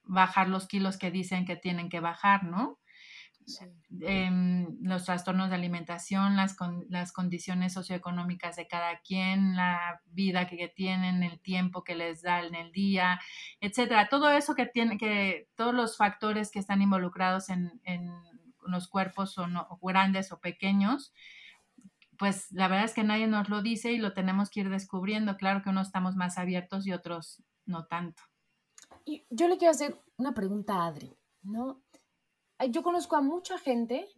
bajar 0.03 0.49
los 0.49 0.67
kilos 0.67 0.99
que 0.99 1.13
dicen 1.13 1.47
que 1.47 1.55
tienen 1.55 1.89
que 1.89 2.01
bajar, 2.01 2.43
¿no? 2.43 2.81
Em, 4.01 4.67
los 4.83 5.05
trastornos 5.05 5.51
de 5.51 5.55
alimentación, 5.55 6.35
las, 6.35 6.57
las 6.89 7.13
condiciones 7.13 7.73
socioeconómicas 7.75 8.57
de 8.57 8.67
cada 8.67 8.99
quien, 8.99 9.55
la 9.55 10.03
vida 10.07 10.49
que, 10.49 10.67
tienen, 10.67 11.23
el 11.23 11.41
tiempo 11.41 11.85
que 11.85 11.95
les 11.95 12.23
da 12.23 12.45
en 12.45 12.57
el 12.57 12.73
día, 12.73 13.21
etcétera. 13.61 14.09
Todo 14.09 14.33
eso 14.33 14.57
que 14.57 14.67
tiene, 14.67 14.99
que 14.99 15.49
todos 15.55 15.73
los 15.73 15.97
factores 15.97 16.51
que 16.51 16.59
están 16.59 16.83
involucrados 16.83 17.51
en 17.51 17.81
los 18.71 18.89
cuerpos 18.89 19.33
son 19.33 19.55
grandes 19.81 20.33
o 20.33 20.41
pequeños, 20.41 21.13
pues 22.19 22.51
la 22.51 22.69
verdad 22.69 22.85
es 22.85 22.95
que 22.95 23.05
nadie 23.05 23.27
nos 23.29 23.49
lo 23.49 23.63
dice 23.63 23.93
y 23.93 23.99
lo 23.99 24.13
tenemos 24.13 24.51
que 24.51 24.61
ir 24.61 24.71
descubriendo. 24.71 25.37
Claro 25.37 25.63
que 25.63 25.71
unos 25.71 25.87
estamos 25.87 26.17
más 26.17 26.37
abiertos 26.37 26.87
y 26.87 26.93
otros 26.93 27.43
no 27.65 27.87
tanto. 27.87 28.23
Y 29.05 29.25
yo 29.31 29.49
le 29.49 29.57
quiero 29.57 29.71
hacer 29.71 30.01
una 30.17 30.35
pregunta 30.35 30.75
a 30.75 30.87
Adri, 30.87 31.17
¿no? 31.43 31.81
Yo 32.71 32.83
conozco 32.83 33.17
a 33.17 33.21
mucha 33.21 33.57
gente 33.59 34.09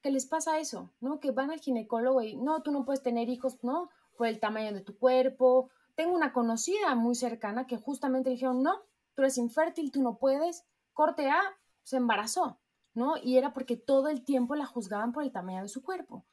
que 0.00 0.10
les 0.10 0.26
pasa 0.26 0.58
eso, 0.58 0.90
¿no? 1.00 1.20
Que 1.20 1.30
van 1.30 1.50
al 1.50 1.60
ginecólogo 1.60 2.22
y 2.22 2.36
no, 2.36 2.62
tú 2.62 2.72
no 2.72 2.84
puedes 2.84 3.02
tener 3.02 3.28
hijos, 3.28 3.62
¿no? 3.62 3.90
Por 4.16 4.26
el 4.26 4.40
tamaño 4.40 4.72
de 4.72 4.80
tu 4.80 4.98
cuerpo. 4.98 5.70
Tengo 5.94 6.14
una 6.14 6.32
conocida 6.32 6.94
muy 6.94 7.14
cercana 7.14 7.66
que 7.66 7.76
justamente 7.76 8.30
le 8.30 8.36
dijeron, 8.36 8.62
no, 8.62 8.80
tú 9.14 9.22
eres 9.22 9.36
infértil, 9.36 9.92
tú 9.92 10.02
no 10.02 10.18
puedes. 10.18 10.64
Corte 10.94 11.30
A, 11.30 11.40
se 11.82 11.98
embarazó. 11.98 12.61
¿No? 12.94 13.16
Y 13.22 13.36
era 13.36 13.52
porque 13.52 13.76
todo 13.76 14.08
el 14.08 14.24
tiempo 14.24 14.54
la 14.54 14.66
juzgaban 14.66 15.12
por 15.12 15.22
el 15.22 15.32
tamaño 15.32 15.62
de 15.62 15.68
su 15.68 15.82
cuerpo. 15.82 16.26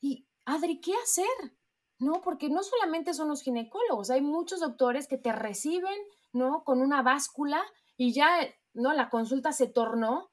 Y, 0.00 0.26
Adri, 0.44 0.80
¿qué 0.80 0.92
hacer? 0.94 1.56
¿No? 1.98 2.20
Porque 2.20 2.48
no 2.48 2.62
solamente 2.62 3.14
son 3.14 3.28
los 3.28 3.42
ginecólogos, 3.42 4.10
hay 4.10 4.20
muchos 4.20 4.60
doctores 4.60 5.06
que 5.06 5.18
te 5.18 5.32
reciben, 5.32 5.96
¿no? 6.32 6.64
Con 6.64 6.80
una 6.80 7.02
báscula 7.02 7.62
y 7.96 8.12
ya, 8.12 8.28
¿no? 8.74 8.92
La 8.92 9.10
consulta 9.10 9.52
se 9.52 9.68
tornó 9.68 10.30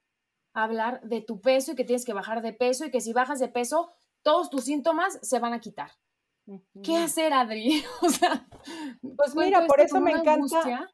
a 0.54 0.64
hablar 0.64 1.02
de 1.04 1.22
tu 1.22 1.42
peso 1.42 1.72
y 1.72 1.76
que 1.76 1.84
tienes 1.84 2.06
que 2.06 2.14
bajar 2.14 2.42
de 2.42 2.54
peso 2.54 2.86
y 2.86 2.92
que 2.92 3.02
si 3.02 3.14
bajas 3.14 3.40
de 3.40 3.50
peso, 3.50 3.92
todos 4.24 4.50
tus 4.50 4.64
síntomas 4.66 5.20
se 5.22 5.40
van 5.40 5.54
a 5.54 5.60
quitar. 5.60 5.92
¿Qué 6.84 6.98
hacer, 6.98 7.34
Adri? 7.34 7.84
o 8.02 8.10
sea, 8.10 8.48
pues 9.16 9.36
mira, 9.36 9.66
por 9.68 9.80
eso 9.80 10.02
me 10.02 10.12
encanta. 10.12 10.90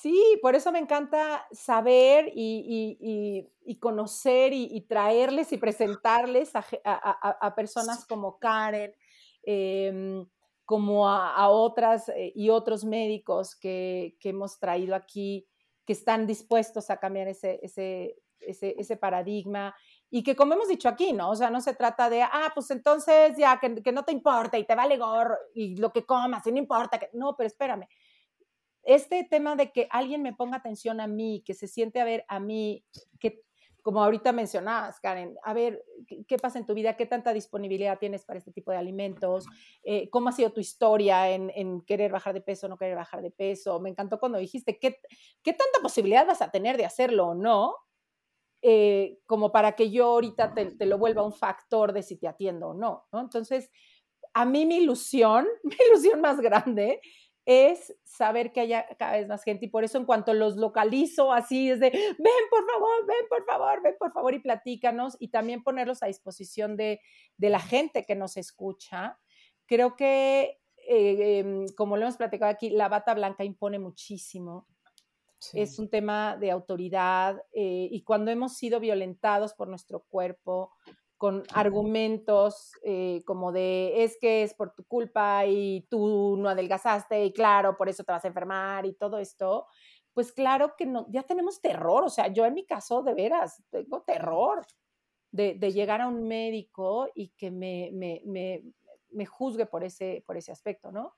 Sí, 0.00 0.38
por 0.42 0.54
eso 0.54 0.70
me 0.70 0.78
encanta 0.78 1.48
saber 1.50 2.30
y, 2.32 3.48
conocer 3.80 4.52
y, 4.52 4.80
traerles 4.82 5.52
y 5.52 5.58
presentarles 5.58 6.52
a, 6.54 7.54
personas 7.56 8.06
como 8.06 8.38
Karen, 8.38 8.94
em, 9.42 10.24
como 10.64 11.08
a, 11.08 11.48
otras 11.48 12.10
eh, 12.10 12.32
y 12.32 12.48
otros 12.48 12.84
médicos 12.84 13.56
que, 13.56 14.16
hemos 14.22 14.60
traído 14.60 14.94
aquí, 14.94 15.48
que 15.84 15.94
están 15.94 16.28
dispuestos 16.28 16.90
a 16.90 16.98
cambiar 16.98 17.26
ese, 17.26 17.58
ese, 17.60 18.96
paradigma 19.00 19.74
y 20.10 20.22
que 20.22 20.36
como 20.36 20.54
hemos 20.54 20.68
dicho 20.68 20.88
aquí, 20.88 21.12
¿no? 21.12 21.30
O 21.30 21.34
sea, 21.36 21.50
no 21.50 21.60
se 21.60 21.74
trata 21.74 22.08
de, 22.08 22.22
ah, 22.22 22.52
pues 22.54 22.70
entonces 22.70 23.36
ya, 23.36 23.58
que, 23.58 23.82
que 23.82 23.90
no 23.90 24.04
te 24.04 24.12
importa 24.12 24.58
y 24.58 24.64
te 24.64 24.76
vale 24.76 24.96
gorro 24.96 25.36
y 25.54 25.76
lo 25.76 25.92
que 25.92 26.06
comas 26.06 26.46
y 26.46 26.52
no 26.52 26.58
importa, 26.58 27.00
que... 27.00 27.10
no, 27.14 27.34
pero 27.36 27.48
espérame 27.48 27.88
este 28.88 29.22
tema 29.22 29.54
de 29.54 29.70
que 29.70 29.86
alguien 29.90 30.22
me 30.22 30.32
ponga 30.32 30.56
atención 30.56 30.98
a 30.98 31.06
mí, 31.06 31.42
que 31.44 31.52
se 31.52 31.68
siente 31.68 32.00
a 32.00 32.04
ver 32.04 32.24
a 32.26 32.40
mí, 32.40 32.86
que 33.20 33.42
como 33.82 34.02
ahorita 34.02 34.32
mencionabas, 34.32 34.98
Karen, 34.98 35.36
a 35.42 35.52
ver, 35.52 35.84
¿qué, 36.26 36.38
pasa 36.38 36.58
en 36.58 36.64
tu 36.64 36.72
vida? 36.72 36.96
¿Qué 36.96 37.04
tanta 37.04 37.34
disponibilidad 37.34 37.98
tienes 37.98 38.24
para 38.24 38.38
este 38.38 38.50
tipo 38.50 38.70
de 38.70 38.78
alimentos? 38.78 39.44
Eh, 39.82 40.08
¿Cómo 40.08 40.30
ha 40.30 40.32
sido 40.32 40.52
tu 40.52 40.60
historia 40.60 41.30
en, 41.30 41.82
querer 41.82 42.10
bajar 42.10 42.32
de 42.32 42.40
peso 42.40 42.64
o 42.66 42.70
no 42.70 42.78
querer 42.78 42.96
bajar 42.96 43.20
de 43.20 43.30
peso? 43.30 43.78
Me 43.78 43.90
encantó 43.90 44.18
cuando 44.18 44.38
dijiste, 44.38 44.78
¿qué, 44.78 44.98
qué 45.42 45.52
tanta 45.52 45.80
posibilidad 45.82 46.26
vas 46.26 46.40
a 46.40 46.50
tener 46.50 46.78
de 46.78 46.86
hacerlo 46.86 47.28
o 47.28 47.34
no? 47.34 47.74
Eh, 48.62 49.18
como 49.26 49.52
para 49.52 49.72
que 49.72 49.90
yo 49.90 50.06
ahorita 50.06 50.54
te, 50.54 50.64
te, 50.64 50.86
lo 50.86 50.96
vuelva 50.96 51.22
un 51.22 51.34
factor 51.34 51.92
de 51.92 52.02
si 52.02 52.16
te 52.16 52.26
atiendo 52.26 52.68
o 52.68 52.74
no, 52.74 53.06
¿no? 53.12 53.20
Entonces, 53.20 53.70
a 54.32 54.46
mí 54.46 54.64
mi 54.64 54.78
ilusión, 54.78 55.46
mi 55.62 55.76
ilusión 55.90 56.22
más 56.22 56.40
grande 56.40 57.02
es 57.48 57.96
saber 58.04 58.52
que 58.52 58.60
haya 58.60 58.86
cada 58.98 59.12
vez 59.12 59.26
más 59.26 59.42
gente 59.42 59.64
y 59.64 59.68
por 59.70 59.82
eso 59.82 59.96
en 59.96 60.04
cuanto 60.04 60.34
los 60.34 60.56
localizo 60.56 61.32
así 61.32 61.70
es 61.70 61.80
de, 61.80 61.88
ven 61.88 62.44
por 62.50 62.62
favor, 62.70 63.06
ven 63.06 63.26
por 63.30 63.44
favor, 63.46 63.82
ven 63.82 63.96
por 63.98 64.12
favor 64.12 64.34
y 64.34 64.40
platícanos 64.40 65.16
y 65.18 65.28
también 65.28 65.62
ponerlos 65.62 66.02
a 66.02 66.08
disposición 66.08 66.76
de, 66.76 67.00
la 67.38 67.58
gente 67.58 68.04
que 68.04 68.14
nos 68.16 68.36
escucha. 68.36 69.18
Creo 69.64 69.96
que, 69.96 70.58
eh, 70.86 71.38
em, 71.38 71.66
como 71.74 71.96
lo 71.96 72.02
hemos 72.02 72.18
platicado 72.18 72.52
aquí, 72.52 72.68
la 72.68 72.90
bata 72.90 73.14
blanca 73.14 73.44
impone 73.44 73.78
muchísimo. 73.78 74.66
Es 75.54 75.78
un 75.78 75.88
tema 75.88 76.36
de 76.36 76.50
autoridad 76.50 77.40
eh, 77.52 77.88
y 77.90 78.02
cuando 78.02 78.30
hemos 78.30 78.58
sido 78.58 78.78
violentados 78.78 79.54
por 79.54 79.68
nuestro 79.68 80.00
cuerpo, 80.00 80.72
con 81.18 81.42
argumentos 81.52 82.72
eh, 82.82 83.22
como 83.26 83.50
de 83.52 84.04
es 84.04 84.16
que 84.20 84.44
es 84.44 84.54
por 84.54 84.72
tu 84.72 84.84
culpa 84.84 85.44
y 85.46 85.84
tú 85.90 86.36
no 86.38 86.48
adelgazaste 86.48 87.24
y 87.24 87.32
claro, 87.32 87.76
por 87.76 87.88
eso 87.88 88.04
te 88.04 88.12
vas 88.12 88.24
a 88.24 88.28
enfermar 88.28 88.86
y 88.86 88.94
todo 88.94 89.18
esto, 89.18 89.66
pues 90.14 90.32
claro 90.32 90.74
que 90.76 90.86
no, 90.86 91.06
ya 91.10 91.24
tenemos 91.24 91.60
terror, 91.60 92.04
o 92.04 92.08
sea, 92.08 92.28
yo 92.28 92.46
en 92.46 92.54
mi 92.54 92.64
caso 92.64 93.02
de 93.02 93.14
veras 93.14 93.62
tengo 93.68 94.02
terror 94.02 94.64
de, 95.30 95.72
llegar 95.72 96.00
a 96.00 96.08
un 96.08 96.26
médico 96.26 97.08
y 97.14 97.30
que 97.30 97.50
me, 97.50 97.90
me, 97.92 99.26
juzgue 99.26 99.66
por 99.66 99.84
ese, 99.84 100.22
por 100.26 100.36
ese 100.36 100.52
aspecto, 100.52 100.90
¿no? 100.90 101.14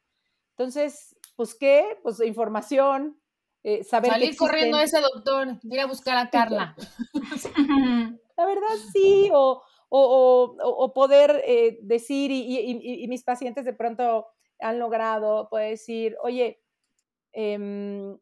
Entonces, 0.57 1.17
pues 1.37 1.55
qué, 1.55 1.99
pues 2.03 2.21
información, 2.21 3.21
eh, 3.63 3.85
saber... 3.85 4.11
Salir 4.11 4.37
corriendo 4.37 4.77
a 4.77 4.83
ese 4.83 5.01
doctor, 5.01 5.59
ir 5.63 5.81
a 5.81 5.87
buscar 5.87 6.17
a 6.17 6.31
Carla. 6.31 6.75
La 8.37 8.47
verdad 8.47 8.77
sí, 8.93 9.31
o, 9.33 9.63
o, 9.91 10.93
poder 10.95 11.43
eh, 11.45 11.79
decir, 11.83 12.31
y, 12.31 13.07
mis 13.09 13.25
pacientes 13.25 13.65
de 13.65 13.73
pronto 13.73 14.27
han 14.61 14.79
logrado, 14.79 15.49
puede 15.51 15.71
decir, 15.71 16.17
oye, 16.23 16.63
em, 17.33 18.17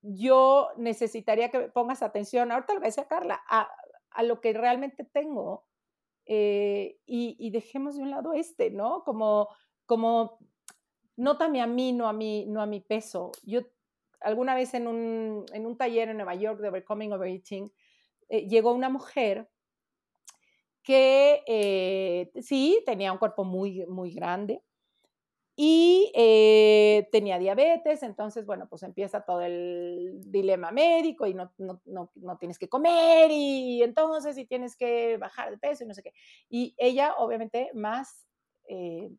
yo 0.00 0.70
necesitaría 0.76 1.50
que 1.50 1.68
pongas 1.68 2.02
atención, 2.02 2.50
ahorita 2.50 2.74
lo 2.74 2.80
que 2.80 2.86
decía 2.86 3.08
Carla, 3.08 3.40
a, 3.48 3.68
lo 4.22 4.40
que 4.40 4.52
realmente 4.52 5.04
tengo 5.04 5.64
eh, 6.26 6.98
y, 7.06 7.50
dejemos 7.50 7.96
de 7.96 8.02
un 8.02 8.10
lado 8.10 8.32
este, 8.32 8.70
¿no? 8.70 9.04
Como, 9.04 9.48
como, 9.86 10.38
nótame 11.16 11.60
a 11.60 11.66
mí, 11.66 11.92
no 11.92 12.08
a 12.08 12.12
mí, 12.12 12.46
no 12.48 12.62
a 12.62 12.66
mi 12.66 12.80
peso. 12.80 13.32
Yo 13.44 13.60
alguna 14.20 14.54
vez 14.54 14.72
en 14.74 14.86
un, 14.86 15.44
en 15.52 15.66
un 15.66 15.76
taller 15.76 16.08
en 16.08 16.16
Nueva 16.16 16.34
York 16.34 16.60
de 16.60 16.68
Overcoming 16.68 17.12
Overeating, 17.12 17.70
eh, 18.28 18.48
llegó 18.48 18.72
una 18.72 18.88
mujer 18.88 19.51
que 20.82 21.42
eh, 21.46 22.30
sí, 22.42 22.82
tenía 22.84 23.12
un 23.12 23.18
cuerpo 23.18 23.44
muy, 23.44 23.86
muy 23.86 24.12
grande 24.12 24.62
y 25.54 26.10
eh, 26.14 27.08
tenía 27.12 27.38
diabetes, 27.38 28.02
entonces, 28.02 28.46
bueno, 28.46 28.66
pues 28.68 28.82
empieza 28.84 29.20
todo 29.20 29.42
el 29.42 30.18
dilema 30.24 30.70
médico 30.70 31.26
y 31.26 31.34
no, 31.34 31.52
no, 31.58 31.80
no, 32.14 32.38
tienes 32.38 32.58
que 32.58 32.70
comer 32.70 33.30
y 33.30 33.82
entonces 33.82 34.38
y 34.38 34.46
tienes 34.46 34.76
que 34.76 35.18
bajar 35.18 35.50
de 35.50 35.58
peso 35.58 35.84
y 35.84 35.86
no 35.86 35.94
sé 35.94 36.02
qué. 36.02 36.14
Y 36.48 36.74
ella, 36.78 37.14
obviamente, 37.18 37.70
más, 37.74 38.26
eh, 38.66 39.10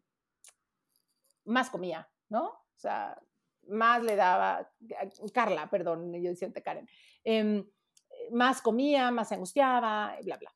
más 1.45 1.69
comía, 1.69 2.09
¿no? 2.29 2.47
O 2.47 2.79
sea, 2.79 3.21
más 3.67 4.03
le 4.03 4.15
daba, 4.15 4.69
Carla, 5.33 5.69
perdón, 5.69 6.13
yo 6.13 6.29
decía 6.31 6.51
Karen, 6.51 6.89
em, 7.23 7.65
más 8.31 8.61
comía, 8.61 9.11
más 9.11 9.29
se 9.29 9.35
angustiaba, 9.35 10.17
bla, 10.23 10.37
bla. 10.37 10.51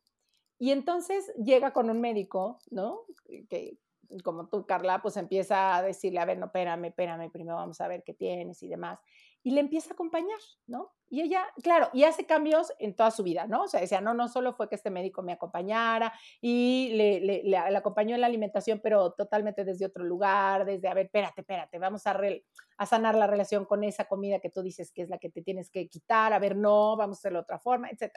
Y 0.59 0.71
entonces 0.71 1.31
llega 1.35 1.71
con 1.71 1.89
un 1.89 2.01
médico, 2.01 2.59
¿no? 2.71 3.01
Que 3.49 3.77
como 4.23 4.47
tú, 4.47 4.65
Carla, 4.65 5.01
pues 5.01 5.17
empieza 5.17 5.75
a 5.75 5.81
decirle, 5.81 6.19
a 6.19 6.25
ver, 6.25 6.37
no, 6.37 6.45
espérame, 6.45 6.85
espérame, 6.85 7.31
primero 7.31 7.57
vamos 7.57 7.79
a 7.81 7.87
ver 7.87 8.03
qué 8.03 8.13
tienes 8.13 8.63
y 8.63 8.67
demás. 8.67 8.99
y 9.43 9.51
le 9.51 9.61
empieza 9.61 9.91
a 9.91 9.93
acompañar, 9.93 10.39
¿no? 10.65 10.91
Y 11.09 11.21
ella, 11.21 11.45
claro, 11.63 11.89
y 11.93 12.03
hace 12.03 12.25
cambios 12.25 12.73
en 12.79 12.93
toda 12.93 13.11
su 13.11 13.23
vida, 13.23 13.47
¿no? 13.47 13.63
O 13.63 13.67
sea, 13.69 13.79
decía, 13.79 14.01
no, 14.01 14.13
no 14.13 14.27
solo 14.27 14.53
fue 14.53 14.67
que 14.67 14.75
este 14.75 14.89
médico 14.89 15.21
me 15.21 15.31
acompañara 15.31 16.11
y 16.41 16.89
le, 16.95 17.57
acompañó 17.57 18.15
en 18.15 18.21
la 18.21 18.27
alimentación, 18.27 18.81
pero 18.83 19.13
totalmente 19.13 19.63
desde 19.63 19.85
otro 19.85 20.03
lugar, 20.03 20.65
desde, 20.65 20.89
a 20.89 20.93
ver, 20.93 21.05
espérate, 21.05 21.41
espérate, 21.41 21.79
vamos 21.79 22.05
a, 22.07 22.19
a 22.77 22.85
sanar 22.85 23.15
la 23.15 23.27
relación 23.27 23.63
con 23.63 23.85
esa 23.85 24.05
comida 24.05 24.39
que 24.39 24.49
tú 24.49 24.61
dices 24.61 24.91
que 24.91 25.03
es 25.03 25.09
la 25.09 25.17
que 25.17 25.29
te 25.29 25.41
tienes 25.41 25.69
que 25.69 25.87
quitar, 25.87 26.33
a 26.33 26.39
ver, 26.39 26.57
no, 26.57 26.97
vamos 26.97 27.17
a 27.17 27.19
hacerlo 27.19 27.39
de 27.39 27.43
otra 27.43 27.59
forma, 27.59 27.89
etc. 27.89 28.11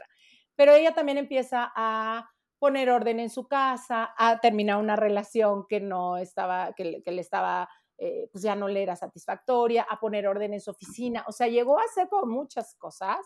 Pero 0.61 0.75
ella 0.75 0.93
también 0.93 1.17
empieza 1.17 1.73
a 1.75 2.31
poner 2.59 2.91
orden 2.91 3.19
en 3.19 3.31
su 3.31 3.49
casa, 3.49 4.13
a 4.19 4.41
terminar 4.41 4.77
una 4.77 4.95
relación 4.95 5.65
que 5.67 5.81
no 5.81 6.19
estaba, 6.19 6.75
que, 6.75 7.03
le 7.03 7.21
estaba 7.23 7.67
eh, 7.97 8.29
pues 8.31 8.45
ya 8.45 8.55
no 8.55 8.69
le 8.69 8.83
era 8.83 8.95
satisfactoria, 8.95 9.87
a 9.89 9.99
poner 9.99 10.27
orden 10.27 10.53
en 10.53 10.61
su 10.61 10.71
oficina, 10.71 11.25
o 11.27 11.33
sea, 11.33 11.47
llegó 11.47 11.79
a 11.79 11.85
hacer 11.85 12.11
muchas 12.27 12.75
cosas 12.75 13.17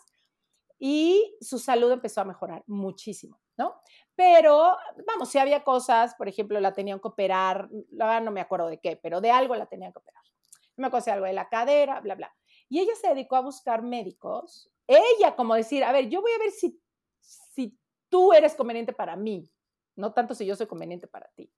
y 0.79 1.37
su 1.41 1.59
salud 1.59 1.91
empezó 1.91 2.21
a 2.21 2.25
mejorar 2.25 2.63
muchísimo, 2.69 3.41
¿no? 3.57 3.81
Pero, 4.15 4.77
vamos, 5.05 5.29
si 5.29 5.39
había 5.39 5.65
cosas, 5.65 6.15
por 6.15 6.29
ejemplo, 6.29 6.61
la 6.61 6.73
tenían 6.73 7.01
que 7.01 7.09
operar, 7.09 7.69
no 7.91 8.31
me 8.31 8.43
acuerdo 8.43 8.69
de 8.69 8.79
qué, 8.79 8.95
pero 8.95 9.21
de 9.21 9.33
algo 9.33 9.57
la 9.57 9.67
tenían 9.67 9.93
que 9.93 9.99
operar. 9.99 10.23
No 10.77 10.83
me 10.83 10.87
acuerdo 10.87 11.07
de 11.07 11.11
algo 11.11 11.27
de 11.27 11.33
la 11.33 11.49
cadera, 11.49 12.01
bla, 12.01 12.15
bla. 12.15 12.33
Y 12.69 12.79
ella 12.79 12.95
se 12.95 13.09
dedicó 13.09 13.35
a 13.35 13.41
buscar 13.41 13.83
médicos, 13.83 14.71
ella 14.87 15.35
como 15.35 15.55
decir, 15.55 15.83
a 15.83 15.93
ver, 15.93 16.09
yo 16.09 16.21
voy 16.21 16.31
a 16.33 16.39
ver 16.39 16.51
si, 16.51 16.81
si 17.25 17.79
tú 18.09 18.33
eres 18.33 18.55
conveniente 18.55 18.93
para 18.93 19.17
mí, 19.17 19.51
no 19.97 20.13
tanto 20.13 20.35
si 20.35 20.47
yo 20.47 20.57
soy 20.57 20.67
conveniente 20.67 21.07
para 21.07 21.29
ti 21.35 21.51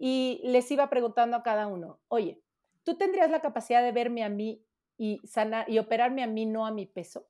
y 0.00 0.40
les 0.44 0.68
iba 0.70 0.88
preguntando 0.88 1.36
a 1.36 1.42
cada 1.42 1.66
uno, 1.66 2.00
oye, 2.08 2.42
¿tú 2.84 2.96
tendrías 2.96 3.30
la 3.30 3.42
capacidad 3.42 3.82
de 3.82 3.92
verme 3.92 4.24
a 4.24 4.30
mí 4.30 4.64
y, 4.96 5.20
sanar, 5.26 5.68
y 5.68 5.78
operarme 5.78 6.22
a 6.22 6.26
mí, 6.26 6.46
no 6.46 6.64
a 6.64 6.70
mi 6.70 6.86
peso? 6.86 7.28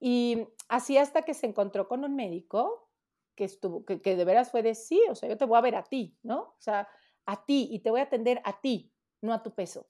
Y 0.00 0.48
así 0.68 0.96
hasta 0.96 1.22
que 1.22 1.34
se 1.34 1.46
encontró 1.46 1.86
con 1.86 2.02
un 2.02 2.16
médico 2.16 2.88
que 3.34 3.44
estuvo, 3.44 3.84
que, 3.84 4.00
que, 4.00 4.16
de 4.16 4.24
veras 4.24 4.50
fue 4.50 4.62
de 4.62 4.74
sí, 4.74 5.00
o 5.10 5.14
sea, 5.14 5.28
yo 5.28 5.36
te 5.36 5.44
voy 5.44 5.58
a 5.58 5.62
ver 5.62 5.76
a 5.76 5.84
ti, 5.84 6.16
¿no? 6.22 6.40
O 6.40 6.60
sea, 6.60 6.88
a 7.26 7.44
ti 7.44 7.68
y 7.70 7.80
te 7.80 7.90
voy 7.90 8.00
a 8.00 8.04
atender 8.04 8.40
a 8.44 8.58
ti, 8.58 8.90
no 9.20 9.34
a 9.34 9.42
tu 9.42 9.54
peso. 9.54 9.86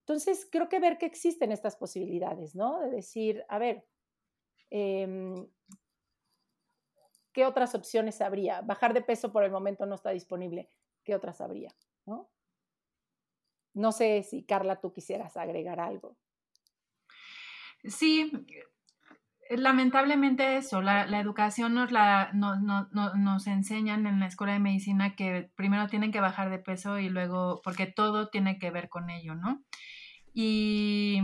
Entonces, 0.00 0.46
creo 0.50 0.68
que 0.68 0.80
ver 0.80 0.98
que 0.98 1.06
existen 1.06 1.52
estas 1.52 1.76
posibilidades, 1.76 2.56
¿no? 2.56 2.80
De 2.80 2.90
decir, 2.90 3.44
a 3.48 3.58
ver, 3.58 3.86
eh, 4.76 5.46
¿qué 7.32 7.46
otras 7.46 7.76
opciones 7.76 8.20
habría? 8.20 8.60
Bajar 8.62 8.92
de 8.92 9.02
peso 9.02 9.30
por 9.30 9.44
el 9.44 9.52
momento 9.52 9.86
no 9.86 9.94
está 9.94 10.10
disponible. 10.10 10.68
¿Qué 11.04 11.14
otras 11.14 11.40
habría? 11.40 11.72
¿No? 12.06 13.92
Sé 13.92 14.24
si 14.24 14.42
Carla, 14.42 14.80
tú 14.80 14.92
quisieras 14.92 15.36
agregar 15.36 15.78
algo. 15.78 16.16
Sí, 17.84 18.32
lamentablemente 19.50 20.56
eso, 20.56 20.82
la, 20.82 21.04
educación 21.20 21.74
nos, 21.74 21.92
la, 21.92 22.32
nos 22.32 23.46
enseñan 23.46 24.08
en 24.08 24.18
la 24.18 24.26
escuela 24.26 24.54
de 24.54 24.58
medicina 24.58 25.14
que 25.14 25.50
primero 25.54 25.86
tienen 25.86 26.10
que 26.10 26.20
bajar 26.20 26.50
de 26.50 26.58
peso 26.58 26.98
y 26.98 27.10
luego, 27.10 27.60
porque 27.62 27.86
todo 27.86 28.28
tiene 28.28 28.58
que 28.58 28.72
ver 28.72 28.88
con 28.88 29.08
ello, 29.08 29.36
¿no? 29.36 29.62
Y 30.32 31.20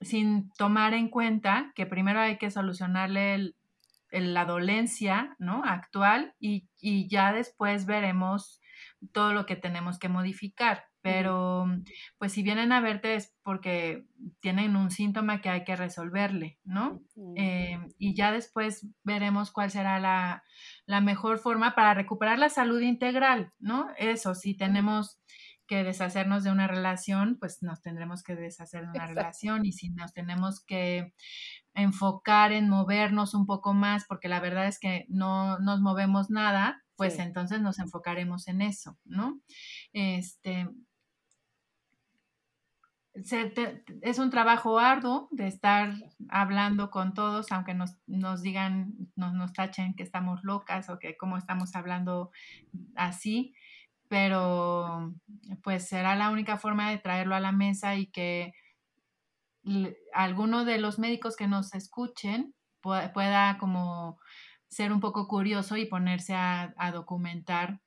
sin 0.00 0.50
tomar 0.52 0.94
en 0.94 1.08
cuenta 1.08 1.72
que 1.74 1.86
primero 1.86 2.20
hay 2.20 2.38
que 2.38 2.50
solucionarle 2.50 3.34
el, 3.34 3.54
la 4.10 4.44
dolencia 4.44 5.36
¿no? 5.38 5.62
actual 5.64 6.34
y, 6.38 6.68
ya 7.08 7.32
después 7.32 7.86
veremos 7.86 8.60
todo 9.12 9.32
lo 9.32 9.46
que 9.46 9.56
tenemos 9.56 9.98
que 9.98 10.08
modificar. 10.08 10.84
Pero 11.02 11.66
pues 12.18 12.32
si 12.32 12.42
vienen 12.42 12.72
a 12.72 12.80
verte 12.80 13.14
es 13.14 13.32
porque 13.44 14.06
tienen 14.40 14.74
un 14.74 14.90
síntoma 14.90 15.40
que 15.40 15.48
hay 15.48 15.62
que 15.62 15.76
resolverle, 15.76 16.58
¿no? 16.64 17.00
Eh, 17.36 17.78
y 17.96 18.16
ya 18.16 18.32
después 18.32 18.88
veremos 19.04 19.52
cuál 19.52 19.70
será 19.70 20.00
la, 20.00 20.42
la, 20.84 21.00
mejor 21.00 21.38
forma 21.38 21.76
para 21.76 21.94
recuperar 21.94 22.40
la 22.40 22.48
salud 22.48 22.80
integral, 22.80 23.52
¿no? 23.60 23.88
Eso, 23.98 24.34
si 24.34 24.56
tenemos 24.56 25.20
que 25.66 25.84
deshacernos 25.84 26.44
de 26.44 26.50
una 26.50 26.66
relación, 26.66 27.36
pues 27.38 27.62
nos 27.62 27.82
tendremos 27.82 28.22
que 28.22 28.34
deshacer 28.34 28.84
de 28.84 28.90
una 28.90 29.06
relación 29.06 29.64
y 29.66 29.72
si 29.72 29.90
nos 29.90 30.12
tenemos 30.12 30.64
que 30.64 31.12
enfocar 31.74 32.52
en 32.52 32.68
movernos 32.68 33.34
un 33.34 33.46
poco 33.46 33.74
más, 33.74 34.04
porque 34.06 34.28
la 34.28 34.40
verdad 34.40 34.66
es 34.66 34.78
que 34.78 35.04
no 35.08 35.58
nos 35.58 35.80
movemos 35.80 36.30
nada, 36.30 36.82
pues 36.96 37.18
entonces 37.18 37.60
nos 37.60 37.78
enfocaremos 37.78 38.48
en 38.48 38.62
eso, 38.62 38.96
¿no? 39.04 39.40
Este, 39.92 40.68
es 44.02 44.18
un 44.18 44.30
trabajo 44.30 44.78
arduo 44.78 45.28
de 45.30 45.46
estar 45.46 45.94
hablando 46.28 46.90
con 46.90 47.14
todos, 47.14 47.50
aunque 47.50 47.74
nos, 47.74 47.96
nos 48.06 48.42
digan, 48.42 48.94
nos, 49.14 49.32
nos 49.32 49.52
tachen 49.52 49.94
que 49.94 50.02
estamos 50.02 50.44
locas 50.44 50.90
o 50.90 50.98
que 50.98 51.16
cómo 51.16 51.36
estamos 51.36 51.74
hablando 51.74 52.30
así, 52.94 53.54
pero 54.08 55.14
pues 55.62 55.88
será 55.88 56.16
la 56.16 56.30
única 56.30 56.58
forma 56.58 56.90
de 56.90 56.98
traerlo 56.98 57.34
a 57.34 57.40
la 57.40 57.52
mesa 57.52 57.96
y 57.96 58.06
que 58.06 58.52
alguno 60.12 60.64
de 60.64 60.78
los 60.78 60.98
médicos 60.98 61.36
que 61.36 61.48
nos 61.48 61.74
escuchen 61.74 62.54
pueda, 62.80 63.58
como 63.58 64.18
ser 64.68 64.92
un 64.92 65.00
poco 65.00 65.26
curioso 65.26 65.76
y 65.76 65.86
ponerse 65.86 66.34
a, 66.34 66.74
documentar 66.92 67.80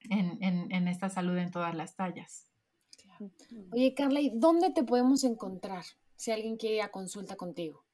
en, 0.00 0.88
esta 0.88 1.08
salud 1.08 1.36
en 1.36 1.50
todas 1.50 1.74
las 1.74 1.94
tallas. 1.94 2.50
Oye, 3.70 3.94
Carla, 3.94 4.20
¿y 4.20 4.32
dónde 4.34 4.72
te 4.72 4.82
podemos 4.82 5.22
encontrar 5.22 5.84
si 6.16 6.32
alguien 6.32 6.56
quiere 6.56 6.76
ir 6.76 6.82
a 6.82 6.90
consulta 6.90 7.36
contigo? 7.36 7.84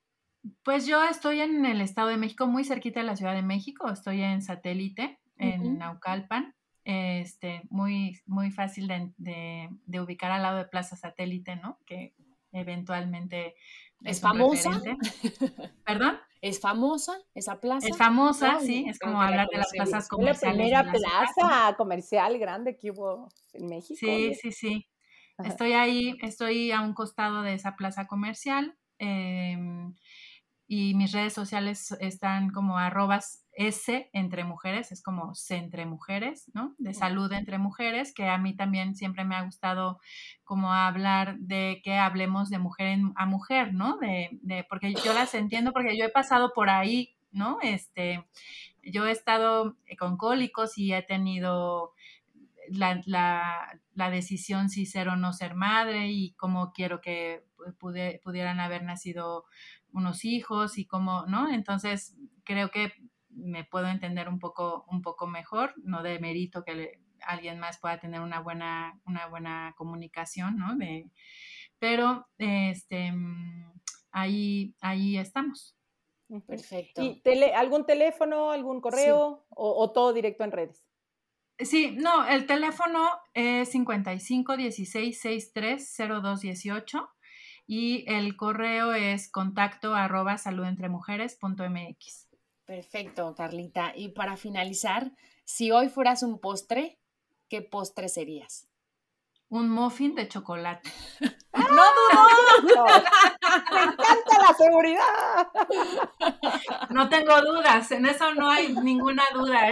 Pues 0.62 0.86
yo 0.86 1.04
estoy 1.04 1.40
en 1.40 1.66
el 1.66 1.82
Estado 1.82 2.08
de 2.08 2.16
México, 2.16 2.46
muy 2.46 2.64
cerquita 2.64 3.00
de 3.00 3.06
la 3.06 3.16
Ciudad 3.16 3.34
de 3.34 3.42
México, 3.42 3.90
estoy 3.90 4.22
en 4.22 4.40
satélite, 4.40 5.20
en 5.36 5.76
Naucalpan 5.76 6.54
este, 6.90 7.62
muy, 7.70 8.20
muy 8.26 8.50
fácil 8.50 8.88
de, 8.88 10.00
ubicar 10.00 10.32
al 10.32 10.42
lado 10.42 10.58
de 10.58 10.64
Plaza 10.64 10.96
Satélite, 10.96 11.56
¿no? 11.56 11.78
Que 11.86 12.14
eventualmente 12.52 13.54
es, 14.02 14.20
famosa. 14.20 14.70
¿Perdón? 15.86 16.18
¿Es 16.40 16.60
famosa 16.60 17.18
esa 17.34 17.60
plaza? 17.60 17.86
Es 17.86 17.96
famosa, 17.96 18.60
sí, 18.60 18.86
es 18.88 18.98
como 18.98 19.20
hablar 19.20 19.48
de 19.48 19.58
las 19.58 19.70
plazas 19.70 20.08
comerciales. 20.08 20.70
La 20.70 20.82
primera 20.82 21.30
plaza 21.34 21.76
comercial 21.76 22.38
grande 22.38 22.76
que 22.76 22.90
hubo 22.90 23.28
en 23.52 23.66
México. 23.66 23.98
Sí, 24.00 24.34
sí, 24.34 24.52
sí. 24.52 24.86
Estoy 25.44 25.72
ahí, 25.72 26.18
estoy 26.22 26.72
a 26.72 26.80
un 26.80 26.92
costado 26.94 27.42
de 27.42 27.54
esa 27.54 27.76
plaza 27.76 28.06
comercial. 28.06 28.76
Em, 28.98 29.94
y 30.66 30.94
mis 30.94 31.12
redes 31.12 31.32
sociales 31.32 31.96
están 32.00 32.50
como 32.50 32.78
arrobas 32.78 33.39
S 33.52 34.10
entre 34.12 34.44
mujeres, 34.44 34.92
es 34.92 35.02
como 35.02 35.34
C 35.34 35.56
entre 35.56 35.84
mujeres, 35.86 36.50
¿no? 36.54 36.74
De 36.78 36.94
salud 36.94 37.30
entre 37.32 37.58
mujeres, 37.58 38.14
que 38.14 38.28
a 38.28 38.38
mí 38.38 38.54
también 38.54 38.94
siempre 38.94 39.24
me 39.24 39.34
ha 39.34 39.42
gustado 39.42 40.00
como 40.44 40.72
hablar 40.72 41.36
de 41.38 41.80
que 41.84 41.96
hablemos 41.96 42.48
de 42.50 42.58
mujer 42.58 42.98
a 43.16 43.26
mujer, 43.26 43.74
¿no? 43.74 43.98
De, 43.98 44.30
de, 44.42 44.64
porque 44.64 44.94
yo 44.94 45.12
las 45.12 45.34
entiendo, 45.34 45.72
porque 45.72 45.96
yo 45.98 46.04
he 46.04 46.10
pasado 46.10 46.52
por 46.54 46.70
ahí, 46.70 47.16
¿no? 47.32 47.58
Este, 47.62 48.24
yo 48.82 49.06
he 49.06 49.10
estado 49.10 49.76
con 49.98 50.16
cólicos 50.16 50.78
y 50.78 50.92
he 50.92 51.02
tenido 51.02 51.92
la, 52.68 53.00
la, 53.94 54.10
decisión 54.10 54.68
si 54.68 54.86
ser 54.86 55.08
o 55.08 55.16
no 55.16 55.32
ser 55.32 55.54
madre 55.54 56.08
y 56.10 56.32
cómo 56.34 56.72
quiero 56.72 57.00
que 57.00 57.44
pudieran 57.78 58.60
haber 58.60 58.84
nacido 58.84 59.44
unos 59.92 60.24
hijos 60.24 60.78
y 60.78 60.86
cómo, 60.86 61.26
¿no? 61.26 61.52
Entonces, 61.52 62.14
creo 62.44 62.70
que 62.70 62.92
me 63.40 63.64
puedo 63.64 63.88
entender 63.88 64.28
un 64.28 64.38
poco, 64.38 64.84
un 64.88 65.02
poco 65.02 65.26
mejor, 65.26 65.74
no 65.82 66.02
de 66.02 66.18
mérito 66.18 66.64
que 66.64 67.00
alguien 67.22 67.58
más 67.58 67.78
pueda 67.78 67.98
tener 67.98 68.20
una 68.20 68.40
buena, 68.40 69.00
una 69.04 69.26
buena 69.26 69.74
comunicación, 69.76 70.56
¿no? 70.56 70.76
De, 70.76 71.10
pero 71.78 72.28
este, 72.38 73.12
ahí, 74.12 74.74
ahí 74.80 75.18
estamos. 75.18 75.76
Perfecto. 76.46 77.02
¿Y 77.02 77.20
algún 77.54 77.84
teléfono, 77.86 78.52
algún 78.52 78.80
correo 78.80 79.44
o, 79.48 79.90
todo 79.92 80.12
directo 80.12 80.44
en 80.44 80.52
redes? 80.52 80.86
Sí, 81.58 81.96
no, 81.98 82.26
el 82.26 82.46
teléfono 82.46 83.08
es 83.34 83.70
55 83.70 84.56
16 84.56 85.20
63 85.20 85.96
02 86.22 86.40
18 86.40 87.10
y 87.66 88.04
el 88.10 88.36
correo 88.36 88.94
es 88.94 89.30
contacto 89.30 89.94
arroba 89.94 90.38
saludentremujeres.mx. 90.38 92.29
Perfecto, 92.70 93.34
Carlita. 93.34 93.92
Y 93.96 94.10
para 94.10 94.36
finalizar, 94.36 95.10
si 95.44 95.72
hoy 95.72 95.88
fueras 95.88 96.22
un 96.22 96.38
postre, 96.38 97.00
¿qué 97.48 97.62
postre 97.62 98.08
serías? 98.08 98.68
Un 99.48 99.68
muffin 99.70 100.14
de 100.14 100.28
chocolate. 100.28 100.88
¡No 101.52 101.82
dudo! 102.62 102.84
¡Me 103.72 103.82
encanta 103.82 104.38
la 104.38 104.54
seguridad! 104.56 105.48
no 106.90 107.08
tengo 107.08 107.40
dudas, 107.42 107.90
en 107.90 108.06
eso 108.06 108.36
no 108.36 108.48
hay 108.48 108.72
ninguna 108.72 109.24
duda. 109.34 109.62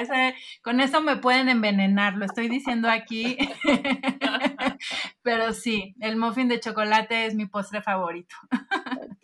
con 0.62 0.80
eso 0.80 1.00
me 1.00 1.18
pueden 1.18 1.48
envenenar, 1.48 2.14
lo 2.14 2.24
estoy 2.24 2.48
diciendo 2.48 2.90
aquí. 2.90 3.38
Pero 5.22 5.54
sí, 5.54 5.94
el 6.00 6.16
muffin 6.16 6.48
de 6.48 6.58
chocolate 6.58 7.26
es 7.26 7.36
mi 7.36 7.46
postre 7.46 7.80
favorito. 7.80 8.34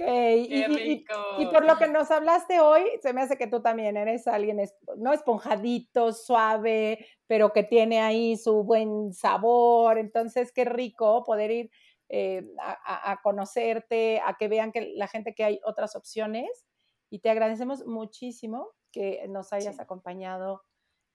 Okay. 0.05 0.47
y, 0.51 1.05
Y, 1.39 1.47
por 1.47 1.65
lo 1.65 1.77
que 1.77 1.89
nos 1.89 2.11
hablaste 2.11 2.61
hoy, 2.61 2.83
se 3.03 3.13
me 3.13 3.23
hace 3.23 3.37
que 3.37 3.47
tú 3.47 3.61
también 3.63 3.97
eres 3.97 4.27
alguien, 4.27 4.61
no 4.97 5.13
esponjadito, 5.13 6.13
suave, 6.13 7.07
pero 7.27 7.53
que 7.53 7.63
tiene 7.63 8.01
ahí 8.01 8.37
su 8.37 8.65
buen 8.65 9.13
sabor. 9.13 9.99
Entonces, 9.99 10.53
qué 10.53 10.65
rico 10.65 11.25
poder 11.25 11.51
ir 11.51 11.71
eh, 12.09 12.43
a, 12.59 13.21
conocerte, 13.23 14.21
a 14.25 14.37
que 14.39 14.49
vean 14.49 14.73
que 14.73 14.93
la 14.95 15.09
gente 15.09 15.35
que 15.35 15.45
hay 15.45 15.61
otras 15.65 15.97
opciones. 15.97 16.67
Y 17.11 17.21
te 17.21 17.31
agradecemos 17.31 17.87
muchísimo 17.87 18.71
que 18.93 19.27
nos 19.29 19.53
hayas 19.53 19.81
acompañado 19.81 20.63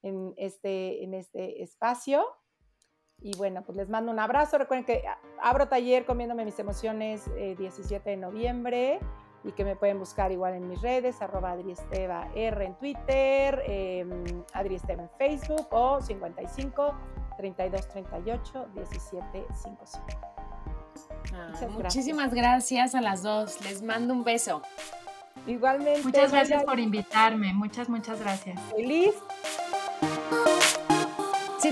en 0.02 0.34
este, 0.38 1.04
en 1.04 1.14
este 1.14 1.62
espacio. 1.62 2.26
Y 3.22 3.36
bueno, 3.38 3.64
pues 3.64 3.78
les 3.78 3.90
mando 3.90 4.12
un 4.12 4.20
abrazo. 4.20 4.58
Recuerden 4.58 4.86
que 4.86 5.04
abro 5.42 5.68
taller 5.68 6.06
comiéndome 6.06 6.46
mis 6.46 6.58
emociones 6.60 7.30
17 7.36 7.96
eh, 7.96 8.16
de 8.16 8.18
noviembre 8.18 9.00
y 9.44 9.52
que 9.52 9.64
me 9.64 9.76
pueden 9.76 10.00
buscar 10.00 10.32
igual 10.32 10.54
en 10.54 10.68
mis 10.68 10.82
redes, 10.82 11.22
arroba 11.22 11.52
Adriesteva 11.52 12.30
R 12.36 12.66
en 12.66 12.76
Twitter, 12.76 13.64
eh, 13.66 14.06
Adriesteva 14.54 15.04
en 15.04 15.10
Facebook 15.18 15.68
o 15.72 16.02
55 16.02 16.96
32 17.38 17.88
38 17.88 18.68
17 18.76 19.46
55. 19.54 21.72
muchísimas 21.72 22.34
gracias 22.34 22.96
a 22.96 23.02
las 23.02 23.24
dos. 23.24 23.62
Les 23.64 23.82
mando 23.82 24.14
un 24.14 24.24
beso. 24.24 24.62
Igualmente. 25.48 26.04
Muchas 26.04 26.32
gracias 26.32 26.64
por 26.64 26.80
invitarme. 26.80 27.54
Muchas, 27.54 27.88
muchas 27.88 28.20
gracias. 28.20 28.60
Feliz. 28.76 29.16